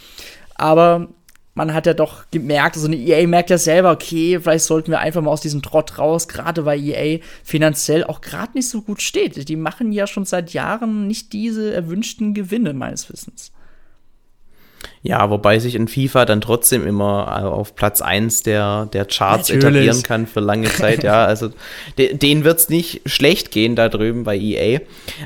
Aber 0.54 1.08
man 1.54 1.74
hat 1.74 1.86
ja 1.86 1.94
doch 1.94 2.24
gemerkt, 2.30 2.76
also 2.76 2.86
eine 2.86 2.96
EA 2.96 3.26
merkt 3.26 3.50
ja 3.50 3.58
selber, 3.58 3.90
okay, 3.90 4.38
vielleicht 4.40 4.64
sollten 4.64 4.90
wir 4.90 5.00
einfach 5.00 5.20
mal 5.20 5.30
aus 5.30 5.40
diesem 5.40 5.62
Trott 5.62 5.98
raus, 5.98 6.28
gerade 6.28 6.64
weil 6.64 6.80
EA 6.80 7.18
finanziell 7.42 8.04
auch 8.04 8.20
gerade 8.20 8.52
nicht 8.54 8.68
so 8.68 8.82
gut 8.82 9.02
steht. 9.02 9.48
Die 9.48 9.56
machen 9.56 9.92
ja 9.92 10.06
schon 10.06 10.24
seit 10.24 10.52
Jahren 10.52 11.06
nicht 11.06 11.32
diese 11.32 11.74
erwünschten 11.74 12.34
Gewinne, 12.34 12.72
meines 12.72 13.10
Wissens. 13.12 13.52
Ja, 15.02 15.30
wobei 15.30 15.58
sich 15.58 15.76
in 15.76 15.88
FIFA 15.88 16.26
dann 16.26 16.42
trotzdem 16.42 16.86
immer 16.86 17.34
äh, 17.34 17.46
auf 17.46 17.74
Platz 17.74 18.02
1 18.02 18.42
der, 18.42 18.84
der 18.92 19.06
Charts 19.06 19.48
Natürlich. 19.48 19.64
etablieren 19.64 20.02
kann 20.02 20.26
für 20.26 20.40
lange 20.40 20.70
Zeit. 20.70 21.02
ja, 21.02 21.24
also 21.24 21.50
de, 21.96 22.14
denen 22.14 22.44
wird's 22.44 22.68
nicht 22.68 23.00
schlecht 23.06 23.50
gehen 23.50 23.76
da 23.76 23.88
drüben 23.88 24.24
bei 24.24 24.36
EA. 24.36 24.76
Äh, 24.76 24.80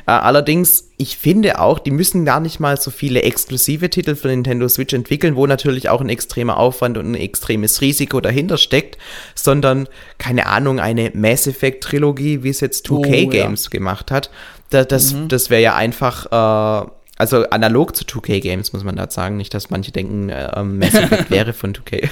allerdings, 0.05 0.91
ich 0.95 1.17
finde 1.17 1.59
auch, 1.59 1.79
die 1.79 1.91
müssen 1.91 2.23
gar 2.23 2.39
nicht 2.39 2.61
mal 2.61 2.79
so 2.79 2.89
viele 2.89 3.23
exklusive 3.23 3.89
Titel 3.89 4.15
für 4.15 4.29
Nintendo 4.29 4.69
Switch 4.69 4.93
entwickeln, 4.93 5.35
wo 5.35 5.45
natürlich 5.45 5.89
auch 5.89 5.99
ein 5.99 6.09
extremer 6.09 6.55
Aufwand 6.55 6.97
und 6.97 7.11
ein 7.11 7.15
extremes 7.15 7.81
Risiko 7.81 8.21
dahinter 8.21 8.57
steckt, 8.57 8.97
sondern, 9.35 9.89
keine 10.17 10.45
Ahnung, 10.45 10.79
eine 10.79 11.11
Mass 11.13 11.47
Effect 11.47 11.83
Trilogie, 11.83 12.43
wie 12.43 12.49
es 12.49 12.61
jetzt 12.61 12.87
2K 12.87 13.25
oh, 13.25 13.29
Games 13.29 13.65
ja. 13.65 13.69
gemacht 13.71 14.09
hat. 14.09 14.29
Da, 14.69 14.85
das 14.85 15.13
mhm. 15.13 15.27
das 15.27 15.49
wäre 15.49 15.61
ja 15.61 15.75
einfach. 15.75 16.85
Äh, 16.85 16.89
also 17.17 17.47
analog 17.49 17.95
zu 17.95 18.03
2K 18.03 18.41
Games 18.41 18.73
muss 18.73 18.83
man 18.83 18.95
da 18.95 19.09
sagen, 19.09 19.37
nicht, 19.37 19.53
dass 19.53 19.69
manche 19.69 19.91
denken, 19.91 20.29
äh, 20.29 20.63
Mass 20.63 20.93
Effect 20.93 21.31
wäre 21.31 21.53
von 21.53 21.73
2K. 21.73 22.09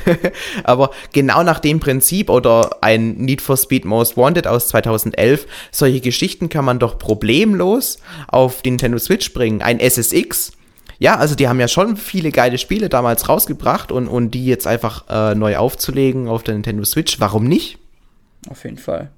Aber 0.63 0.91
genau 1.11 1.43
nach 1.43 1.59
dem 1.59 1.79
Prinzip 1.79 2.29
oder 2.29 2.77
ein 2.81 3.15
Need 3.15 3.41
for 3.41 3.57
Speed 3.57 3.85
Most 3.85 4.15
Wanted 4.15 4.47
aus 4.47 4.69
2011, 4.69 5.45
solche 5.71 5.99
Geschichten 5.99 6.49
kann 6.49 6.63
man 6.63 6.79
doch 6.79 6.97
problemlos 6.97 7.99
auf 8.27 8.61
die 8.61 8.71
Nintendo 8.71 8.97
Switch 8.97 9.33
bringen. 9.33 9.61
Ein 9.61 9.79
SSX, 9.79 10.53
ja, 10.99 11.17
also 11.17 11.35
die 11.35 11.49
haben 11.49 11.59
ja 11.59 11.67
schon 11.67 11.97
viele 11.97 12.31
geile 12.31 12.57
Spiele 12.57 12.87
damals 12.87 13.27
rausgebracht 13.27 13.91
und, 13.91 14.07
und 14.07 14.31
die 14.31 14.45
jetzt 14.45 14.67
einfach 14.67 15.05
äh, 15.09 15.35
neu 15.35 15.57
aufzulegen 15.57 16.29
auf 16.29 16.43
der 16.43 16.53
Nintendo 16.53 16.85
Switch, 16.85 17.19
warum 17.19 17.43
nicht? 17.43 17.77
Auf 18.49 18.63
jeden 18.63 18.77
Fall. 18.77 19.11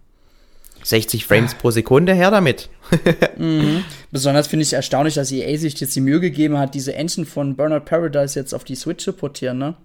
60 0.85 1.25
Frames 1.25 1.55
pro 1.55 1.71
Sekunde 1.71 2.13
her 2.13 2.29
damit. 2.29 2.69
mhm. 3.37 3.83
Besonders 4.11 4.47
finde 4.47 4.63
ich 4.63 4.73
erstaunlich, 4.73 5.15
dass 5.15 5.31
EA 5.31 5.57
sich 5.57 5.79
jetzt 5.79 5.95
die 5.95 6.01
Mühe 6.01 6.19
gegeben 6.19 6.59
hat, 6.59 6.75
diese 6.75 6.93
Engine 6.93 7.25
von 7.25 7.55
Burnout 7.55 7.85
Paradise 7.85 8.39
jetzt 8.39 8.53
auf 8.53 8.63
die 8.63 8.75
Switch 8.75 9.03
zu 9.03 9.13
portieren, 9.13 9.57
ne? 9.57 9.75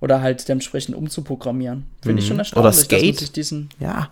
Oder 0.00 0.20
halt 0.20 0.46
dementsprechend 0.46 0.94
umzuprogrammieren. 0.94 1.86
Finde 2.02 2.12
mhm. 2.12 2.18
ich 2.18 2.26
schon 2.26 2.38
erstaunlich. 2.38 2.74
Oder 2.74 2.84
Skate. 2.84 3.22
Dass 3.22 3.32
diesen 3.32 3.70
ja. 3.80 4.10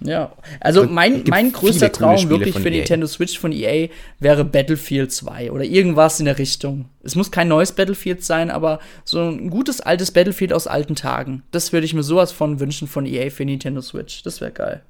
Ja, 0.00 0.32
also 0.60 0.84
mein, 0.84 1.24
mein 1.28 1.52
größter 1.52 1.90
Traum 1.90 2.28
wirklich 2.28 2.54
für 2.54 2.68
EA. 2.68 2.78
Nintendo 2.78 3.06
Switch 3.06 3.38
von 3.38 3.50
EA 3.50 3.88
wäre 4.18 4.44
Battlefield 4.44 5.10
2 5.10 5.52
oder 5.52 5.64
irgendwas 5.64 6.18
in 6.18 6.26
der 6.26 6.38
Richtung. 6.38 6.86
Es 7.02 7.14
muss 7.14 7.30
kein 7.30 7.48
neues 7.48 7.72
Battlefield 7.72 8.22
sein, 8.22 8.50
aber 8.50 8.80
so 9.04 9.20
ein 9.22 9.48
gutes 9.48 9.80
altes 9.80 10.10
Battlefield 10.10 10.52
aus 10.52 10.66
alten 10.66 10.96
Tagen. 10.96 11.44
Das 11.50 11.72
würde 11.72 11.86
ich 11.86 11.94
mir 11.94 12.02
sowas 12.02 12.30
von 12.30 12.60
wünschen 12.60 12.88
von 12.88 13.06
EA 13.06 13.30
für 13.30 13.46
Nintendo 13.46 13.80
Switch. 13.80 14.22
Das 14.22 14.42
wäre 14.42 14.50
geil. 14.50 14.82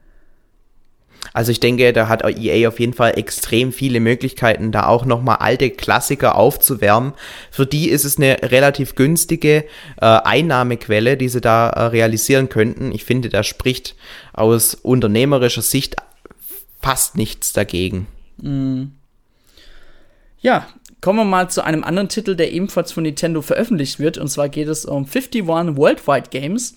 Also 1.33 1.53
ich 1.53 1.61
denke, 1.61 1.93
da 1.93 2.09
hat 2.09 2.25
EA 2.25 2.67
auf 2.69 2.81
jeden 2.81 2.95
Fall 2.95 3.19
extrem 3.19 3.73
viele 3.73 4.01
Möglichkeiten, 4.01 4.73
da 4.73 4.87
auch 4.87 5.05
nochmal 5.05 5.37
alte 5.37 5.71
Klassiker 5.71 6.37
aufzuwärmen. 6.37 7.13
Für 7.51 7.67
die 7.67 7.91
ist 7.91 8.05
es 8.05 8.17
eine 8.17 8.39
relativ 8.43 8.95
günstige 8.95 9.65
äh, 10.01 10.07
Einnahmequelle, 10.07 11.19
die 11.19 11.29
sie 11.29 11.43
da 11.43 11.69
äh, 11.69 11.83
realisieren 11.89 12.49
könnten. 12.49 12.91
Ich 12.91 13.05
finde, 13.05 13.29
da 13.29 13.43
spricht 13.43 13.97
aus 14.33 14.75
unternehmerischer 14.75 15.63
Sicht 15.63 15.97
fast 16.81 17.17
nichts 17.17 17.53
dagegen. 17.53 18.07
Mm. 18.39 18.85
Ja, 20.41 20.67
kommen 21.01 21.19
wir 21.19 21.25
mal 21.25 21.51
zu 21.51 21.65
einem 21.65 21.85
anderen 21.85 22.09
Titel, 22.09 22.35
der 22.35 22.53
ebenfalls 22.53 22.93
von 22.93 23.03
Nintendo 23.03 23.43
veröffentlicht 23.43 23.99
wird. 23.99 24.19
Und 24.19 24.29
zwar 24.29 24.49
geht 24.49 24.69
es 24.69 24.85
um 24.85 25.05
51 25.05 25.47
Worldwide 25.47 26.31
Games. 26.31 26.77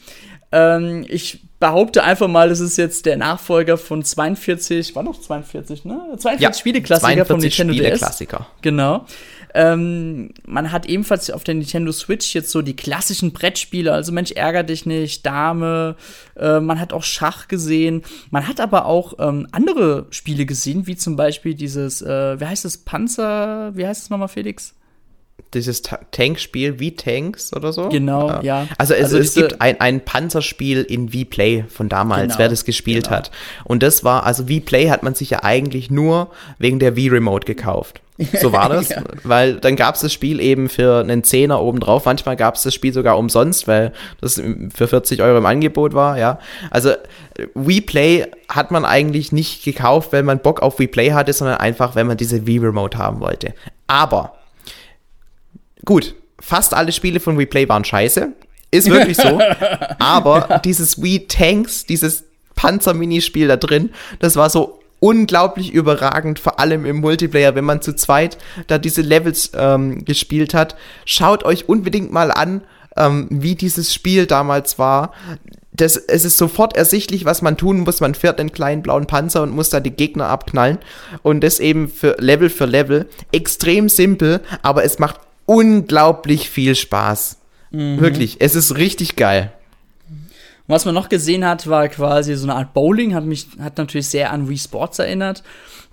Ähm, 0.52 1.06
ich 1.08 1.42
behaupte 1.60 2.04
einfach 2.04 2.28
mal, 2.28 2.50
das 2.50 2.62
ist 2.62 2.78
jetzt 2.78 3.06
der 3.06 3.18
Nachfolger 3.18 3.78
von 3.78 4.04
42, 4.04 4.96
war 4.96 5.04
noch 5.04 5.20
42, 5.20 5.86
ne? 5.86 6.02
42 6.18 6.42
ja, 6.42 6.54
Spieleklassiker 6.54 7.26
von 7.26 7.40
Nintendo 7.40 7.74
Spieleklassiker. 7.74 8.38
DS. 8.38 8.62
Genau. 8.62 9.06
Ähm, 9.54 10.30
man 10.46 10.72
hat 10.72 10.86
ebenfalls 10.86 11.30
auf 11.32 11.44
der 11.44 11.56
Nintendo 11.56 11.92
Switch 11.92 12.34
jetzt 12.36 12.52
so 12.52 12.62
die 12.62 12.76
klassischen 12.76 13.34
Brettspiele, 13.34 13.92
also 13.92 14.12
Mensch, 14.12 14.32
ärger 14.32 14.64
dich 14.64 14.86
nicht, 14.86 15.26
Dame, 15.26 15.96
äh, 16.38 16.60
man 16.60 16.80
hat 16.80 16.94
auch 16.94 17.04
Schach 17.04 17.48
gesehen, 17.48 18.04
man 18.30 18.48
hat 18.48 18.60
aber 18.60 18.86
auch 18.86 19.16
ähm, 19.20 19.48
andere 19.52 20.06
Spiele 20.12 20.46
gesehen, 20.46 20.88
wie 20.88 20.96
zum 20.96 21.16
Beispiel 21.16 21.56
dieses, 21.56 22.02
äh, 22.02 22.40
wie 22.40 22.46
heißt 22.46 22.64
das, 22.64 22.78
Panzer, 22.78 23.72
wie 23.76 23.86
heißt 23.86 24.04
es 24.04 24.10
nochmal, 24.10 24.28
Felix? 24.28 24.76
Dieses 25.54 25.82
Tankspiel 26.12 26.80
wie 26.80 26.96
Tanks 26.96 27.54
oder 27.54 27.74
so. 27.74 27.90
Genau, 27.90 28.30
ja. 28.30 28.42
ja. 28.42 28.68
Also, 28.78 28.94
es, 28.94 29.06
also 29.06 29.18
es 29.18 29.34
gibt 29.34 29.62
ein, 29.62 29.80
ein 29.82 30.02
Panzerspiel 30.02 30.84
in 30.84 31.10
V-Play 31.10 31.66
von 31.68 31.90
damals, 31.90 32.34
genau, 32.34 32.40
wer 32.40 32.50
das 32.50 32.66
gespielt 32.66 33.06
genau. 33.06 33.18
hat. 33.18 33.32
Und 33.64 33.84
das 33.84 34.04
war, 34.04 34.26
also 34.26 34.44
V-Play 34.48 34.90
hat 34.90 35.04
man 35.04 35.16
sich 35.16 35.32
ja 35.32 35.44
eigentlich 35.44 35.90
nur 35.90 36.30
wegen 36.58 36.80
der 36.80 36.94
V-Remote 36.94 37.46
gekauft. 37.46 38.02
So 38.40 38.52
war 38.52 38.70
das, 38.70 38.90
ja. 38.90 39.02
weil 39.24 39.56
dann 39.56 39.76
gab 39.76 39.96
es 39.96 40.02
das 40.02 40.14
Spiel 40.14 40.40
eben 40.40 40.70
für 40.70 41.00
einen 41.00 41.24
Zehner 41.24 41.62
obendrauf. 41.62 42.06
Manchmal 42.06 42.36
gab 42.36 42.56
es 42.56 42.64
das 42.64 42.74
Spiel 42.74 42.94
sogar 42.94 43.18
umsonst, 43.18 43.68
weil 43.68 43.94
das 44.22 44.42
für 44.74 44.88
40 44.88 45.22
Euro 45.22 45.38
im 45.38 45.46
Angebot 45.46 45.94
war, 45.94 46.18
ja. 46.18 46.40
Also 46.70 46.92
WePlay 47.56 48.28
hat 48.50 48.72
man 48.72 48.86
eigentlich 48.86 49.32
nicht 49.32 49.64
gekauft, 49.64 50.12
weil 50.12 50.24
man 50.24 50.40
Bock 50.40 50.62
auf 50.62 50.80
WePlay 50.80 51.12
hatte, 51.12 51.34
sondern 51.34 51.58
einfach, 51.58 51.96
wenn 51.96 52.08
man 52.08 52.18
diese 52.18 52.42
V-Remote 52.42 52.98
haben 52.98 53.22
wollte. 53.22 53.54
Aber 53.88 54.34
Gut, 55.90 56.14
fast 56.40 56.76
alle 56.76 56.92
Spiele 56.92 57.20
von 57.20 57.36
Replay 57.36 57.68
waren 57.68 57.84
scheiße. 57.84 58.32
Ist 58.70 58.92
wirklich 58.92 59.18
so. 59.18 59.42
Aber 59.98 60.62
dieses 60.64 61.02
Wii 61.02 61.26
Tanks, 61.28 61.88
dieses 61.88 62.26
Panzer-Minispiel 62.54 63.48
da 63.48 63.56
drin, 63.56 63.90
das 64.20 64.36
war 64.36 64.52
so 64.52 64.82
unglaublich 65.00 65.74
überragend, 65.74 66.38
vor 66.38 66.60
allem 66.60 66.86
im 66.86 66.98
Multiplayer, 66.98 67.56
wenn 67.56 67.66
man 67.66 67.82
zu 67.82 67.96
zweit 67.96 68.38
da 68.68 68.78
diese 68.78 69.02
Levels 69.02 69.50
ähm, 69.56 70.06
gespielt 70.06 70.54
hat. 70.54 70.76
Schaut 71.06 71.44
euch 71.44 71.68
unbedingt 71.68 72.12
mal 72.12 72.32
an, 72.32 72.62
ähm, 72.96 73.26
wie 73.32 73.56
dieses 73.56 73.92
Spiel 73.92 74.28
damals 74.28 74.78
war. 74.78 75.14
Das, 75.74 75.98
es 75.98 76.24
ist 76.24 76.38
sofort 76.38 76.78
ersichtlich, 76.78 77.26
was 77.26 77.42
man 77.42 77.58
tun 77.58 77.80
muss. 77.80 78.00
Man 78.00 78.14
fährt 78.14 78.40
einen 78.40 78.52
kleinen 78.52 78.84
blauen 78.84 79.08
Panzer 79.08 79.42
und 79.42 79.56
muss 79.56 79.72
da 79.72 79.80
die 79.80 79.90
Gegner 79.90 80.28
abknallen. 80.28 80.78
Und 81.24 81.42
das 81.42 81.60
eben 81.60 81.88
für 81.90 82.16
Level 82.20 82.52
für 82.52 82.66
Level. 82.66 83.10
Extrem 83.32 83.90
simpel, 83.90 84.42
aber 84.62 84.84
es 84.84 85.00
macht 85.00 85.22
unglaublich 85.50 86.48
viel 86.48 86.76
Spaß. 86.76 87.40
Mhm. 87.72 88.00
Wirklich, 88.00 88.38
es 88.40 88.54
ist 88.54 88.78
richtig 88.78 89.16
geil. 89.16 89.52
was 90.68 90.86
man 90.86 90.94
noch 90.94 91.10
gesehen 91.10 91.44
hat, 91.44 91.68
war 91.68 91.88
quasi 91.88 92.36
so 92.36 92.46
eine 92.46 92.54
Art 92.54 92.76
Bowling, 92.76 93.16
hat 93.16 93.26
mich, 93.26 93.48
hat 93.60 93.80
natürlich 93.80 94.08
sehr 94.08 94.32
an 94.32 94.48
Wii 94.48 94.58
Sports 94.60 95.00
erinnert. 95.00 95.42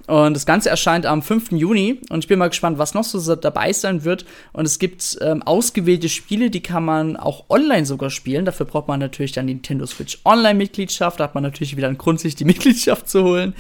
Und 0.07 0.35
das 0.35 0.45
Ganze 0.47 0.69
erscheint 0.69 1.07
am 1.07 1.23
5. 1.23 1.53
Juni 1.53 2.01
und 2.11 2.23
ich 2.23 2.29
bin 2.29 2.39
mal 2.39 2.49
gespannt, 2.49 2.79
was 2.79 2.95
noch 2.95 3.03
so 3.03 3.35
dabei 3.35 3.73
sein 3.73 4.05
wird. 4.05 4.25
Und 4.53 4.67
es 4.67 4.79
gibt 4.79 5.17
ähm, 5.21 5.43
ausgewählte 5.43 6.09
Spiele, 6.09 6.51
die 6.51 6.63
kann 6.63 6.85
man 6.85 7.17
auch 7.17 7.47
online 7.49 7.87
sogar 7.87 8.11
spielen. 8.11 8.45
Dafür 8.45 8.67
braucht 8.67 8.87
man 8.87 9.01
natürlich 9.01 9.33
dann 9.33 9.47
die 9.47 9.55
Nintendo 9.55 9.87
Switch 9.87 10.21
Online-Mitgliedschaft. 10.25 11.19
Da 11.19 11.25
hat 11.25 11.35
man 11.35 11.43
natürlich 11.43 11.77
wieder 11.77 11.89
einen 11.89 11.99
Grund, 11.99 12.21
sich 12.21 12.37
die 12.37 12.45
Mitgliedschaft 12.53 13.09
zu 13.09 13.25
holen. 13.25 13.55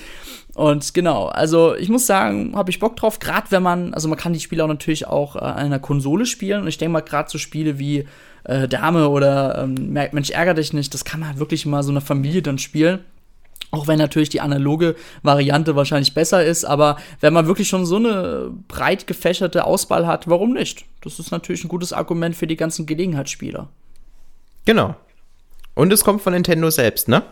Und 0.56 0.94
genau, 0.94 1.26
also 1.26 1.76
ich 1.76 1.90
muss 1.90 2.06
sagen, 2.06 2.56
habe 2.56 2.70
ich 2.70 2.78
Bock 2.78 2.96
drauf, 2.96 3.18
gerade 3.18 3.50
wenn 3.50 3.62
man, 3.62 3.92
also 3.92 4.08
man 4.08 4.16
kann 4.16 4.32
die 4.32 4.40
Spiele 4.40 4.64
auch 4.64 4.68
natürlich 4.68 5.06
auch 5.06 5.36
äh, 5.36 5.40
an 5.40 5.66
einer 5.66 5.78
Konsole 5.78 6.24
spielen. 6.24 6.62
Und 6.62 6.68
ich 6.68 6.78
denke 6.78 6.94
mal, 6.94 7.02
gerade 7.02 7.28
so 7.28 7.36
Spiele 7.36 7.78
wie 7.78 8.06
äh, 8.44 8.66
Dame 8.66 9.10
oder 9.10 9.58
ähm, 9.58 9.92
Mensch, 9.92 10.30
ärger 10.30 10.54
dich 10.54 10.72
nicht, 10.72 10.94
das 10.94 11.04
kann 11.04 11.20
man 11.20 11.38
wirklich 11.38 11.66
mal 11.66 11.82
so 11.82 11.90
einer 11.90 12.00
Familie 12.00 12.40
dann 12.40 12.56
spielen. 12.56 13.00
Auch 13.70 13.86
wenn 13.86 13.98
natürlich 13.98 14.30
die 14.30 14.40
analoge 14.40 14.96
Variante 15.22 15.76
wahrscheinlich 15.76 16.14
besser 16.14 16.42
ist, 16.42 16.64
aber 16.64 16.96
wenn 17.20 17.34
man 17.34 17.46
wirklich 17.46 17.68
schon 17.68 17.84
so 17.84 17.96
eine 17.96 18.50
breit 18.66 19.06
gefächerte 19.06 19.66
Auswahl 19.66 20.06
hat, 20.06 20.26
warum 20.26 20.54
nicht? 20.54 20.86
Das 21.02 21.18
ist 21.18 21.32
natürlich 21.32 21.64
ein 21.64 21.68
gutes 21.68 21.92
Argument 21.92 22.34
für 22.34 22.46
die 22.46 22.56
ganzen 22.56 22.86
Gelegenheitsspieler. 22.86 23.68
Genau. 24.64 24.94
Und 25.74 25.92
es 25.92 26.02
kommt 26.02 26.22
von 26.22 26.32
Nintendo 26.32 26.70
selbst, 26.70 27.08
ne? 27.08 27.24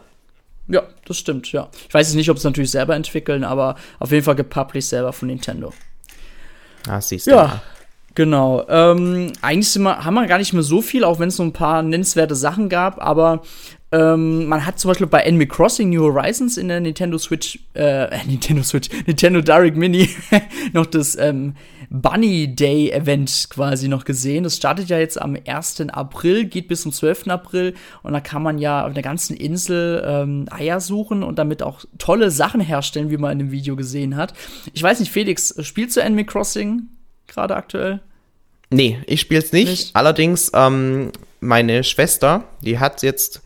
Ja, 0.68 0.82
das 1.04 1.18
stimmt, 1.18 1.52
ja. 1.52 1.68
Ich 1.88 1.94
weiß 1.94 2.08
jetzt 2.08 2.16
nicht, 2.16 2.30
ob 2.30 2.38
sie 2.38 2.40
es 2.40 2.44
natürlich 2.44 2.70
selber 2.70 2.96
entwickeln, 2.96 3.44
aber 3.44 3.76
auf 3.98 4.10
jeden 4.10 4.24
Fall 4.24 4.34
gepublished 4.34 4.88
selber 4.88 5.12
von 5.12 5.28
Nintendo. 5.28 5.72
Ah, 6.88 7.00
siehst 7.00 7.26
du. 7.26 7.32
Ja. 7.32 7.62
Genau. 8.14 8.64
Ähm, 8.68 9.32
eigentlich 9.42 9.76
wir, 9.76 10.04
haben 10.04 10.14
wir 10.14 10.26
gar 10.26 10.38
nicht 10.38 10.52
mehr 10.52 10.62
so 10.62 10.80
viel, 10.80 11.04
auch 11.04 11.18
wenn 11.18 11.28
es 11.28 11.36
so 11.36 11.42
ein 11.42 11.52
paar 11.52 11.82
nennenswerte 11.82 12.36
Sachen 12.36 12.68
gab, 12.68 13.02
aber 13.02 13.42
ähm, 13.94 14.46
man 14.46 14.66
hat 14.66 14.80
zum 14.80 14.90
Beispiel 14.90 15.06
bei 15.06 15.20
Enemy 15.20 15.46
Crossing 15.46 15.90
New 15.90 16.02
Horizons 16.02 16.56
in 16.56 16.66
der 16.66 16.80
Nintendo 16.80 17.16
Switch, 17.16 17.60
äh, 17.74 18.24
Nintendo 18.26 18.64
Switch, 18.64 18.88
Nintendo 19.06 19.40
Direct 19.40 19.76
Mini 19.76 20.08
noch 20.72 20.86
das 20.86 21.16
ähm, 21.16 21.54
Bunny 21.90 22.56
Day 22.56 22.90
Event 22.90 23.46
quasi 23.50 23.86
noch 23.86 24.04
gesehen. 24.04 24.42
Das 24.42 24.56
startet 24.56 24.88
ja 24.88 24.98
jetzt 24.98 25.20
am 25.20 25.36
1. 25.46 25.80
April, 25.90 26.46
geht 26.46 26.66
bis 26.66 26.82
zum 26.82 26.90
12. 26.90 27.28
April 27.28 27.74
und 28.02 28.12
da 28.12 28.20
kann 28.20 28.42
man 28.42 28.58
ja 28.58 28.84
auf 28.84 28.94
der 28.94 29.04
ganzen 29.04 29.36
Insel 29.36 30.02
ähm, 30.04 30.46
Eier 30.50 30.80
suchen 30.80 31.22
und 31.22 31.38
damit 31.38 31.62
auch 31.62 31.84
tolle 31.96 32.32
Sachen 32.32 32.60
herstellen, 32.60 33.10
wie 33.10 33.16
man 33.16 33.32
in 33.32 33.38
dem 33.38 33.50
Video 33.52 33.76
gesehen 33.76 34.16
hat. 34.16 34.34
Ich 34.72 34.82
weiß 34.82 34.98
nicht, 34.98 35.12
Felix, 35.12 35.54
spielst 35.60 35.96
du 35.96 36.00
Enemy 36.00 36.24
Crossing 36.24 36.88
gerade 37.28 37.54
aktuell? 37.54 38.00
Nee, 38.70 38.98
ich 39.06 39.20
spiel's 39.20 39.52
nicht. 39.52 39.68
nicht. 39.68 39.96
Allerdings, 39.96 40.50
ähm, 40.52 41.12
meine 41.38 41.84
Schwester, 41.84 42.42
die 42.60 42.80
hat 42.80 43.02
jetzt 43.02 43.42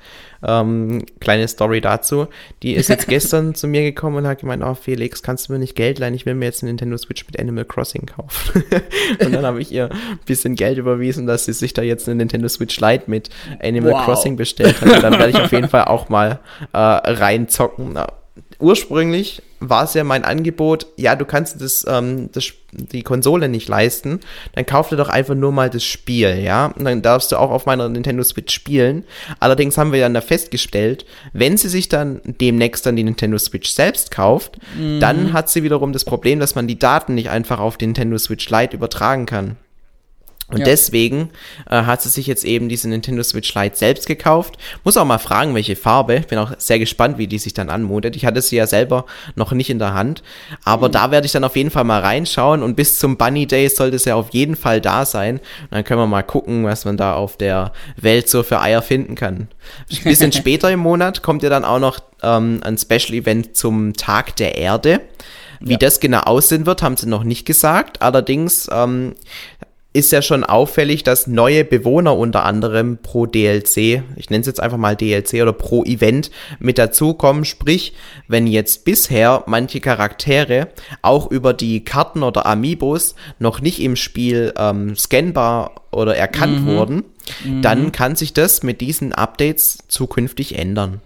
ähm, 0.47 1.05
kleine 1.21 1.49
Story 1.49 1.81
dazu. 1.81 2.29
Die 2.63 2.75
ist 2.75 2.89
jetzt 2.89 3.09
gestern 3.09 3.55
zu 3.55 3.67
mir 3.67 3.83
gekommen 3.83 4.17
und 4.17 4.27
hat 4.27 4.41
gemeint, 4.41 4.63
oh 4.65 4.75
Felix, 4.75 5.23
kannst 5.23 5.49
du 5.49 5.53
mir 5.53 5.59
nicht 5.59 5.75
Geld 5.75 5.99
leihen? 5.99 6.15
Ich 6.15 6.27
will 6.27 6.35
mir 6.35 6.47
jetzt 6.47 6.63
eine 6.63 6.71
Nintendo 6.71 6.97
Switch 6.97 7.27
mit 7.27 7.39
Animal 7.39 7.65
Crossing 7.65 8.07
kaufen. 8.07 8.65
und 9.25 9.33
dann 9.33 9.45
habe 9.45 9.61
ich 9.61 9.73
ihr 9.73 9.91
ein 9.91 10.21
bisschen 10.27 10.55
Geld 10.55 10.79
überwiesen, 10.79 11.27
dass 11.27 11.45
sie 11.45 11.53
sich 11.53 11.73
da 11.73 11.83
jetzt 11.83 12.09
eine 12.09 12.17
Nintendo 12.17 12.49
Switch 12.49 12.79
Lite 12.81 13.05
mit 13.07 13.31
Animal 13.63 13.93
wow. 13.93 14.05
Crossing 14.05 14.37
bestellt 14.37 14.81
hat. 14.81 14.91
Und 14.91 15.03
dann 15.03 15.19
werde 15.19 15.31
ich 15.31 15.41
auf 15.41 15.53
jeden 15.53 15.69
Fall 15.69 15.85
auch 15.85 16.09
mal 16.09 16.41
äh, 16.73 16.79
reinzocken 16.79 17.93
ursprünglich 18.59 19.43
war 19.61 19.85
es 19.85 19.95
ja 19.95 20.05
mein 20.05 20.25
Angebot, 20.25 20.87
ja, 20.97 21.17
du 21.17 21.25
kannst 21.25 21.61
das, 21.61 21.85
ähm, 21.89 22.31
das, 22.33 22.53
die 22.71 23.03
Konsole 23.03 23.49
nicht 23.49 23.69
leisten, 23.69 24.21
dann 24.55 24.67
kauf 24.67 24.89
dir 24.89 24.97
doch 24.97 25.09
einfach 25.09 25.35
nur 25.35 25.51
mal 25.51 25.69
das 25.69 25.85
Spiel, 25.85 26.39
ja, 26.43 26.67
und 26.67 26.85
dann 26.85 27.03
darfst 27.03 27.33
du 27.33 27.37
auch 27.37 27.51
auf 27.51 27.67
meiner 27.67 27.89
Nintendo 27.89 28.23
Switch 28.23 28.55
spielen. 28.55 29.05
Allerdings 29.41 29.77
haben 29.77 29.93
wir 29.93 30.01
dann 30.01 30.15
da 30.15 30.21
festgestellt, 30.21 31.07
wenn 31.33 31.57
sie 31.57 31.69
sich 31.69 31.89
dann 31.89 32.21
demnächst 32.25 32.87
dann 32.87 32.97
die 32.97 33.05
Nintendo 33.05 33.39
Switch 33.39 33.71
selbst 33.71 34.11
kauft, 34.11 34.59
mhm. 34.77 35.01
dann 35.01 35.33
hat 35.33 35.49
sie 35.49 35.63
wiederum 35.63 35.93
das 35.93 36.05
Problem, 36.05 36.39
dass 36.39 36.55
man 36.55 36.69
die 36.69 36.79
Daten 36.79 37.15
nicht 37.15 37.31
einfach 37.31 37.59
auf 37.59 37.79
die 37.79 37.87
Nintendo 37.87 38.19
Switch 38.19 38.49
Lite 38.49 38.77
übertragen 38.77 39.27
kann. 39.27 39.57
Und 40.51 40.61
ja. 40.61 40.65
deswegen 40.65 41.29
äh, 41.69 41.83
hat 41.83 42.01
sie 42.01 42.09
sich 42.09 42.27
jetzt 42.27 42.45
eben 42.45 42.71
diese 42.71 42.89
Nintendo 42.89 43.23
Switch 43.23 43.55
Lite 43.55 43.77
selbst 43.77 44.07
gekauft. 44.07 44.57
Muss 44.83 44.97
auch 44.97 45.05
mal 45.05 45.19
fragen, 45.19 45.55
welche 45.55 45.77
Farbe. 45.77 46.23
Bin 46.27 46.39
auch 46.39 46.53
sehr 46.57 46.79
gespannt, 46.79 47.19
wie 47.19 47.27
die 47.27 47.39
sich 47.39 47.53
dann 47.53 47.69
anmutet. 47.69 48.17
Ich 48.17 48.25
hatte 48.25 48.41
sie 48.41 48.57
ja 48.57 48.67
selber 48.67 49.05
noch 49.35 49.53
nicht 49.53 49.69
in 49.69 49.79
der 49.79 49.93
Hand. 49.93 50.23
Aber 50.65 50.89
mhm. 50.89 50.93
da 50.93 51.11
werde 51.11 51.27
ich 51.27 51.33
dann 51.33 51.45
auf 51.45 51.55
jeden 51.55 51.71
Fall 51.71 51.85
mal 51.85 52.01
reinschauen. 52.01 52.63
Und 52.63 52.77
bis 52.77 52.99
zum 52.99 53.19
Bunny 53.19 53.47
Day 53.47 53.69
sollte 53.69 53.97
es 53.97 54.07
ja 54.07 54.15
auf 54.15 54.31
jeden 54.31 54.57
Fall 54.57 54.81
da 54.81 55.05
sein. 55.05 55.37
Und 55.37 55.73
dann 55.73 55.85
können 55.85 56.01
wir 56.01 56.07
mal 56.07 56.23
gucken, 56.23 56.65
was 56.65 56.87
man 56.87 56.97
da 56.97 57.13
auf 57.13 57.37
der 57.37 57.73
Welt 57.97 58.31
so 58.31 58.43
für 58.43 58.61
Eier 58.61 58.81
finden 58.81 59.17
kann. 59.17 59.49
Ein 59.91 60.05
bisschen 60.05 60.33
später 60.33 60.71
im 60.71 60.81
Monat 60.81 61.23
kommt 61.23 61.43
ja 61.43 61.51
dann 61.51 61.65
auch 61.65 61.79
noch 61.79 62.01
ähm, 62.23 62.61
ein 62.63 62.79
Special 62.79 63.13
Event 63.13 63.55
zum 63.55 63.93
Tag 63.93 64.37
der 64.37 64.57
Erde. 64.57 65.01
Wie 65.61 65.73
ja. 65.73 65.79
das 65.79 66.01
genau 66.01 66.21
aussehen 66.21 66.67
wird, 66.67 66.83
haben 66.83 66.97
sie 66.97 67.09
noch 67.09 67.25
nicht 67.25 67.45
gesagt. 67.45 68.01
Allerdings 68.03 68.69
ähm, 68.73 69.15
ist 69.99 70.13
ja 70.13 70.23
schon 70.23 70.45
auffällig, 70.45 71.03
dass 71.03 71.27
neue 71.27 71.65
Bewohner 71.65 72.17
unter 72.17 72.45
anderem 72.45 72.99
pro 73.03 73.27
DLC, 73.27 74.03
ich 74.17 74.31
nenne 74.31 74.41
es 74.41 74.47
jetzt 74.47 74.61
einfach 74.61 74.79
mal 74.79 74.95
DLC 74.95 75.43
oder 75.43 75.53
pro 75.53 75.83
Event 75.85 76.31
mit 76.61 76.79
dazukommen. 76.79 77.45
Sprich, 77.45 77.95
wenn 78.29 78.47
jetzt 78.47 78.85
bisher 78.85 79.43
manche 79.47 79.81
Charaktere 79.81 80.69
auch 81.03 81.31
über 81.31 81.53
die 81.53 81.85
Karten 81.85 82.23
oder 82.23 82.47
Amiibos 82.47 83.17
noch 83.41 83.61
nicht 83.61 83.83
im 83.83 83.97
Spiel 83.97 84.55
ähm, 84.57 84.95
scannbar 84.95 85.83
oder 85.91 86.17
erkannt 86.17 86.63
mhm. 86.63 86.67
wurden, 86.67 87.05
mhm. 87.45 87.63
dann 87.63 87.91
kann 87.91 88.15
sich 88.15 88.33
das 88.33 88.63
mit 88.63 88.81
diesen 88.81 89.13
Updates 89.13 89.79
zukünftig 89.89 90.57
ändern. 90.57 91.01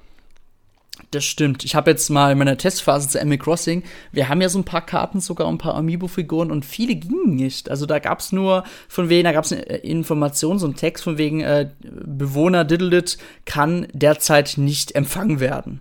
Das 1.11 1.24
stimmt. 1.24 1.64
Ich 1.64 1.74
habe 1.74 1.90
jetzt 1.90 2.09
mal 2.09 2.32
in 2.32 2.38
meiner 2.38 2.57
Testphase 2.57 3.09
zu 3.09 3.20
Animal 3.20 3.38
Crossing, 3.38 3.82
wir 4.12 4.28
haben 4.28 4.40
ja 4.40 4.48
so 4.48 4.59
ein 4.59 4.64
paar 4.64 4.84
Karten, 4.84 5.20
sogar 5.20 5.48
ein 5.48 5.59
paar 5.59 5.74
Amiibo-Figuren 5.74 6.50
und 6.50 6.64
viele 6.64 6.94
gingen 6.94 7.34
nicht. 7.36 7.70
Also 7.70 7.84
da 7.84 7.98
gab 7.98 8.20
es 8.20 8.32
nur 8.32 8.64
von 8.88 9.09
wegen, 9.09 9.24
da 9.24 9.32
gab 9.32 9.44
es 9.44 9.53
eine 9.53 9.68
äh, 9.68 9.86
Information, 9.86 10.59
so 10.59 10.66
ein 10.66 10.74
Text 10.74 11.05
von 11.05 11.18
wegen, 11.18 11.40
äh, 11.40 11.68
Bewohner 11.80 12.64
Diddlet 12.64 13.18
kann 13.44 13.86
derzeit 13.92 14.55
nicht 14.57 14.94
empfangen 14.94 15.40
werden. 15.40 15.80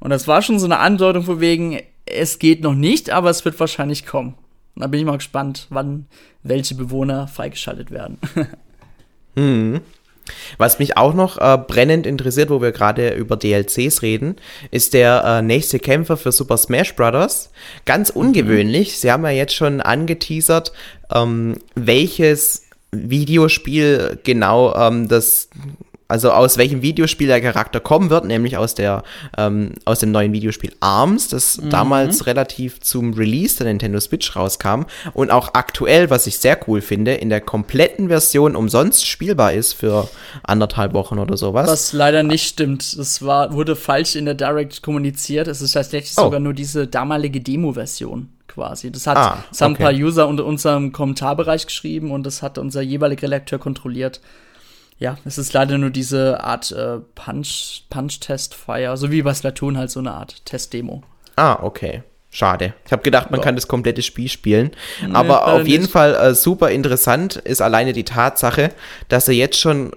Und 0.00 0.10
das 0.10 0.28
war 0.28 0.42
schon 0.42 0.58
so 0.58 0.66
eine 0.66 0.78
Andeutung 0.78 1.24
von 1.24 1.40
wegen, 1.40 1.80
es 2.04 2.38
geht 2.38 2.62
noch 2.62 2.74
nicht, 2.74 3.10
aber 3.10 3.30
es 3.30 3.44
wird 3.44 3.58
wahrscheinlich 3.58 4.06
kommen. 4.06 4.34
Und 4.74 4.82
da 4.82 4.86
bin 4.86 5.00
ich 5.00 5.06
mal 5.06 5.16
gespannt, 5.16 5.66
wann 5.70 6.06
welche 6.42 6.74
Bewohner 6.74 7.26
freigeschaltet 7.26 7.90
werden. 7.90 8.18
hm. 9.34 9.80
Was 10.58 10.78
mich 10.78 10.96
auch 10.96 11.14
noch 11.14 11.38
äh, 11.38 11.58
brennend 11.58 12.06
interessiert, 12.06 12.50
wo 12.50 12.60
wir 12.60 12.72
gerade 12.72 13.10
über 13.14 13.36
DLCs 13.36 14.02
reden, 14.02 14.36
ist 14.70 14.94
der 14.94 15.24
äh, 15.24 15.42
nächste 15.42 15.78
Kämpfer 15.78 16.16
für 16.16 16.32
Super 16.32 16.56
Smash 16.56 16.94
Bros. 16.94 17.50
Ganz 17.84 18.14
mhm. 18.14 18.20
ungewöhnlich. 18.20 18.88
Mhm. 18.88 18.96
Sie 18.96 19.12
haben 19.12 19.24
ja 19.24 19.30
jetzt 19.30 19.54
schon 19.54 19.80
angeteasert, 19.80 20.72
ähm, 21.14 21.56
welches 21.74 22.64
Videospiel 22.90 24.18
genau 24.24 24.74
ähm, 24.74 25.08
das 25.08 25.48
also 26.08 26.32
aus 26.32 26.56
welchem 26.56 26.80
Videospiel 26.80 27.28
der 27.28 27.42
Charakter 27.42 27.80
kommen 27.80 28.08
wird, 28.08 28.24
nämlich 28.24 28.56
aus 28.56 28.74
der 28.74 29.02
ähm, 29.36 29.72
aus 29.84 30.00
dem 30.00 30.10
neuen 30.10 30.32
Videospiel 30.32 30.72
Arms, 30.80 31.28
das 31.28 31.58
mhm. 31.58 31.68
damals 31.68 32.26
relativ 32.26 32.80
zum 32.80 33.12
Release 33.12 33.58
der 33.58 33.66
Nintendo 33.66 34.00
Switch 34.00 34.34
rauskam 34.34 34.84
und 35.12 35.30
auch 35.30 35.50
aktuell, 35.52 36.08
was 36.08 36.26
ich 36.26 36.38
sehr 36.38 36.58
cool 36.66 36.80
finde, 36.80 37.14
in 37.14 37.28
der 37.28 37.42
kompletten 37.42 38.08
Version 38.08 38.56
umsonst 38.56 39.06
spielbar 39.06 39.52
ist 39.52 39.74
für 39.74 40.08
anderthalb 40.42 40.94
Wochen 40.94 41.18
oder 41.18 41.36
sowas. 41.36 41.68
Was 41.68 41.92
leider 41.92 42.22
nicht 42.22 42.48
stimmt. 42.48 42.82
Es 42.82 43.22
war 43.22 43.52
wurde 43.52 43.76
falsch 43.76 44.16
in 44.16 44.24
der 44.24 44.34
Direct 44.34 44.82
kommuniziert. 44.82 45.46
Es 45.46 45.60
ist 45.60 45.72
tatsächlich 45.72 46.14
oh. 46.16 46.22
sogar 46.22 46.40
nur 46.40 46.54
diese 46.54 46.86
damalige 46.86 47.42
Demo-Version 47.42 48.30
quasi. 48.48 48.90
Das, 48.90 49.06
hat, 49.06 49.18
ah, 49.18 49.44
das 49.50 49.60
haben 49.60 49.74
okay. 49.74 49.84
ein 49.84 49.92
paar 49.92 50.06
User 50.06 50.26
unter 50.26 50.46
unserem 50.46 50.90
Kommentarbereich 50.92 51.66
geschrieben 51.66 52.10
und 52.10 52.24
das 52.24 52.42
hat 52.42 52.56
unser 52.56 52.80
jeweiliger 52.80 53.24
Redakteur 53.24 53.58
kontrolliert 53.58 54.20
ja, 54.98 55.16
es 55.24 55.38
ist 55.38 55.52
leider 55.52 55.78
nur 55.78 55.90
diese 55.90 56.42
Art 56.42 56.72
äh, 56.72 56.98
Punch, 57.14 57.82
Punch-Test-Fire, 57.88 58.96
so 58.96 59.10
wie 59.10 59.22
bei 59.22 59.32
Splatoon 59.32 59.78
halt 59.78 59.90
so 59.90 60.00
eine 60.00 60.12
Art 60.12 60.44
Test-Demo. 60.44 61.02
Ah, 61.36 61.58
okay. 61.62 62.02
Schade. 62.30 62.74
Ich 62.84 62.92
habe 62.92 63.02
gedacht, 63.02 63.30
man 63.30 63.40
ja. 63.40 63.44
kann 63.44 63.54
das 63.54 63.68
komplette 63.68 64.02
Spiel 64.02 64.28
spielen. 64.28 64.72
Nee, 65.00 65.14
Aber 65.14 65.46
auf 65.46 65.66
jeden 65.66 65.84
nicht. 65.84 65.92
Fall 65.92 66.14
äh, 66.14 66.34
super 66.34 66.70
interessant 66.70 67.36
ist 67.36 67.62
alleine 67.62 67.92
die 67.92 68.04
Tatsache, 68.04 68.70
dass 69.08 69.26
sie 69.26 69.32
jetzt 69.32 69.58
schon 69.58 69.92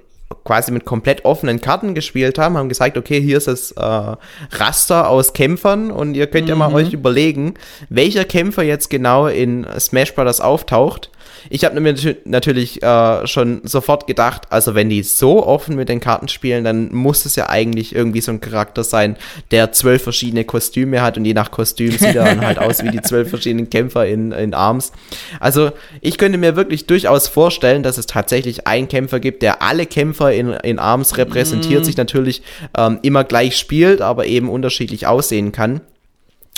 quasi 0.45 0.71
mit 0.71 0.85
komplett 0.85 1.25
offenen 1.25 1.59
Karten 1.59 1.93
gespielt 1.93 2.39
haben, 2.39 2.57
haben 2.57 2.69
gesagt, 2.69 2.97
okay, 2.97 3.21
hier 3.21 3.37
ist 3.37 3.47
das 3.47 3.71
äh, 3.71 4.15
Raster 4.51 5.09
aus 5.09 5.33
Kämpfern 5.33 5.91
und 5.91 6.15
ihr 6.15 6.27
könnt 6.27 6.45
mhm. 6.45 6.49
ja 6.49 6.55
mal 6.55 6.69
mhm. 6.69 6.75
euch 6.75 6.93
überlegen, 6.93 7.55
welcher 7.89 8.23
Kämpfer 8.23 8.63
jetzt 8.63 8.89
genau 8.89 9.27
in 9.27 9.67
Smash 9.77 10.15
Bros. 10.15 10.39
auftaucht 10.39 11.09
ich 11.49 11.65
habe 11.65 11.79
mir 11.79 11.95
natürlich 12.25 12.81
äh, 12.83 13.27
schon 13.27 13.61
sofort 13.63 14.07
gedacht, 14.07 14.43
also 14.49 14.75
wenn 14.75 14.89
die 14.89 15.03
so 15.03 15.45
offen 15.45 15.75
mit 15.75 15.89
den 15.89 15.99
Karten 15.99 16.27
spielen, 16.27 16.63
dann 16.63 16.93
muss 16.93 17.25
es 17.25 17.35
ja 17.35 17.49
eigentlich 17.49 17.95
irgendwie 17.95 18.21
so 18.21 18.31
ein 18.31 18.41
Charakter 18.41 18.83
sein, 18.83 19.17
der 19.51 19.71
zwölf 19.71 20.03
verschiedene 20.03 20.45
Kostüme 20.45 21.01
hat 21.01 21.17
und 21.17 21.25
je 21.25 21.33
nach 21.33 21.51
Kostüm 21.51 21.91
sieht 21.91 22.15
er 22.15 22.25
dann 22.25 22.45
halt 22.45 22.59
aus 22.59 22.83
wie 22.83 22.89
die 22.89 23.01
zwölf 23.01 23.29
verschiedenen 23.29 23.69
Kämpfer 23.69 24.05
in, 24.05 24.31
in 24.31 24.53
Arms. 24.53 24.91
Also 25.39 25.71
ich 26.01 26.17
könnte 26.17 26.37
mir 26.37 26.55
wirklich 26.55 26.87
durchaus 26.87 27.27
vorstellen, 27.27 27.83
dass 27.83 27.97
es 27.97 28.05
tatsächlich 28.05 28.67
einen 28.67 28.87
Kämpfer 28.87 29.19
gibt, 29.19 29.41
der 29.41 29.61
alle 29.61 29.85
Kämpfer 29.85 30.31
in, 30.33 30.51
in 30.51 30.79
Arms 30.79 31.17
repräsentiert, 31.17 31.81
mm. 31.81 31.85
sich 31.85 31.97
natürlich 31.97 32.41
ähm, 32.77 32.99
immer 33.01 33.23
gleich 33.23 33.57
spielt, 33.57 34.01
aber 34.01 34.25
eben 34.25 34.49
unterschiedlich 34.49 35.07
aussehen 35.07 35.51
kann. 35.51 35.81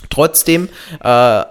Trotzdem 0.10 0.70
äh, 1.04 1.44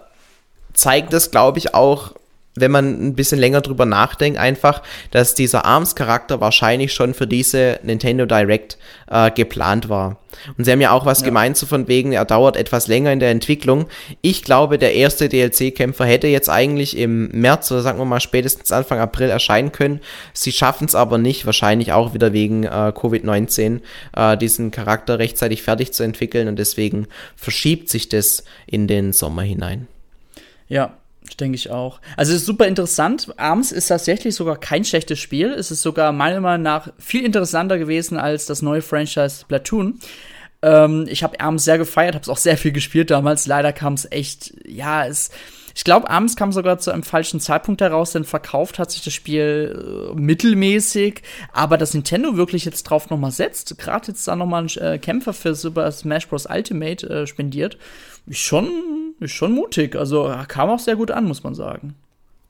zeigt 0.75 1.13
es, 1.13 1.31
glaube 1.31 1.59
ich, 1.59 1.75
auch 1.75 2.15
wenn 2.55 2.71
man 2.71 3.09
ein 3.09 3.15
bisschen 3.15 3.39
länger 3.39 3.61
drüber 3.61 3.87
nachdenkt, 3.87 4.39
einfach, 4.39 4.83
dass 5.11 5.35
dieser 5.35 5.65
ARMS-Charakter 5.65 6.41
wahrscheinlich 6.41 6.93
schon 6.93 7.15
für 7.15 7.27
diese 7.27 7.81
Nintendo 7.83 8.27
Direct 8.27 8.77
äh, 9.11 9.31
geplant 9.31 9.89
war. 9.89 10.19
Und 10.57 10.65
sie 10.65 10.73
haben 10.73 10.81
ja 10.81 10.93
auch 10.93 11.07
was 11.07 11.21
ja. 11.21 11.27
gemeint, 11.27 11.57
so 11.57 11.67
von 11.67 11.89
wegen, 11.89 12.13
er 12.13 12.25
dauert 12.25 12.57
etwas 12.57 12.89
länger 12.89 13.13
in 13.13 13.21
der 13.21 13.31
Entwicklung. 13.31 13.87
Ich 14.23 14.43
glaube, 14.43 14.79
der 14.79 14.95
erste 14.95 15.29
DLC-Kämpfer 15.29 16.05
hätte 16.05 16.27
jetzt 16.27 16.49
eigentlich 16.49 16.97
im 16.97 17.29
März 17.29 17.71
oder 17.71 17.83
sagen 17.83 17.99
wir 17.99 18.05
mal 18.05 18.21
spätestens 18.21 18.73
Anfang 18.73 18.99
April 18.99 19.31
erscheinen 19.31 19.73
können. 19.73 20.01
Sie 20.33 20.53
schaffen 20.53 20.87
es 20.87 20.95
aber 20.95 21.19
nicht, 21.19 21.47
wahrscheinlich 21.47 21.93
auch 21.93 22.15
wieder 22.15 22.33
wegen 22.33 22.65
äh, 22.65 22.69
Covid-19, 22.69 23.81
äh, 24.17 24.37
diesen 24.37 24.71
Charakter 24.71 25.19
rechtzeitig 25.19 25.63
fertig 25.63 25.93
zu 25.93 26.03
entwickeln 26.03 26.49
und 26.49 26.59
deswegen 26.59 27.07
verschiebt 27.37 27.89
sich 27.89 28.09
das 28.09 28.45
in 28.67 28.87
den 28.87 29.13
Sommer 29.13 29.43
hinein. 29.43 29.87
Ja, 30.69 30.95
Denke 31.39 31.57
ich 31.57 31.71
auch. 31.71 32.01
Also 32.17 32.33
es 32.33 32.41
ist 32.41 32.47
super 32.47 32.67
interessant. 32.67 33.33
Arms 33.37 33.73
ist 33.73 33.89
tatsächlich 33.89 34.35
sogar 34.35 34.59
kein 34.59 34.85
schlechtes 34.85 35.19
Spiel. 35.19 35.51
Es 35.51 35.71
ist 35.71 35.83
sogar 35.83 36.13
meiner 36.13 36.41
Meinung 36.41 36.63
nach 36.63 36.93
viel 36.99 37.25
interessanter 37.25 37.79
gewesen 37.79 38.19
als 38.19 38.47
das 38.47 38.61
neue 38.61 38.83
Franchise 38.83 39.45
Platoon. 39.47 39.99
Ähm, 40.63 41.07
ich 41.09 41.23
habe 41.23 41.41
Arms 41.41 41.65
sehr 41.65 41.79
gefeiert, 41.79 42.15
habe 42.15 42.23
es 42.23 42.29
auch 42.29 42.37
sehr 42.37 42.57
viel 42.57 42.73
gespielt 42.73 43.11
damals. 43.11 43.47
Leider 43.47 43.73
kam 43.73 43.95
es 43.95 44.07
echt, 44.11 44.55
ja, 44.67 45.07
es 45.07 45.31
Ich 45.75 45.85
glaube, 45.85 46.11
abends 46.11 46.37
kam 46.37 46.53
sogar 46.53 46.79
zu 46.79 46.91
einem 46.91 47.03
falschen 47.03 47.41
Zeitpunkt 47.41 47.81
heraus, 47.81 48.13
denn 48.13 48.25
verkauft 48.25 48.79
hat 48.79 48.91
sich 48.91 49.03
das 49.03 49.15
Spiel 49.15 50.13
äh, 50.13 50.15
mittelmäßig. 50.15 51.23
Aber 51.53 51.79
dass 51.79 51.95
Nintendo 51.95 52.37
wirklich 52.37 52.65
jetzt 52.65 52.85
drauf 52.85 53.11
nochmal 53.11 53.31
setzt, 53.31 53.79
gerade 53.79 54.09
jetzt 54.09 54.27
da 54.29 54.37
nochmal 54.37 54.67
einen 54.67 54.95
äh, 54.95 54.99
Kämpfer 54.99 55.33
für 55.33 55.55
Super 55.55 55.91
Smash 55.91 56.29
Bros. 56.29 56.47
Ultimate 56.47 57.09
äh, 57.09 57.27
spendiert, 57.27 57.79
schon, 58.31 59.12
ist 59.23 59.33
schon 59.33 59.53
mutig. 59.53 59.97
Also 59.97 60.33
kam 60.49 60.71
auch 60.71 60.79
sehr 60.79 60.97
gut 60.97 61.11
an, 61.11 61.25
muss 61.25 61.43
man 61.43 61.55
sagen. 61.55 61.95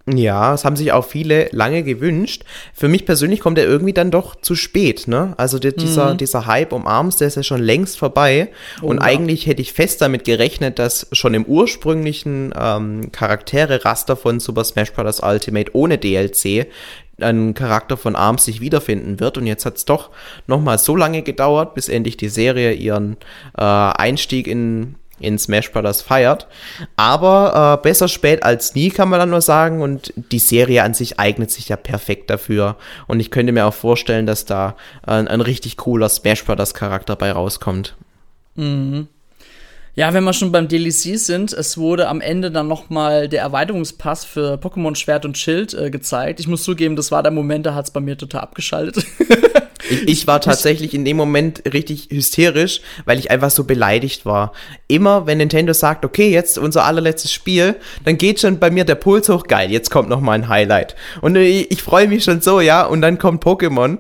Ja, 0.07 0.53
es 0.53 0.65
haben 0.65 0.75
sich 0.75 0.91
auch 0.91 1.05
viele 1.05 1.49
lange 1.53 1.85
gewünscht. 1.85 2.43
Für 2.75 2.89
mich 2.89 3.07
persönlich 3.07 3.39
kommt 3.39 3.57
er 3.59 3.67
irgendwie 3.67 3.93
dann 3.93 4.11
doch 4.11 4.35
zu 4.35 4.57
spät, 4.57 5.07
ne? 5.07 5.35
Also 5.37 5.61
der, 5.61 5.73
dieser, 5.73 6.15
mhm. 6.15 6.19
dieser 6.19 6.47
Hype 6.47 6.73
um 6.73 6.89
Arms, 6.89 7.19
der 7.19 7.29
ist 7.29 7.37
ja 7.37 7.45
schon 7.45 7.63
längst 7.63 7.99
vorbei. 7.99 8.49
Oh, 8.83 8.87
und 8.87 8.97
ja. 8.97 9.03
eigentlich 9.03 9.47
hätte 9.47 9.63
ich 9.63 9.73
fest 9.73 10.01
damit 10.03 10.25
gerechnet, 10.25 10.81
dass 10.81 11.07
schon 11.13 11.35
im 11.35 11.45
ursprünglichen 11.45 12.53
ähm, 12.59 13.13
Charaktere-Raster 13.13 14.17
von 14.17 14.41
Super 14.41 14.65
Smash 14.65 14.93
Bros. 14.93 15.21
Ultimate 15.23 15.71
ohne 15.73 15.99
DLC 15.99 16.67
ein 17.21 17.55
Charakter 17.55 17.97
von 17.97 18.17
Arms 18.17 18.45
sich 18.45 18.61
wiederfinden 18.61 19.21
wird. 19.21 19.39
Und 19.39 19.47
jetzt 19.47 19.65
hat 19.65 19.77
es 19.77 19.85
doch 19.85 20.11
nochmal 20.49 20.79
so 20.79 20.97
lange 20.97 21.23
gedauert, 21.23 21.75
bis 21.75 21.89
endlich 21.89 22.17
die 22.17 22.29
Serie 22.29 22.73
ihren 22.73 23.19
äh, 23.57 23.63
Einstieg 23.63 24.49
in 24.49 24.97
in 25.23 25.39
Smash 25.39 25.73
Bros. 25.73 26.03
feiert. 26.03 26.47
Aber 26.97 27.79
äh, 27.79 27.83
besser 27.83 28.09
spät 28.09 28.43
als 28.43 28.75
nie, 28.75 28.91
kann 28.91 29.09
man 29.09 29.21
dann 29.21 29.31
nur 29.31 29.41
sagen. 29.41 29.83
Und 29.83 30.13
die 30.17 30.39
Serie 30.39 30.83
an 30.83 30.95
sich 30.95 31.19
eignet 31.19 31.51
sich 31.51 31.69
ja 31.69 31.77
perfekt 31.77 32.31
dafür. 32.31 32.77
Und 33.07 33.21
ich 33.21 33.31
könnte 33.31 33.53
mir 33.53 33.67
auch 33.67 33.75
vorstellen, 33.75 34.27
dass 34.27 34.45
da 34.45 34.77
äh, 35.07 35.13
ein 35.13 35.41
richtig 35.41 35.77
cooler 35.77 36.09
Smash 36.09 36.45
Bros. 36.45 36.75
Charakter 36.75 37.17
bei 37.17 37.33
rauskommt. 37.33 37.97
Mhm. 38.55 39.09
Ja, 39.95 40.15
wenn 40.15 40.25
wir 40.25 40.33
schon 40.33 40.53
beim 40.53 40.69
DLC 40.69 41.19
sind, 41.19 41.53
es 41.53 41.77
wurde 41.77 42.09
am 42.09 42.23
Ende 42.23 42.51
dann 42.51 42.67
noch 42.67 42.89
mal 42.89 43.29
der 43.29 43.43
Erweiterungspass 43.43 44.25
für 44.25 44.55
Pokémon 44.55 44.95
Schwert 44.97 45.27
und 45.27 45.37
Schild 45.37 45.75
äh, 45.75 45.91
gezeigt. 45.91 46.41
Ich 46.41 46.49
muss 46.49 46.63
zugeben, 46.63 46.97
das 46.97 47.11
war 47.11 47.23
der 47.23 47.31
Moment, 47.31 47.67
da 47.67 47.75
hat 47.75 47.85
es 47.85 47.91
bei 47.91 48.01
mir 48.01 48.17
total 48.17 48.41
abgeschaltet. 48.41 49.05
ich, 49.91 50.09
ich, 50.09 50.27
war 50.27 50.41
tatsächlich 50.41 50.95
in 50.95 51.05
dem 51.05 51.19
Moment 51.19 51.63
richtig 51.71 52.09
hysterisch, 52.11 52.81
weil 53.05 53.19
ich 53.19 53.31
einfach 53.31 53.51
so 53.51 53.65
beleidigt 53.65 54.25
war. 54.25 54.53
Immer, 54.89 55.27
wenn 55.27 55.37
Nintendo 55.37 55.75
sagt, 55.75 56.07
okay, 56.07 56.31
jetzt 56.31 56.57
unser 56.57 56.87
allerletztes 56.87 57.31
Spiel, 57.31 57.77
dann 58.07 58.17
geht 58.17 58.41
schon 58.41 58.59
bei 58.59 58.71
mir 58.71 58.87
der 58.87 58.95
Puls 58.95 59.29
hoch, 59.29 59.47
geil, 59.47 59.71
jetzt 59.71 59.91
kommt 59.91 60.09
noch 60.09 60.21
mal 60.21 60.33
ein 60.33 60.49
Highlight. 60.49 60.97
Und 61.21 61.37
ich, 61.37 61.71
ich 61.71 61.83
freue 61.83 62.09
mich 62.09 62.25
schon 62.25 62.41
so, 62.41 62.63
ja, 62.63 62.87
und 62.87 63.03
dann 63.03 63.19
kommt 63.19 63.45
Pokémon 63.45 63.99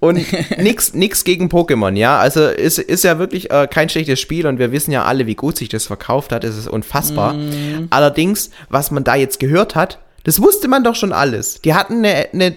und 0.00 0.20
nix, 0.58 0.94
nix 0.94 1.24
gegen 1.24 1.48
Pokémon, 1.48 1.96
ja. 1.96 2.18
Also 2.18 2.46
ist, 2.46 2.78
ist 2.78 3.04
ja 3.04 3.18
wirklich 3.18 3.50
äh, 3.50 3.68
kein 3.70 3.88
schlechtes 3.88 4.20
Spiel 4.20 4.46
und 4.46 4.58
wir 4.58 4.72
wissen 4.72 4.92
ja 4.92 5.04
alle, 5.04 5.26
wie 5.26 5.34
gut 5.34 5.56
sich 5.56 5.68
das 5.68 5.86
verkauft 5.86 6.32
hat. 6.32 6.44
Es 6.44 6.56
ist 6.56 6.68
unfassbar. 6.68 7.34
Mm. 7.34 7.88
Allerdings, 7.90 8.50
was 8.68 8.90
man 8.90 9.04
da 9.04 9.14
jetzt 9.14 9.40
gehört 9.40 9.74
hat, 9.74 9.98
das 10.24 10.40
wusste 10.40 10.68
man 10.68 10.84
doch 10.84 10.94
schon 10.94 11.12
alles. 11.12 11.60
Die 11.62 11.74
hatten 11.74 11.98
eine, 11.98 12.28
eine 12.32 12.56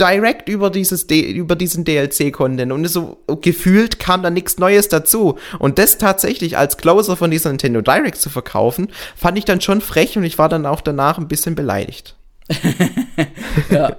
direkt 0.00 0.48
über 0.48 0.70
dieses 0.70 1.04
über 1.04 1.54
diesen 1.54 1.84
DLC 1.84 2.32
Content 2.32 2.72
und 2.72 2.86
so 2.86 3.18
gefühlt 3.40 3.98
kam 3.98 4.22
da 4.22 4.30
nichts 4.30 4.58
Neues 4.58 4.88
dazu 4.88 5.38
und 5.58 5.78
das 5.78 5.98
tatsächlich 5.98 6.56
als 6.56 6.76
Closer 6.76 7.16
von 7.16 7.30
dieser 7.30 7.50
Nintendo 7.50 7.82
Direct 7.82 8.16
zu 8.16 8.30
verkaufen, 8.30 8.88
fand 9.14 9.38
ich 9.38 9.44
dann 9.44 9.60
schon 9.60 9.80
frech 9.80 10.16
und 10.16 10.24
ich 10.24 10.38
war 10.38 10.48
dann 10.48 10.66
auch 10.66 10.80
danach 10.80 11.18
ein 11.18 11.28
bisschen 11.28 11.54
beleidigt. 11.54 12.16
ja. 13.70 13.96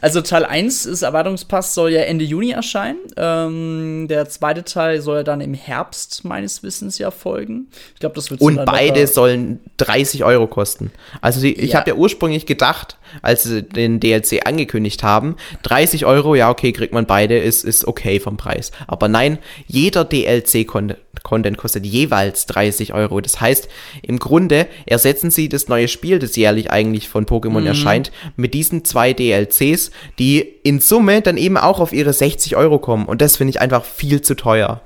Also 0.00 0.20
Teil 0.20 0.44
1 0.44 0.84
des 0.84 1.02
Erweiterungspass 1.02 1.74
soll 1.74 1.92
ja 1.92 2.02
Ende 2.02 2.24
Juni 2.24 2.50
erscheinen. 2.50 2.98
Ähm, 3.16 4.06
der 4.08 4.28
zweite 4.28 4.64
Teil 4.64 5.00
soll 5.00 5.18
ja 5.18 5.22
dann 5.22 5.40
im 5.40 5.54
Herbst 5.54 6.24
meines 6.24 6.62
Wissens 6.62 6.98
ja 6.98 7.10
folgen. 7.10 7.68
Ich 7.94 8.00
glaube, 8.00 8.14
das 8.14 8.30
wird 8.30 8.40
Und 8.40 8.64
beide 8.64 9.06
sollen 9.06 9.60
30 9.76 10.24
Euro 10.24 10.46
kosten. 10.46 10.90
Also 11.20 11.40
die, 11.40 11.52
ich 11.52 11.72
ja. 11.72 11.80
habe 11.80 11.90
ja 11.90 11.96
ursprünglich 11.96 12.46
gedacht, 12.46 12.96
als 13.22 13.42
sie 13.42 13.62
den 13.62 14.00
DLC 14.00 14.46
angekündigt 14.46 15.02
haben, 15.02 15.36
30 15.62 16.06
Euro, 16.06 16.34
ja 16.34 16.50
okay, 16.50 16.72
kriegt 16.72 16.94
man 16.94 17.06
beide, 17.06 17.38
ist, 17.38 17.64
ist 17.64 17.86
okay 17.86 18.20
vom 18.20 18.36
Preis. 18.36 18.72
Aber 18.86 19.08
nein, 19.08 19.38
jeder 19.66 20.04
DLC-Content 21.20 21.56
kostet 21.56 21.86
jeweils 21.86 22.46
30 22.46 22.94
Euro. 22.94 23.20
Das 23.20 23.40
heißt, 23.40 23.68
im 24.02 24.18
Grunde 24.18 24.66
ersetzen 24.86 25.30
sie 25.30 25.48
das 25.48 25.68
neue 25.68 25.88
Spiel, 25.88 26.18
das 26.18 26.36
jährlich 26.36 26.70
eigentlich 26.70 27.08
von 27.08 27.26
Pokémon 27.26 27.60
mhm. 27.60 27.66
erscheint, 27.66 28.12
mit 28.36 28.54
diesen 28.54 28.84
zwei 28.84 29.12
DLCs, 29.12 29.90
die 30.18 30.40
in 30.62 30.80
Summe 30.80 31.22
dann 31.22 31.36
eben 31.36 31.56
auch 31.56 31.80
auf 31.80 31.92
ihre 31.92 32.12
60 32.12 32.56
Euro 32.56 32.78
kommen. 32.78 33.06
Und 33.06 33.20
das 33.20 33.36
finde 33.36 33.50
ich 33.50 33.60
einfach 33.60 33.84
viel 33.84 34.22
zu 34.22 34.34
teuer. 34.34 34.80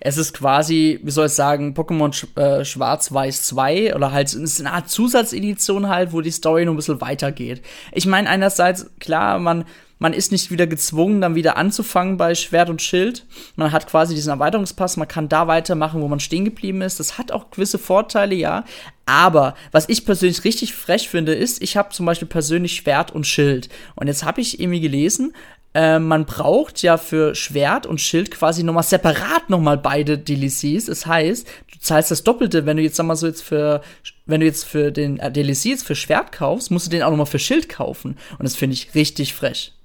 Es 0.00 0.16
ist 0.16 0.34
quasi, 0.34 0.98
wie 1.04 1.12
soll 1.12 1.26
ich 1.26 1.32
sagen, 1.32 1.72
Pokémon 1.72 2.12
Sch 2.12 2.26
äh, 2.36 2.64
Schwarz-Weiß 2.64 3.44
2 3.44 3.94
oder 3.94 4.10
halt 4.10 4.32
ist 4.34 4.58
eine 4.58 4.72
Art 4.72 4.90
Zusatzedition 4.90 5.88
halt, 5.88 6.12
wo 6.12 6.20
die 6.22 6.32
Story 6.32 6.64
noch 6.64 6.72
ein 6.72 6.76
bisschen 6.76 7.00
weitergeht. 7.00 7.62
Ich 7.92 8.04
meine, 8.04 8.28
einerseits, 8.28 8.90
klar, 8.98 9.38
man, 9.38 9.64
man 9.98 10.12
ist 10.12 10.32
nicht 10.32 10.50
wieder 10.50 10.66
gezwungen, 10.66 11.20
dann 11.20 11.34
wieder 11.34 11.56
anzufangen 11.56 12.16
bei 12.16 12.34
Schwert 12.34 12.68
und 12.68 12.82
Schild. 12.82 13.24
Man 13.56 13.72
hat 13.72 13.86
quasi 13.86 14.14
diesen 14.14 14.30
Erweiterungspass, 14.30 14.96
man 14.96 15.08
kann 15.08 15.28
da 15.28 15.46
weitermachen, 15.46 16.02
wo 16.02 16.08
man 16.08 16.20
stehen 16.20 16.44
geblieben 16.44 16.82
ist. 16.82 17.00
Das 17.00 17.18
hat 17.18 17.32
auch 17.32 17.50
gewisse 17.50 17.78
Vorteile, 17.78 18.34
ja. 18.34 18.64
Aber 19.06 19.54
was 19.72 19.88
ich 19.88 20.04
persönlich 20.04 20.44
richtig 20.44 20.74
frech 20.74 21.08
finde, 21.08 21.34
ist, 21.34 21.62
ich 21.62 21.76
habe 21.76 21.90
zum 21.90 22.04
Beispiel 22.06 22.28
persönlich 22.28 22.74
Schwert 22.74 23.12
und 23.12 23.26
Schild. 23.26 23.68
Und 23.94 24.08
jetzt 24.08 24.24
habe 24.24 24.40
ich 24.40 24.60
irgendwie 24.60 24.80
gelesen, 24.80 25.32
äh, 25.76 25.98
man 25.98 26.24
braucht 26.24 26.82
ja 26.82 26.96
für 26.96 27.34
Schwert 27.34 27.86
und 27.86 28.00
Schild 28.00 28.30
quasi 28.30 28.62
nochmal 28.62 28.82
separat 28.82 29.48
nochmal 29.48 29.78
beide 29.78 30.18
DLCs. 30.18 30.86
Das 30.86 31.06
heißt, 31.06 31.46
du 31.72 31.78
zahlst 31.80 32.10
das 32.10 32.24
Doppelte, 32.24 32.66
wenn 32.66 32.78
du 32.78 32.82
jetzt, 32.82 32.96
sag 32.96 33.04
mal 33.06 33.14
so, 33.14 33.26
jetzt 33.26 33.42
für, 33.42 33.82
wenn 34.24 34.40
du 34.40 34.46
jetzt 34.46 34.64
für 34.64 34.90
den 34.90 35.18
äh, 35.18 35.30
DLC 35.30 35.66
jetzt 35.66 35.86
für 35.86 35.94
Schwert 35.94 36.32
kaufst, 36.32 36.70
musst 36.70 36.86
du 36.86 36.90
den 36.90 37.02
auch 37.02 37.10
nochmal 37.10 37.26
für 37.26 37.38
Schild 37.38 37.68
kaufen. 37.68 38.16
Und 38.38 38.44
das 38.44 38.56
finde 38.56 38.74
ich 38.74 38.94
richtig 38.94 39.34
frech. 39.34 39.75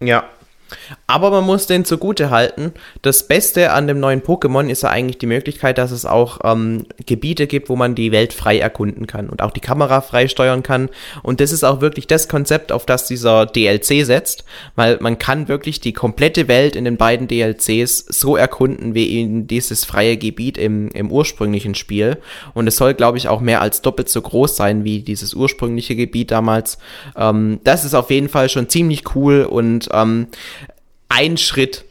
Ja, 0.00 0.28
aber 1.06 1.30
man 1.30 1.44
muss 1.44 1.66
den 1.66 1.84
zugute 1.84 2.30
halten. 2.30 2.72
Das 3.02 3.26
Beste 3.26 3.72
an 3.72 3.86
dem 3.86 4.00
neuen 4.00 4.22
Pokémon 4.22 4.68
ist 4.68 4.82
ja 4.82 4.90
eigentlich 4.90 5.18
die 5.18 5.26
Möglichkeit, 5.26 5.78
dass 5.78 5.90
es 5.90 6.06
auch 6.06 6.40
ähm, 6.44 6.86
Gebiete 7.06 7.46
gibt, 7.46 7.68
wo 7.68 7.76
man 7.76 7.94
die 7.94 8.12
Welt 8.12 8.32
frei 8.32 8.58
erkunden 8.58 9.06
kann 9.06 9.28
und 9.28 9.42
auch 9.42 9.50
die 9.50 9.60
Kamera 9.60 10.00
frei 10.00 10.28
steuern 10.28 10.62
kann. 10.62 10.88
Und 11.22 11.40
das 11.40 11.52
ist 11.52 11.64
auch 11.64 11.80
wirklich 11.80 12.06
das 12.06 12.28
Konzept, 12.28 12.72
auf 12.72 12.86
das 12.86 13.06
dieser 13.06 13.46
DLC 13.46 14.04
setzt, 14.04 14.44
weil 14.76 14.98
man 15.00 15.18
kann 15.18 15.48
wirklich 15.48 15.80
die 15.80 15.92
komplette 15.92 16.48
Welt 16.48 16.76
in 16.76 16.84
den 16.84 16.96
beiden 16.96 17.28
DLCs 17.28 18.06
so 18.08 18.36
erkunden 18.36 18.94
wie 18.94 19.20
in 19.20 19.46
dieses 19.46 19.84
freie 19.84 20.16
Gebiet 20.16 20.58
im, 20.58 20.88
im 20.88 21.10
ursprünglichen 21.10 21.74
Spiel. 21.74 22.18
Und 22.54 22.66
es 22.66 22.76
soll, 22.76 22.94
glaube 22.94 23.18
ich, 23.18 23.28
auch 23.28 23.40
mehr 23.40 23.60
als 23.60 23.82
doppelt 23.82 24.08
so 24.08 24.20
groß 24.20 24.56
sein 24.56 24.84
wie 24.84 25.00
dieses 25.00 25.34
ursprüngliche 25.34 25.96
Gebiet 25.96 26.30
damals. 26.30 26.78
Ähm, 27.16 27.60
das 27.64 27.84
ist 27.84 27.94
auf 27.94 28.10
jeden 28.10 28.28
Fall 28.28 28.48
schon 28.48 28.68
ziemlich 28.68 29.14
cool 29.14 29.44
und 29.44 29.88
ähm, 29.92 30.28
ein 31.12 31.36
Schritt 31.36 31.84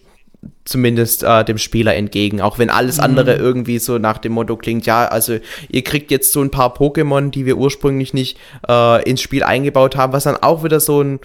zumindest 0.65 1.23
äh, 1.23 1.43
dem 1.43 1.57
Spieler 1.57 1.95
entgegen, 1.95 2.41
auch 2.41 2.57
wenn 2.57 2.69
alles 2.69 2.97
mhm. 2.97 3.03
andere 3.03 3.35
irgendwie 3.35 3.79
so 3.79 3.97
nach 3.97 4.17
dem 4.17 4.33
Motto 4.33 4.57
klingt, 4.57 4.85
ja, 4.85 5.05
also 5.05 5.37
ihr 5.69 5.83
kriegt 5.83 6.11
jetzt 6.11 6.31
so 6.31 6.41
ein 6.41 6.51
paar 6.51 6.75
Pokémon, 6.75 7.29
die 7.29 7.45
wir 7.45 7.57
ursprünglich 7.57 8.13
nicht 8.13 8.37
äh, 8.67 9.07
ins 9.09 9.21
Spiel 9.21 9.43
eingebaut 9.43 9.95
haben, 9.95 10.13
was 10.13 10.23
dann 10.23 10.37
auch 10.37 10.63
wieder 10.63 10.79
so 10.79 11.01
ein 11.01 11.19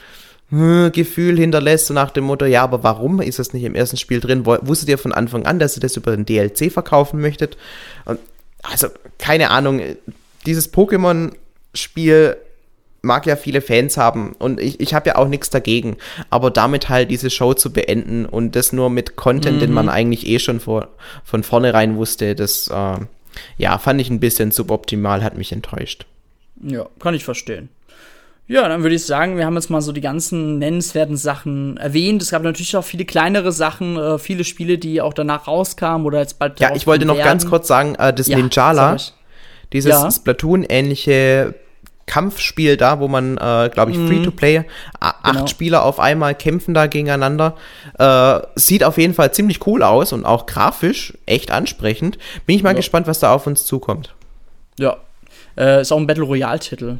hm, 0.51 0.92
Gefühl 0.92 1.38
hinterlässt, 1.38 1.86
so 1.86 1.94
nach 1.94 2.11
dem 2.11 2.24
Motto, 2.24 2.44
ja, 2.44 2.62
aber 2.62 2.82
warum 2.82 3.20
ist 3.20 3.38
das 3.38 3.53
nicht 3.53 3.64
im 3.64 3.74
ersten 3.74 3.97
Spiel 3.97 4.20
drin? 4.20 4.47
Wusstet 4.47 4.88
ihr 4.88 4.99
von 4.99 5.12
Anfang 5.12 5.47
an, 5.47 5.59
dass 5.59 5.76
ihr 5.76 5.80
das 5.80 5.97
über 5.97 6.14
den 6.14 6.26
DLC 6.26 6.70
verkaufen 6.70 7.20
möchtet? 7.20 7.57
Also, 8.62 8.88
keine 9.18 9.51
Ahnung, 9.51 9.80
dieses 10.44 10.72
Pokémon-Spiel 10.72 12.36
mag 13.07 13.24
ja 13.26 13.36
viele 13.36 13.62
Fans 13.62 13.96
haben 13.96 14.34
und 14.38 14.61
ich, 14.61 14.80
ich 14.80 14.92
habe 14.92 15.09
ja 15.09 15.16
auch 15.16 15.28
nichts 15.28 15.48
dagegen. 15.48 15.96
Aber 16.28 16.50
damit 16.50 16.88
halt 16.88 17.11
diese 17.11 17.30
Show 17.30 17.54
zu 17.54 17.72
beenden 17.72 18.26
und 18.26 18.54
das 18.57 18.72
nur 18.72 18.90
mit 18.90 19.16
Content, 19.16 19.57
mhm. 19.57 19.61
den 19.61 19.72
man 19.72 19.88
eigentlich 19.88 20.26
eh 20.26 20.38
schon 20.38 20.61
vor, 20.61 20.88
von 21.24 21.42
vornherein 21.42 21.96
wusste, 21.96 22.34
das 22.34 22.68
äh, 22.68 22.98
ja, 23.57 23.78
fand 23.78 24.00
ich 24.00 24.11
ein 24.11 24.20
bisschen 24.20 24.50
suboptimal, 24.50 25.22
hat 25.22 25.38
mich 25.38 25.52
enttäuscht. 25.52 26.07
Ja, 26.62 26.86
kann 26.98 27.14
ich 27.14 27.24
verstehen. 27.24 27.68
Ja, 28.48 28.68
dann 28.68 28.82
würde 28.82 28.94
ich 28.94 29.04
sagen, 29.04 29.36
wir 29.36 29.44
haben 29.44 29.57
jetzt 29.57 29.70
mal 29.70 29.80
so 29.80 29.90
die 29.90 30.00
ganzen 30.00 30.59
nennenswerten 30.59 31.16
Sachen 31.16 31.76
erwähnt. 31.78 32.22
Es 32.22 32.30
gab 32.30 32.42
natürlich 32.44 32.76
auch 32.76 32.84
viele 32.84 33.04
kleinere 33.04 33.50
Sachen, 33.50 33.96
äh, 33.96 34.18
viele 34.18 34.44
Spiele, 34.44 34.78
die 34.78 35.00
auch 35.00 35.14
danach 35.14 35.48
rauskamen 35.48 36.07
oder 36.07 36.20
jetzt 36.20 36.38
bald. 36.38 36.61
Ja, 36.61 36.74
ich 36.74 36.86
wollte 36.86 37.07
noch 37.07 37.16
werden. 37.16 37.26
ganz 37.26 37.46
kurz 37.46 37.66
sagen, 37.66 37.96
äh, 37.96 38.14
das 38.14 38.28
ja, 38.28 38.36
Ninjala, 38.36 38.98
dieses 39.72 39.90
ja. 39.90 40.11
Splatoon-ähnliche 40.11 41.54
Kampfspiel 42.07 42.76
da, 42.76 43.00
wo 43.00 43.09
man, 43.09 43.36
äh, 43.36 43.68
glaube 43.72 43.90
ich, 43.90 43.98
Free-to-Play, 43.98 44.64
acht 45.00 45.24
genau. 45.24 45.46
Spieler 45.48 45.84
auf 45.84 45.98
einmal 45.98 46.34
kämpfen 46.34 46.72
da 46.72 46.86
gegeneinander. 46.86 47.57
Äh, 47.98 48.40
sieht 48.54 48.84
auf 48.84 48.96
jeden 48.96 49.12
Fall 49.12 49.32
ziemlich 49.32 49.66
cool 49.66 49.82
aus 49.82 50.12
und 50.12 50.24
auch 50.24 50.46
grafisch 50.46 51.14
echt 51.26 51.50
ansprechend. 51.50 52.16
Bin 52.46 52.57
ich 52.57 52.62
mal 52.62 52.70
ja. 52.70 52.76
gespannt, 52.76 53.09
was 53.09 53.18
da 53.18 53.34
auf 53.34 53.46
uns 53.46 53.66
zukommt. 53.66 54.14
Ja. 54.78 54.98
Äh, 55.57 55.80
ist 55.80 55.90
auch 55.90 55.96
ein 55.96 56.07
Battle 56.07 56.24
Royale-Titel. 56.24 56.98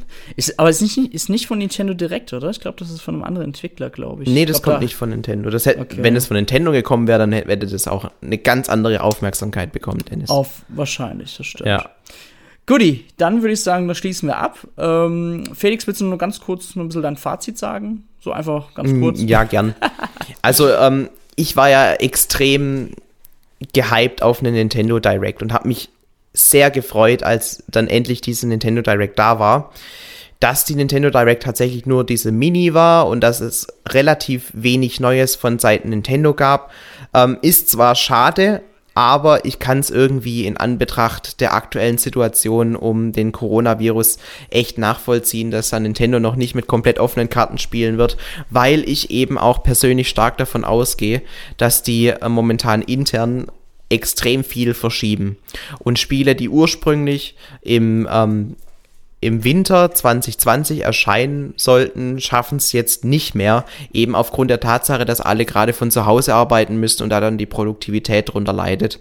aber 0.57 0.69
ist 0.69 0.81
nicht, 0.81 0.97
ist 0.97 1.29
nicht 1.29 1.47
von 1.47 1.59
Nintendo 1.59 1.93
direkt, 1.93 2.33
oder? 2.33 2.49
Ich 2.49 2.59
glaube, 2.59 2.77
das 2.79 2.89
ist 2.89 3.01
von 3.01 3.15
einem 3.15 3.23
anderen 3.23 3.47
Entwickler, 3.47 3.89
glaube 3.91 4.23
ich. 4.23 4.29
Nee, 4.29 4.45
das 4.45 4.63
kommt 4.63 4.77
da 4.77 4.79
nicht 4.81 4.95
von 4.95 5.09
Nintendo. 5.09 5.51
Das 5.51 5.67
hätte, 5.67 5.79
okay. 5.79 5.97
Wenn 6.01 6.15
es 6.15 6.25
von 6.25 6.35
Nintendo 6.35 6.71
gekommen 6.71 7.07
wäre, 7.07 7.19
dann 7.19 7.31
hätte 7.31 7.67
das 7.67 7.87
auch 7.87 8.09
eine 8.21 8.37
ganz 8.39 8.67
andere 8.67 9.01
Aufmerksamkeit 9.01 9.71
bekommen, 9.71 10.03
Dennis. 10.09 10.31
Auf, 10.31 10.63
wahrscheinlich, 10.69 11.37
das 11.37 11.45
stimmt. 11.45 11.67
Ja. 11.67 11.91
Guti, 12.67 13.05
dann 13.15 13.41
würde 13.41 13.53
ich 13.53 13.63
sagen, 13.63 13.87
das 13.87 13.97
schließen 13.97 14.27
wir 14.27 14.37
ab. 14.37 14.59
Ähm, 14.77 15.45
Felix, 15.55 15.87
willst 15.87 16.01
du 16.01 16.05
nur 16.05 16.17
ganz 16.17 16.41
kurz 16.41 16.75
nur 16.75 16.83
ein 16.83 16.89
bisschen 16.89 17.01
dein 17.01 17.15
Fazit 17.15 17.57
sagen? 17.57 18.03
So 18.19 18.33
einfach 18.33 18.73
ganz 18.73 18.91
mm, 18.91 19.01
kurz. 19.01 19.21
Ja, 19.21 19.43
gern. 19.43 19.73
Also, 20.41 20.69
ähm, 20.71 21.09
ich 21.35 21.55
war 21.55 21.69
ja 21.69 21.93
extrem 21.93 22.91
gehypt 23.73 24.21
auf 24.21 24.39
eine 24.39 24.51
Nintendo 24.51 24.99
Direct 24.99 25.41
und 25.41 25.51
habe 25.53 25.67
mich 25.67 25.89
sehr 26.33 26.69
gefreut, 26.69 27.23
als 27.23 27.63
dann 27.67 27.87
endlich 27.87 28.21
diese 28.21 28.47
Nintendo 28.47 28.81
Direct 28.81 29.17
da 29.17 29.39
war. 29.39 29.71
Dass 30.39 30.65
die 30.65 30.75
Nintendo 30.75 31.09
Direct 31.09 31.43
tatsächlich 31.43 31.85
nur 31.85 32.05
diese 32.05 32.31
Mini 32.31 32.73
war 32.73 33.07
und 33.07 33.21
dass 33.21 33.39
es 33.39 33.67
relativ 33.87 34.51
wenig 34.53 34.99
Neues 34.99 35.35
von 35.35 35.57
Seiten 35.57 35.89
Nintendo 35.89 36.33
gab, 36.33 36.71
ähm, 37.13 37.37
ist 37.41 37.69
zwar 37.69 37.95
schade, 37.95 38.61
aber 38.97 39.45
ich 39.45 39.59
kann 39.59 39.77
es 39.77 39.91
irgendwie 39.91 40.47
in 40.47 40.57
Anbetracht 40.57 41.39
der 41.39 41.53
aktuellen 41.53 41.99
Situation 41.99 42.75
um 42.75 43.11
den 43.11 43.31
Coronavirus 43.31 44.17
echt 44.49 44.79
nachvollziehen, 44.79 45.51
dass 45.51 45.69
da 45.69 45.79
Nintendo 45.79 46.19
noch 46.19 46.35
nicht 46.35 46.55
mit 46.55 46.65
komplett 46.65 46.97
offenen 46.97 47.29
Karten 47.29 47.59
spielen 47.59 47.99
wird, 47.99 48.17
weil 48.49 48.89
ich 48.89 49.11
eben 49.11 49.37
auch 49.37 49.61
persönlich 49.61 50.09
stark 50.09 50.39
davon 50.39 50.63
ausgehe, 50.63 51.21
dass 51.57 51.83
die 51.83 52.07
äh, 52.07 52.27
momentan 52.27 52.81
intern 52.81 53.45
extrem 53.89 54.43
viel 54.43 54.73
verschieben. 54.73 55.37
Und 55.77 55.99
Spiele, 55.99 56.33
die 56.33 56.49
ursprünglich 56.49 57.35
im 57.61 58.09
ähm, 58.11 58.55
im 59.19 59.43
Winter 59.43 59.91
2020 59.91 60.81
erscheinen 60.81 61.53
sollten, 61.57 62.19
schaffen 62.21 62.57
es 62.57 62.71
jetzt 62.71 63.03
nicht 63.03 63.33
mehr, 63.33 63.65
eben 63.91 64.15
aufgrund 64.15 64.51
der 64.51 64.59
Tatsache, 64.59 65.05
dass 65.05 65.21
alle 65.21 65.45
gerade 65.45 65.73
von 65.73 65.89
zu 65.89 66.05
Hause 66.05 66.35
arbeiten 66.35 66.77
müssen 66.77 67.03
und 67.03 67.09
da 67.09 67.19
dann 67.19 67.37
die 67.37 67.47
Produktivität 67.47 68.33
drunter 68.33 68.53
leidet. 68.53 68.99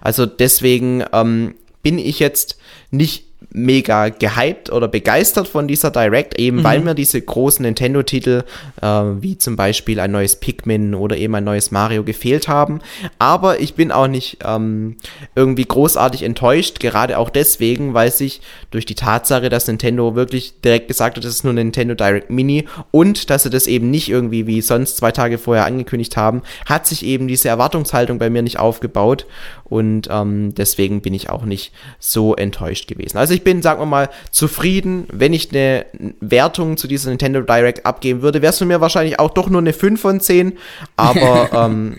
Also 0.00 0.24
deswegen 0.24 1.04
ähm, 1.12 1.54
bin 1.82 1.98
ich 1.98 2.18
jetzt 2.18 2.58
nicht 2.90 3.27
mega 3.50 4.08
gehypt 4.08 4.70
oder 4.70 4.88
begeistert 4.88 5.48
von 5.48 5.68
dieser 5.68 5.90
Direct, 5.90 6.38
eben 6.38 6.58
mhm. 6.58 6.64
weil 6.64 6.80
mir 6.80 6.94
diese 6.94 7.20
großen 7.20 7.62
Nintendo-Titel, 7.62 8.44
äh, 8.82 8.86
wie 8.86 9.38
zum 9.38 9.56
Beispiel 9.56 10.00
ein 10.00 10.10
neues 10.10 10.36
Pikmin 10.36 10.94
oder 10.94 11.16
eben 11.16 11.34
ein 11.34 11.44
neues 11.44 11.70
Mario 11.70 12.04
gefehlt 12.04 12.48
haben. 12.48 12.80
Aber 13.18 13.60
ich 13.60 13.74
bin 13.74 13.92
auch 13.92 14.08
nicht 14.08 14.38
ähm, 14.44 14.96
irgendwie 15.34 15.64
großartig 15.64 16.24
enttäuscht, 16.24 16.80
gerade 16.80 17.16
auch 17.16 17.30
deswegen, 17.30 17.94
weil 17.94 18.10
sich 18.10 18.40
durch 18.70 18.86
die 18.86 18.96
Tatsache, 18.96 19.48
dass 19.48 19.66
Nintendo 19.66 20.14
wirklich 20.14 20.60
direkt 20.60 20.88
gesagt 20.88 21.16
hat, 21.16 21.24
das 21.24 21.32
ist 21.32 21.44
nur 21.44 21.52
Nintendo 21.52 21.94
Direct 21.94 22.30
Mini 22.30 22.66
und 22.90 23.30
dass 23.30 23.44
sie 23.44 23.50
das 23.50 23.66
eben 23.66 23.90
nicht 23.90 24.08
irgendwie 24.08 24.46
wie 24.46 24.60
sonst 24.60 24.96
zwei 24.96 25.12
Tage 25.12 25.38
vorher 25.38 25.64
angekündigt 25.64 26.16
haben, 26.16 26.42
hat 26.66 26.86
sich 26.86 27.04
eben 27.04 27.28
diese 27.28 27.48
Erwartungshaltung 27.48 28.18
bei 28.18 28.30
mir 28.30 28.42
nicht 28.42 28.58
aufgebaut 28.58 29.26
und 29.68 30.08
ähm, 30.10 30.54
deswegen 30.54 31.00
bin 31.02 31.14
ich 31.14 31.30
auch 31.30 31.44
nicht 31.44 31.72
so 31.98 32.34
enttäuscht 32.34 32.88
gewesen. 32.88 33.18
Also 33.18 33.34
ich 33.34 33.44
bin, 33.44 33.62
sagen 33.62 33.80
wir 33.80 33.86
mal, 33.86 34.08
zufrieden. 34.30 35.06
Wenn 35.12 35.32
ich 35.32 35.50
eine 35.50 35.86
Wertung 36.20 36.76
zu 36.76 36.88
dieser 36.88 37.10
Nintendo 37.10 37.42
Direct 37.42 37.84
abgeben 37.84 38.22
würde, 38.22 38.42
es 38.42 38.58
für 38.58 38.64
mir 38.64 38.80
wahrscheinlich 38.80 39.18
auch 39.18 39.30
doch 39.30 39.48
nur 39.50 39.60
eine 39.60 39.72
5 39.72 40.00
von 40.00 40.20
10. 40.20 40.58
Aber 40.96 41.50
ähm, 41.52 41.98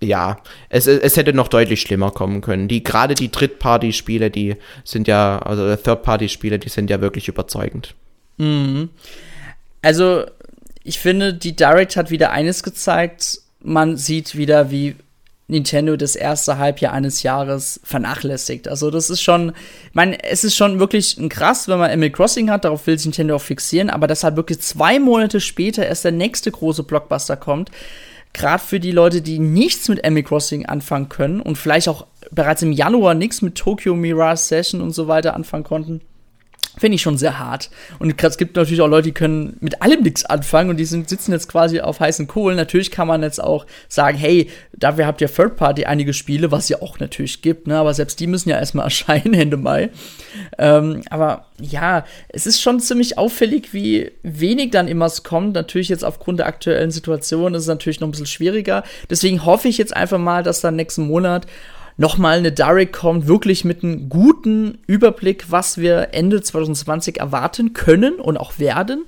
ja, 0.00 0.38
es, 0.68 0.86
es 0.86 1.16
hätte 1.16 1.32
noch 1.32 1.48
deutlich 1.48 1.80
schlimmer 1.80 2.10
kommen 2.10 2.40
können. 2.40 2.68
Die, 2.68 2.84
gerade 2.84 3.14
die 3.14 3.30
Drittparty-Spiele, 3.30 4.30
die 4.30 4.56
sind 4.84 5.08
ja, 5.08 5.38
also 5.38 5.74
Third-Party-Spiele, 5.74 6.58
die 6.58 6.68
sind 6.68 6.90
ja 6.90 7.00
wirklich 7.00 7.28
überzeugend. 7.28 7.94
Mhm. 8.36 8.90
Also, 9.82 10.24
ich 10.84 10.98
finde, 10.98 11.34
die 11.34 11.54
Direct 11.54 11.96
hat 11.96 12.10
wieder 12.10 12.30
eines 12.30 12.62
gezeigt. 12.62 13.40
Man 13.60 13.96
sieht 13.96 14.36
wieder, 14.36 14.70
wie 14.70 14.94
Nintendo 15.48 15.96
das 15.96 16.14
erste 16.14 16.58
Halbjahr 16.58 16.92
eines 16.92 17.22
Jahres 17.22 17.80
vernachlässigt. 17.82 18.68
Also 18.68 18.90
das 18.90 19.08
ist 19.08 19.22
schon, 19.22 19.50
ich 19.88 19.94
meine, 19.94 20.22
es 20.22 20.44
ist 20.44 20.54
schon 20.54 20.78
wirklich 20.78 21.16
ein 21.16 21.30
krass, 21.30 21.68
wenn 21.68 21.78
man 21.78 21.90
Animal 21.90 22.10
Crossing 22.10 22.50
hat, 22.50 22.64
darauf 22.64 22.86
will 22.86 22.98
sich 22.98 23.06
Nintendo 23.06 23.36
auch 23.36 23.42
fixieren, 23.42 23.88
aber 23.88 24.06
dass 24.06 24.24
halt 24.24 24.36
wirklich 24.36 24.60
zwei 24.60 24.98
Monate 24.98 25.40
später 25.40 25.86
erst 25.86 26.04
der 26.04 26.12
nächste 26.12 26.50
große 26.50 26.82
Blockbuster 26.82 27.36
kommt, 27.36 27.70
gerade 28.34 28.62
für 28.62 28.78
die 28.78 28.92
Leute, 28.92 29.22
die 29.22 29.38
nichts 29.38 29.88
mit 29.88 30.04
Animal 30.04 30.22
Crossing 30.22 30.66
anfangen 30.66 31.08
können 31.08 31.40
und 31.40 31.56
vielleicht 31.56 31.88
auch 31.88 32.06
bereits 32.30 32.60
im 32.60 32.72
Januar 32.72 33.14
nichts 33.14 33.40
mit 33.40 33.54
Tokyo 33.54 33.94
Mirage 33.94 34.42
Session 34.42 34.82
und 34.82 34.90
so 34.90 35.08
weiter 35.08 35.34
anfangen 35.34 35.64
konnten, 35.64 36.02
Finde 36.78 36.94
ich 36.94 37.02
schon 37.02 37.18
sehr 37.18 37.38
hart. 37.38 37.70
Und 37.98 38.22
es 38.22 38.36
gibt 38.36 38.56
natürlich 38.56 38.80
auch 38.80 38.88
Leute, 38.88 39.08
die 39.08 39.12
können 39.12 39.56
mit 39.60 39.82
allem 39.82 40.02
nichts 40.02 40.24
anfangen 40.24 40.70
und 40.70 40.76
die 40.76 40.84
sind, 40.84 41.08
sitzen 41.08 41.32
jetzt 41.32 41.48
quasi 41.48 41.80
auf 41.80 41.98
heißen 41.98 42.28
Kohlen. 42.28 42.56
Natürlich 42.56 42.90
kann 42.90 43.08
man 43.08 43.22
jetzt 43.22 43.42
auch 43.42 43.66
sagen, 43.88 44.16
hey, 44.16 44.48
dafür 44.72 45.06
habt 45.06 45.20
ihr 45.20 45.32
Third 45.32 45.56
Party 45.56 45.86
einige 45.86 46.12
Spiele, 46.12 46.52
was 46.52 46.68
ja 46.68 46.80
auch 46.80 47.00
natürlich 47.00 47.42
gibt, 47.42 47.66
ne? 47.66 47.76
aber 47.76 47.94
selbst 47.94 48.20
die 48.20 48.28
müssen 48.28 48.48
ja 48.48 48.58
erstmal 48.58 48.84
erscheinen 48.86 49.34
Ende 49.34 49.56
Mai. 49.56 49.90
Ähm, 50.56 51.02
aber 51.10 51.46
ja, 51.60 52.04
es 52.28 52.46
ist 52.46 52.60
schon 52.60 52.78
ziemlich 52.78 53.18
auffällig, 53.18 53.74
wie 53.74 54.12
wenig 54.22 54.70
dann 54.70 54.86
immer 54.86 55.06
es 55.06 55.24
kommt. 55.24 55.54
Natürlich 55.54 55.88
jetzt 55.88 56.04
aufgrund 56.04 56.38
der 56.38 56.46
aktuellen 56.46 56.92
Situation 56.92 57.54
ist 57.54 57.62
es 57.62 57.68
natürlich 57.68 57.98
noch 57.98 58.06
ein 58.06 58.12
bisschen 58.12 58.26
schwieriger. 58.26 58.84
Deswegen 59.10 59.44
hoffe 59.44 59.66
ich 59.66 59.78
jetzt 59.78 59.96
einfach 59.96 60.18
mal, 60.18 60.44
dass 60.44 60.60
dann 60.60 60.76
nächsten 60.76 61.06
Monat 61.06 61.46
nochmal 61.98 62.38
eine 62.38 62.52
Direct 62.52 62.94
kommt, 62.94 63.26
wirklich 63.26 63.64
mit 63.64 63.82
einem 63.82 64.08
guten 64.08 64.78
Überblick, 64.86 65.50
was 65.50 65.76
wir 65.76 66.08
Ende 66.12 66.40
2020 66.40 67.18
erwarten 67.20 67.74
können 67.74 68.14
und 68.14 68.38
auch 68.38 68.58
werden. 68.58 69.04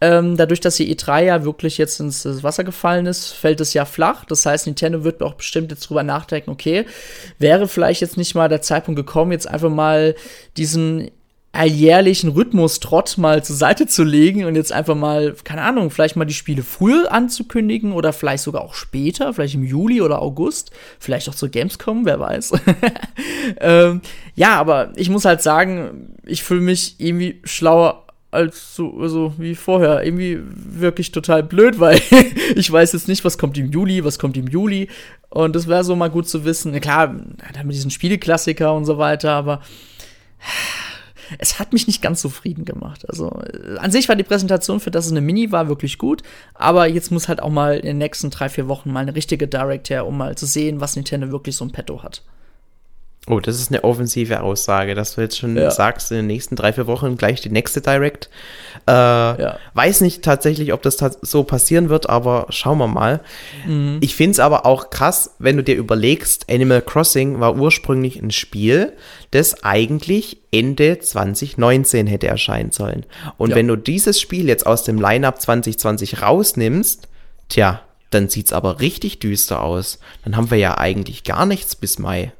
Ähm, 0.00 0.36
dadurch, 0.36 0.60
dass 0.60 0.76
die 0.76 0.94
E3 0.94 1.24
ja 1.24 1.44
wirklich 1.44 1.78
jetzt 1.78 2.00
ins 2.00 2.42
Wasser 2.42 2.64
gefallen 2.64 3.06
ist, 3.06 3.28
fällt 3.28 3.60
es 3.60 3.72
ja 3.72 3.84
flach. 3.84 4.24
Das 4.24 4.44
heißt, 4.44 4.66
Nintendo 4.66 5.04
wird 5.04 5.22
auch 5.22 5.34
bestimmt 5.34 5.70
jetzt 5.70 5.88
drüber 5.88 6.02
nachdenken, 6.02 6.50
okay, 6.50 6.84
wäre 7.38 7.68
vielleicht 7.68 8.02
jetzt 8.02 8.16
nicht 8.16 8.34
mal 8.34 8.48
der 8.48 8.60
Zeitpunkt 8.60 8.98
gekommen, 8.98 9.32
jetzt 9.32 9.48
einfach 9.48 9.70
mal 9.70 10.16
diesen 10.56 11.10
alljährlichen 11.54 12.30
Rhythmus-Trott 12.30 13.16
mal 13.18 13.44
zur 13.44 13.56
Seite 13.56 13.86
zu 13.86 14.02
legen 14.02 14.44
und 14.44 14.56
jetzt 14.56 14.72
einfach 14.72 14.94
mal, 14.94 15.34
keine 15.44 15.62
Ahnung, 15.62 15.90
vielleicht 15.90 16.16
mal 16.16 16.24
die 16.24 16.34
Spiele 16.34 16.62
früher 16.62 17.12
anzukündigen 17.12 17.92
oder 17.92 18.12
vielleicht 18.12 18.42
sogar 18.42 18.62
auch 18.62 18.74
später, 18.74 19.32
vielleicht 19.32 19.54
im 19.54 19.64
Juli 19.64 20.02
oder 20.02 20.20
August, 20.20 20.72
vielleicht 20.98 21.28
auch 21.28 21.34
zur 21.34 21.48
Gamescom, 21.48 22.04
wer 22.04 22.18
weiß. 22.18 22.52
ähm, 23.60 24.00
ja, 24.34 24.58
aber 24.58 24.92
ich 24.96 25.10
muss 25.10 25.24
halt 25.24 25.42
sagen, 25.42 26.16
ich 26.26 26.42
fühle 26.42 26.60
mich 26.60 26.96
irgendwie 26.98 27.40
schlauer 27.44 28.04
als 28.34 28.74
so 28.74 28.98
also 29.00 29.32
wie 29.38 29.54
vorher. 29.54 30.04
Irgendwie 30.04 30.40
wirklich 30.42 31.12
total 31.12 31.42
blöd, 31.42 31.78
weil 31.80 32.00
ich 32.56 32.70
weiß 32.70 32.92
jetzt 32.92 33.08
nicht, 33.08 33.24
was 33.24 33.38
kommt 33.38 33.56
im 33.56 33.70
Juli, 33.70 34.04
was 34.04 34.18
kommt 34.18 34.36
im 34.36 34.48
Juli. 34.48 34.88
Und 35.30 35.56
das 35.56 35.68
wäre 35.68 35.84
so 35.84 35.96
mal 35.96 36.10
gut 36.10 36.28
zu 36.28 36.44
wissen. 36.44 36.78
Klar, 36.80 37.14
da 37.52 37.62
mit 37.62 37.74
diesen 37.74 37.90
Spieleklassiker 37.90 38.74
und 38.74 38.84
so 38.84 38.98
weiter, 38.98 39.32
aber 39.32 39.60
es 41.38 41.58
hat 41.58 41.72
mich 41.72 41.86
nicht 41.86 42.02
ganz 42.02 42.20
zufrieden 42.20 42.64
gemacht. 42.64 43.08
Also 43.08 43.30
äh, 43.30 43.78
an 43.78 43.90
sich 43.90 44.08
war 44.08 44.16
die 44.16 44.24
Präsentation, 44.24 44.80
für 44.80 44.90
das 44.90 45.06
es 45.06 45.12
eine 45.12 45.20
Mini 45.20 45.52
war, 45.52 45.68
wirklich 45.68 45.98
gut. 45.98 46.22
Aber 46.54 46.86
jetzt 46.86 47.10
muss 47.10 47.28
halt 47.28 47.42
auch 47.42 47.50
mal 47.50 47.76
in 47.76 47.86
den 47.86 47.98
nächsten 47.98 48.30
drei, 48.30 48.48
vier 48.48 48.68
Wochen 48.68 48.92
mal 48.92 49.00
eine 49.00 49.14
richtige 49.14 49.48
Direct 49.48 49.90
her, 49.90 50.06
um 50.06 50.18
mal 50.18 50.36
zu 50.36 50.46
sehen, 50.46 50.80
was 50.80 50.96
Nintendo 50.96 51.30
wirklich 51.30 51.56
so 51.56 51.64
im 51.64 51.72
Petto 51.72 52.02
hat. 52.02 52.22
Oh, 53.26 53.40
das 53.40 53.58
ist 53.58 53.70
eine 53.70 53.84
offensive 53.84 54.42
Aussage, 54.42 54.94
dass 54.94 55.14
du 55.14 55.22
jetzt 55.22 55.38
schon 55.38 55.56
ja. 55.56 55.70
sagst, 55.70 56.10
in 56.10 56.18
den 56.18 56.26
nächsten 56.26 56.56
drei, 56.56 56.74
vier 56.74 56.86
Wochen 56.86 57.16
gleich 57.16 57.40
die 57.40 57.48
nächste 57.48 57.80
Direct. 57.80 58.28
Äh, 58.86 58.92
ja. 58.92 59.58
Weiß 59.72 60.02
nicht 60.02 60.22
tatsächlich, 60.22 60.74
ob 60.74 60.82
das 60.82 60.98
so 61.22 61.42
passieren 61.42 61.88
wird, 61.88 62.10
aber 62.10 62.46
schauen 62.50 62.76
wir 62.76 62.86
mal. 62.86 63.20
Mhm. 63.66 63.96
Ich 64.02 64.14
finde 64.14 64.32
es 64.32 64.40
aber 64.40 64.66
auch 64.66 64.90
krass, 64.90 65.36
wenn 65.38 65.56
du 65.56 65.62
dir 65.62 65.76
überlegst, 65.76 66.50
Animal 66.50 66.82
Crossing 66.82 67.40
war 67.40 67.56
ursprünglich 67.56 68.20
ein 68.20 68.30
Spiel, 68.30 68.92
das 69.30 69.64
eigentlich 69.64 70.42
Ende 70.52 70.98
2019 70.98 72.06
hätte 72.06 72.26
erscheinen 72.26 72.72
sollen. 72.72 73.06
Und 73.38 73.50
ja. 73.50 73.56
wenn 73.56 73.68
du 73.68 73.76
dieses 73.76 74.20
Spiel 74.20 74.48
jetzt 74.48 74.66
aus 74.66 74.84
dem 74.84 75.00
Lineup 75.00 75.40
2020 75.40 76.20
rausnimmst, 76.20 77.08
tja, 77.48 77.80
dann 78.10 78.28
sieht's 78.28 78.52
aber 78.52 78.80
richtig 78.80 79.18
düster 79.18 79.62
aus. 79.62 79.98
Dann 80.24 80.36
haben 80.36 80.50
wir 80.50 80.58
ja 80.58 80.76
eigentlich 80.76 81.24
gar 81.24 81.46
nichts 81.46 81.74
bis 81.74 81.98
Mai. 81.98 82.32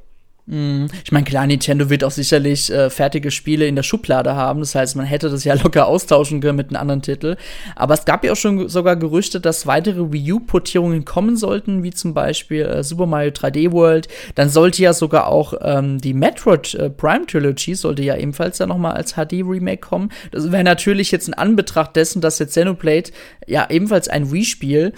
Mhm. 0.47 0.87
Ich 1.03 1.11
meine, 1.11 1.25
klar, 1.25 1.47
Nintendo 1.47 1.89
wird 1.89 2.03
auch 2.03 2.11
sicherlich 2.11 2.71
äh, 2.71 2.91
fertige 2.91 3.31
Spiele 3.31 3.65
in 3.65 3.75
der 3.75 3.83
Schublade 3.83 4.35
haben. 4.35 4.59
Das 4.59 4.75
heißt, 4.75 4.95
man 4.95 5.05
hätte 5.05 5.29
das 5.29 5.43
ja 5.43 5.53
locker 5.63 5.87
austauschen 5.87 6.39
können 6.39 6.57
mit 6.57 6.69
einem 6.69 6.81
anderen 6.81 7.01
Titel. 7.01 7.35
Aber 7.75 7.95
es 7.95 8.05
gab 8.05 8.23
ja 8.23 8.33
auch 8.33 8.37
schon 8.37 8.69
sogar 8.69 8.95
Gerüchte, 8.95 9.41
dass 9.41 9.65
weitere 9.65 10.11
Wii 10.11 10.33
U-Portierungen 10.33 11.03
kommen 11.03 11.35
sollten, 11.35 11.81
wie 11.83 11.91
zum 11.91 12.13
Beispiel 12.13 12.61
äh, 12.61 12.83
Super 12.83 13.07
Mario 13.07 13.31
3D 13.31 13.71
World. 13.71 14.07
Dann 14.35 14.49
sollte 14.49 14.83
ja 14.83 14.93
sogar 14.93 15.27
auch 15.27 15.53
ähm, 15.61 15.99
die 15.99 16.13
Metroid 16.13 16.75
äh, 16.75 16.89
Prime 16.91 17.25
Trilogy 17.25 17.73
sollte 17.73 18.03
ja 18.03 18.15
ebenfalls 18.15 18.59
ja 18.59 18.67
noch 18.67 18.77
mal 18.77 18.91
als 18.91 19.13
HD-Remake 19.13 19.81
kommen. 19.81 20.11
Das 20.31 20.51
wäre 20.51 20.63
natürlich 20.63 21.11
jetzt 21.11 21.27
in 21.27 21.33
Anbetracht 21.33 21.95
dessen, 21.95 22.21
dass 22.21 22.37
jetzt 22.39 22.51
Xenoblade 22.51 23.11
ja 23.47 23.67
ebenfalls 23.69 24.07
ein 24.07 24.31
Wii-Spiel 24.31 24.93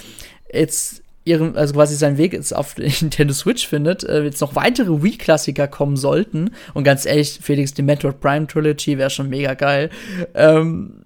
jetzt 0.51 0.96
ihren, 1.28 1.55
also 1.55 1.73
quasi 1.73 1.95
seinen 1.95 2.17
Weg 2.17 2.34
jetzt 2.34 2.55
auf 2.55 2.78
Nintendo 2.78 3.34
Switch 3.34 3.67
findet, 3.67 4.03
äh, 4.03 4.23
jetzt 4.23 4.41
noch 4.41 4.55
weitere 4.55 5.03
Wii-Klassiker 5.03 5.67
kommen 5.67 5.97
sollten. 5.97 6.51
Und 6.73 6.84
ganz 6.84 7.05
ehrlich, 7.05 7.39
Felix, 7.41 7.73
die 7.73 7.84
Metroid 7.84 8.19
Prime 8.19 8.47
Trilogy 8.47 8.97
wäre 8.97 9.09
schon 9.09 9.30
mega 9.30 9.53
geil. 9.53 9.89
Ähm, 10.34 11.03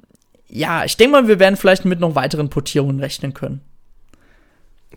ja, 0.47 0.86
ich 0.86 0.97
denke 0.97 1.13
mal, 1.13 1.28
wir 1.28 1.39
werden 1.39 1.55
vielleicht 1.55 1.86
mit 1.86 1.99
noch 1.99 2.15
weiteren 2.15 2.49
Portierungen 2.49 2.99
rechnen 2.99 3.34
können. 3.34 3.61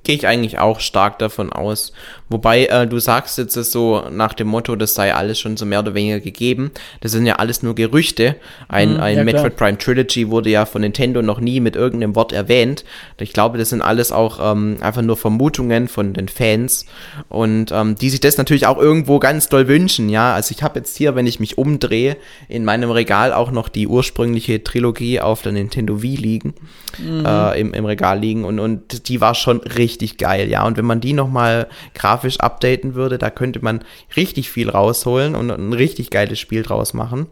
Gehe 0.03 0.17
ich 0.17 0.27
eigentlich 0.27 0.59
auch 0.59 0.81
stark 0.81 1.19
davon 1.19 1.53
aus. 1.53 1.93
Wobei 2.29 2.67
äh, 2.67 2.87
du 2.87 2.99
sagst 2.99 3.39
jetzt 3.39 3.55
so 3.55 4.03
nach 4.11 4.35
dem 4.35 4.49
Motto, 4.49 4.77
das 4.77 4.95
sei 4.95 5.15
alles 5.15 5.39
schon 5.39 5.57
so 5.57 5.67
mehr 5.67 5.81
oder 5.81 5.95
weniger 5.95 6.21
gegeben. 6.21 6.71
Das 7.01 7.13
sind 7.13 7.27
ja 7.27 7.37
alles 7.37 7.63
nur 7.63 7.75
Gerüchte. 7.75 8.37
Ein, 8.69 8.97
mm, 8.97 9.01
ein 9.01 9.17
ja, 9.19 9.25
Metroid 9.25 9.57
Prime 9.57 9.79
Trilogy 9.79 10.31
wurde 10.31 10.51
ja 10.51 10.67
von 10.67 10.83
Nintendo 10.83 11.23
noch 11.23 11.41
nie 11.41 11.61
mit 11.61 11.77
irgendeinem 11.77 12.17
Wort 12.17 12.33
erwähnt. 12.33 12.85
Ich 13.19 13.33
glaube, 13.33 13.57
das 13.57 13.71
sind 13.71 13.83
alles 13.83 14.11
auch 14.11 14.41
ähm, 14.43 14.79
einfach 14.81 15.03
nur 15.03 15.17
Vermutungen 15.17 15.89
von 15.89 16.13
den 16.13 16.29
Fans 16.29 16.87
und 17.29 17.73
ähm, 17.73 17.95
die 17.95 18.11
sich 18.11 18.21
das 18.21 18.37
natürlich 18.37 18.67
auch 18.67 18.79
irgendwo 18.79 19.19
ganz 19.19 19.49
doll 19.49 19.69
wünschen. 19.69 20.09
Ja, 20.09 20.35
also 20.35 20.53
ich 20.55 20.63
habe 20.63 20.81
jetzt 20.81 20.97
hier, 20.97 21.15
wenn 21.15 21.27
ich 21.27 21.41
mich 21.41 21.57
umdrehe, 21.57 22.17
in 22.49 22.65
meinem 22.65 22.91
Regal 22.91 23.33
auch 23.33 23.51
noch 23.51 23.69
die 23.69 23.87
ursprüngliche 23.87 24.65
Trilogie 24.65 25.21
auf 25.21 25.43
der 25.43 25.53
Nintendo 25.53 26.03
Wii 26.03 26.17
liegen, 26.17 26.55
mhm. 26.99 27.25
äh, 27.25 27.61
im, 27.61 27.73
im 27.75 27.85
Regal 27.85 28.19
liegen 28.19 28.45
und, 28.45 28.59
und 28.59 29.09
die 29.09 29.21
war 29.21 29.35
schon 29.35 29.59
richtig 29.61 29.84
richtig 29.85 30.17
geil, 30.17 30.49
ja. 30.49 30.67
Und 30.67 30.77
wenn 30.79 30.87
man 30.87 31.01
die 31.01 31.13
nochmal 31.13 31.69
grafisch 31.95 32.41
updaten 32.41 32.95
würde, 32.95 33.19
da 33.19 33.31
könnte 33.31 33.63
man 33.63 33.85
richtig 34.17 34.51
viel 34.51 34.71
rausholen 34.71 35.35
und 35.35 35.51
ein 35.51 35.73
richtig 35.73 36.11
geiles 36.11 36.39
Spiel 36.39 36.63
draus 36.63 36.95
machen. 36.95 37.27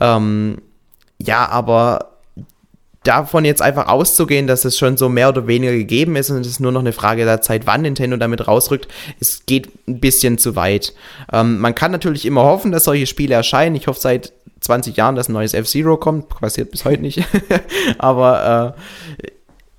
Ähm, 0.00 0.58
ja, 1.18 1.48
aber 1.48 2.10
davon 3.02 3.44
jetzt 3.44 3.62
einfach 3.62 3.88
auszugehen, 3.88 4.46
dass 4.46 4.64
es 4.64 4.78
schon 4.78 4.96
so 4.96 5.08
mehr 5.08 5.30
oder 5.30 5.46
weniger 5.46 5.72
gegeben 5.72 6.16
ist 6.16 6.30
und 6.30 6.40
es 6.42 6.46
ist 6.46 6.60
nur 6.60 6.72
noch 6.72 6.80
eine 6.80 6.92
Frage 6.92 7.24
der 7.24 7.40
Zeit, 7.40 7.66
wann 7.66 7.82
Nintendo 7.82 8.16
damit 8.16 8.46
rausrückt, 8.46 8.88
es 9.20 9.46
geht 9.46 9.70
ein 9.88 10.00
bisschen 10.00 10.38
zu 10.38 10.54
weit. 10.54 10.94
Ähm, 11.32 11.58
man 11.58 11.74
kann 11.74 11.92
natürlich 11.92 12.26
immer 12.26 12.44
hoffen, 12.44 12.72
dass 12.72 12.84
solche 12.84 13.06
Spiele 13.06 13.34
erscheinen. 13.34 13.74
Ich 13.74 13.86
hoffe 13.86 14.00
seit 14.00 14.32
20 14.60 14.96
Jahren, 14.96 15.16
dass 15.16 15.28
ein 15.28 15.32
neues 15.32 15.54
F-Zero 15.54 15.96
kommt. 15.96 16.28
Passiert 16.28 16.70
bis 16.70 16.84
heute 16.84 17.02
nicht. 17.02 17.24
Aber 17.98 18.76
äh, 19.22 19.26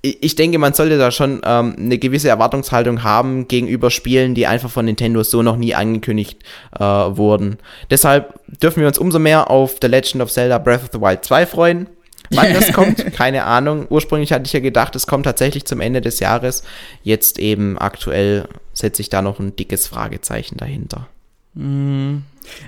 ich 0.02 0.34
denke, 0.34 0.58
man 0.58 0.74
sollte 0.74 0.98
da 0.98 1.12
schon 1.12 1.42
ähm, 1.44 1.76
eine 1.78 1.96
gewisse 1.96 2.28
Erwartungshaltung 2.28 3.04
haben 3.04 3.46
gegenüber 3.46 3.88
Spielen, 3.90 4.34
die 4.34 4.48
einfach 4.48 4.68
von 4.70 4.84
Nintendo 4.84 5.22
so 5.22 5.42
noch 5.42 5.56
nie 5.56 5.76
angekündigt 5.76 6.40
äh, 6.76 6.82
wurden. 6.82 7.58
Deshalb 7.88 8.34
dürfen 8.60 8.80
wir 8.80 8.88
uns 8.88 8.98
umso 8.98 9.20
mehr 9.20 9.48
auf 9.48 9.76
The 9.80 9.86
Legend 9.86 10.22
of 10.22 10.32
Zelda 10.32 10.58
Breath 10.58 10.82
of 10.82 10.88
the 10.92 11.00
Wild 11.00 11.24
2 11.24 11.46
freuen. 11.46 11.86
Wann 12.30 12.52
das 12.52 12.72
kommt, 12.72 13.12
keine 13.12 13.44
Ahnung. 13.44 13.86
Ursprünglich 13.90 14.32
hatte 14.32 14.46
ich 14.46 14.52
ja 14.52 14.60
gedacht, 14.60 14.96
es 14.96 15.06
kommt 15.06 15.24
tatsächlich 15.24 15.66
zum 15.66 15.80
Ende 15.80 16.00
des 16.00 16.18
Jahres. 16.18 16.64
Jetzt 17.04 17.38
eben 17.38 17.78
aktuell 17.78 18.48
setze 18.72 19.02
ich 19.02 19.08
da 19.08 19.22
noch 19.22 19.38
ein 19.38 19.54
dickes 19.54 19.86
Fragezeichen 19.86 20.56
dahinter. 20.56 21.06
Mm. 21.54 22.18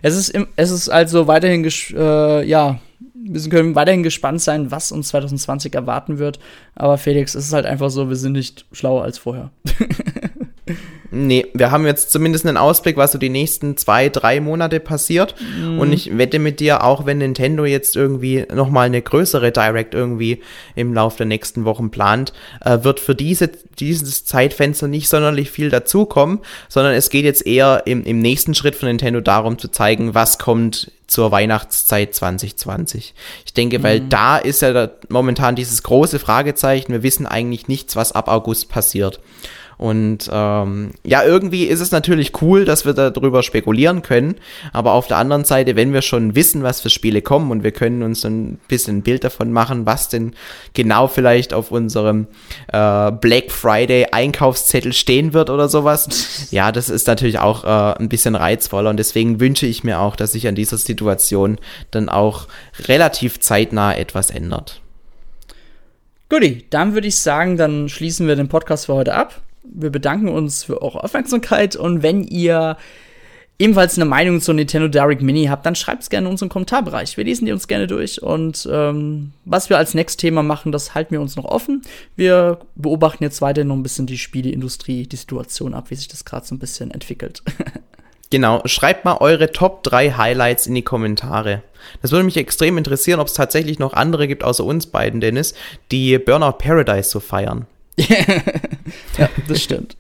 Es 0.03 0.15
ist, 0.17 0.29
im, 0.29 0.47
es 0.55 0.71
ist 0.71 0.89
also 0.89 1.27
weiterhin, 1.27 1.65
äh, 1.65 2.45
ja, 2.45 2.79
wir 3.27 3.51
können 3.51 3.75
weiterhin 3.75 4.03
gespannt 4.03 4.41
sein, 4.43 4.71
was 4.71 4.93
uns 4.93 5.09
2020 5.09 5.75
erwarten 5.75 6.19
wird. 6.19 6.39
Aber 6.75 6.99
Felix, 6.99 7.35
es 7.35 7.47
ist 7.47 7.53
halt 7.53 7.67
einfach 7.67 7.91
so, 7.91 8.09
wir 8.09 8.17
sind 8.17 8.33
nicht 8.33 8.67
schlauer 8.73 9.03
als 9.03 9.19
vorher. 9.19 9.51
nee, 11.11 11.47
wir 11.55 11.71
haben 11.71 11.87
jetzt 11.87 12.11
zumindest 12.11 12.47
einen 12.47 12.59
Ausblick, 12.59 12.97
was 12.99 13.13
so 13.13 13.19
die 13.19 13.31
nächsten 13.31 13.79
zwei, 13.79 14.11
drei 14.11 14.41
Monate 14.41 14.79
passiert. 14.79 15.35
Mhm. 15.41 15.79
Und 15.79 15.93
ich 15.93 16.17
wette 16.19 16.39
mit 16.39 16.61
dir, 16.61 16.85
auch 16.85 17.07
wenn 17.07 17.19
Nintendo 17.19 17.65
jetzt 17.65 17.97
irgendwie 17.97 18.45
nochmal 18.53 18.87
eine 18.87 19.01
größere 19.01 19.53
Direct 19.53 19.95
irgendwie 19.95 20.43
im 20.75 20.93
Laufe 20.93 21.19
der 21.19 21.27
nächsten 21.27 21.65
Wochen 21.65 21.91
plant, 21.91 22.35
äh, 22.63 22.83
wird 22.83 23.01
für 23.01 23.15
diese, 23.15 23.49
dieses 23.79 24.25
Zeitfenster 24.27 24.87
nicht 24.87 25.09
sonderlich 25.09 25.51
viel 25.51 25.71
dazukommen, 25.71 26.41
sondern 26.69 26.93
es 26.93 27.09
geht 27.09 27.25
jetzt 27.25 27.47
eher 27.47 27.83
im, 27.87 28.05
im 28.05 28.19
nächsten 28.19 28.55
Schritt 28.55 28.75
von 28.75 28.89
Nintendo 28.89 29.21
darum 29.23 29.59
zu 29.59 29.69
zeigen, 29.69 30.15
was 30.15 30.39
kommt 30.39 30.91
zur 31.07 31.31
Weihnachtszeit 31.31 32.15
2020. 32.15 33.15
Ich 33.45 33.55
denke, 33.55 33.83
weil 33.83 34.01
mhm. 34.01 34.09
da 34.09 34.39
ist 34.39 34.63
ja 34.63 34.91
momentan 35.09 35.57
dieses 35.57 35.83
große 35.83 36.19
Fragezeichen. 36.19 36.93
Wir 36.93 37.03
wissen 37.03 37.27
eigentlich 37.27 37.69
nichts, 37.69 37.97
was 37.97 38.13
ab 38.13 38.29
August 38.29 38.69
passiert. 38.69 39.21
Und 39.79 40.31
ähm, 40.33 40.93
ja, 41.05 41.25
irgendwie 41.25 41.65
ist 41.65 41.81
es 41.81 41.91
natürlich 41.91 42.41
cool, 42.43 42.65
dass 42.65 42.85
wir 42.85 42.93
darüber 42.93 43.43
spekulieren 43.43 44.03
können. 44.03 44.37
Aber 44.73 44.93
auf 44.93 45.07
der 45.07 45.17
anderen 45.17 45.45
Seite, 45.45 45.77
wenn 45.77 45.93
wir 45.93 46.03
schon 46.03 46.35
wissen, 46.35 46.63
was 46.63 46.81
für 46.81 46.91
Spiele 46.91 47.23
kommen 47.23 47.51
und 47.51 47.65
wir 47.65 47.73
können 47.73 48.03
uns 48.03 48.25
ein 48.25 48.59
bisschen 48.69 48.99
ein 48.99 49.03
Bild 49.03 49.25
davon 49.25 49.53
machen, 49.53 49.87
was 49.87 50.09
denn 50.09 50.35
genau 50.75 51.09
vielleicht 51.09 51.53
auf 51.53 51.71
unserem 51.71 52.27
äh, 52.73 53.13
Black 53.13 53.51
Friday 53.51 54.07
Einkaufszettel 54.13 54.93
stehen 54.93 55.33
wird 55.33 55.51
oder 55.51 55.69
sowas, 55.69 56.49
ja, 56.51 56.73
das 56.73 56.89
ist 56.89 57.07
natürlich 57.07 57.39
auch 57.39 57.65
äh, 57.65 57.99
ein 57.99 58.09
bisschen 58.09 58.35
reizvoller. 58.35 58.91
Und 58.91 58.99
deswegen 58.99 59.41
wünsche 59.41 59.67
ich 59.67 59.85
mir 59.85 60.01
auch, 60.01 60.17
dass 60.17 60.33
sich 60.33 60.47
an 60.49 60.55
dieser 60.55 60.79
Situation 60.79 61.59
dann 61.91 62.09
auch 62.09 62.47
relativ 62.87 63.41
zeitnah 63.41 63.95
etwas 63.95 64.31
ändert. 64.31 64.81
Guti, 66.29 66.65
dann 66.71 66.95
würde 66.95 67.07
ich 67.07 67.19
sagen, 67.19 67.57
dann 67.57 67.89
schließen 67.89 68.27
wir 68.27 68.35
den 68.35 68.49
Podcast 68.49 68.87
für 68.87 68.95
heute 68.95 69.15
ab 69.15 69.43
wir 69.65 69.91
bedanken 69.91 70.29
uns 70.29 70.65
für 70.65 70.83
eure 70.83 71.03
Aufmerksamkeit 71.03 71.77
und 71.77 72.03
wenn 72.03 72.23
ihr 72.23 72.77
ebenfalls 73.59 73.97
eine 73.97 74.05
Meinung 74.05 74.41
zur 74.41 74.55
Nintendo 74.55 74.89
Direct 74.89 75.23
Mini 75.23 75.47
habt, 75.47 75.65
dann 75.65 75.75
schreibt 75.75 76.03
es 76.03 76.11
gerne 76.11 76.27
in 76.27 76.33
unseren 76.33 76.49
Kommentarbereich. 76.49 77.17
Wir 77.17 77.25
lesen 77.25 77.47
die 77.47 77.53
uns 77.53 77.69
gerne 77.69 77.87
durch 77.87 78.23
und 78.23 78.69
ähm, 78.71 79.33
was 79.45 79.71
wir 79.71 79.79
als 79.79 79.95
nächstes 79.95 80.17
Thema 80.17 80.43
machen, 80.43 80.73
das 80.73 80.95
halten 80.95 81.13
wir 81.13 81.21
uns 81.21 81.37
noch 81.37 81.45
offen. 81.45 81.83
Wir 82.17 82.59
beobachten 82.75 83.23
jetzt 83.23 83.41
weiter 83.41 83.65
noch 83.65 83.77
ein 83.77 83.83
bisschen 83.83 84.07
die 84.07 84.19
Spieleindustrie, 84.19 85.07
die 85.07 85.17
Situation 85.17 85.75
ab, 85.75 85.91
wie 85.91 85.95
sich 85.95 86.09
das 86.09 86.25
gerade 86.25 86.47
so 86.47 86.55
ein 86.55 86.59
bisschen 86.59 86.91
entwickelt. 86.91 87.43
Genau, 88.31 88.63
schreibt 88.65 89.05
mal 89.05 89.19
eure 89.19 89.53
Top 89.53 89.85
3 89.85 90.13
Highlights 90.13 90.67
in 90.67 90.75
die 90.75 90.83
Kommentare. 90.83 91.63
Das 92.03 92.11
würde 92.11 92.25
mich 92.25 92.37
extrem 92.37 92.79
interessieren, 92.79 93.21
ob 93.21 93.29
es 93.29 93.35
tatsächlich 93.35 93.79
noch 93.79 93.93
andere 93.93 94.27
gibt 94.27 94.43
außer 94.43 94.65
uns 94.65 94.87
beiden, 94.87 95.21
Dennis, 95.21 95.55
die 95.93 96.19
Burnout 96.19 96.59
Paradise 96.59 97.11
so 97.11 97.21
feiern. 97.21 97.67
ja, 99.19 99.29
das 99.47 99.63
stimmt. 99.63 99.97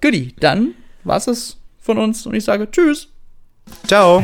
Goodie, 0.00 0.34
dann 0.38 0.74
war's 1.04 1.26
es 1.26 1.56
von 1.80 1.98
uns 1.98 2.26
und 2.26 2.34
ich 2.34 2.44
sage 2.44 2.70
Tschüss. 2.70 3.08
Ciao. 3.86 4.22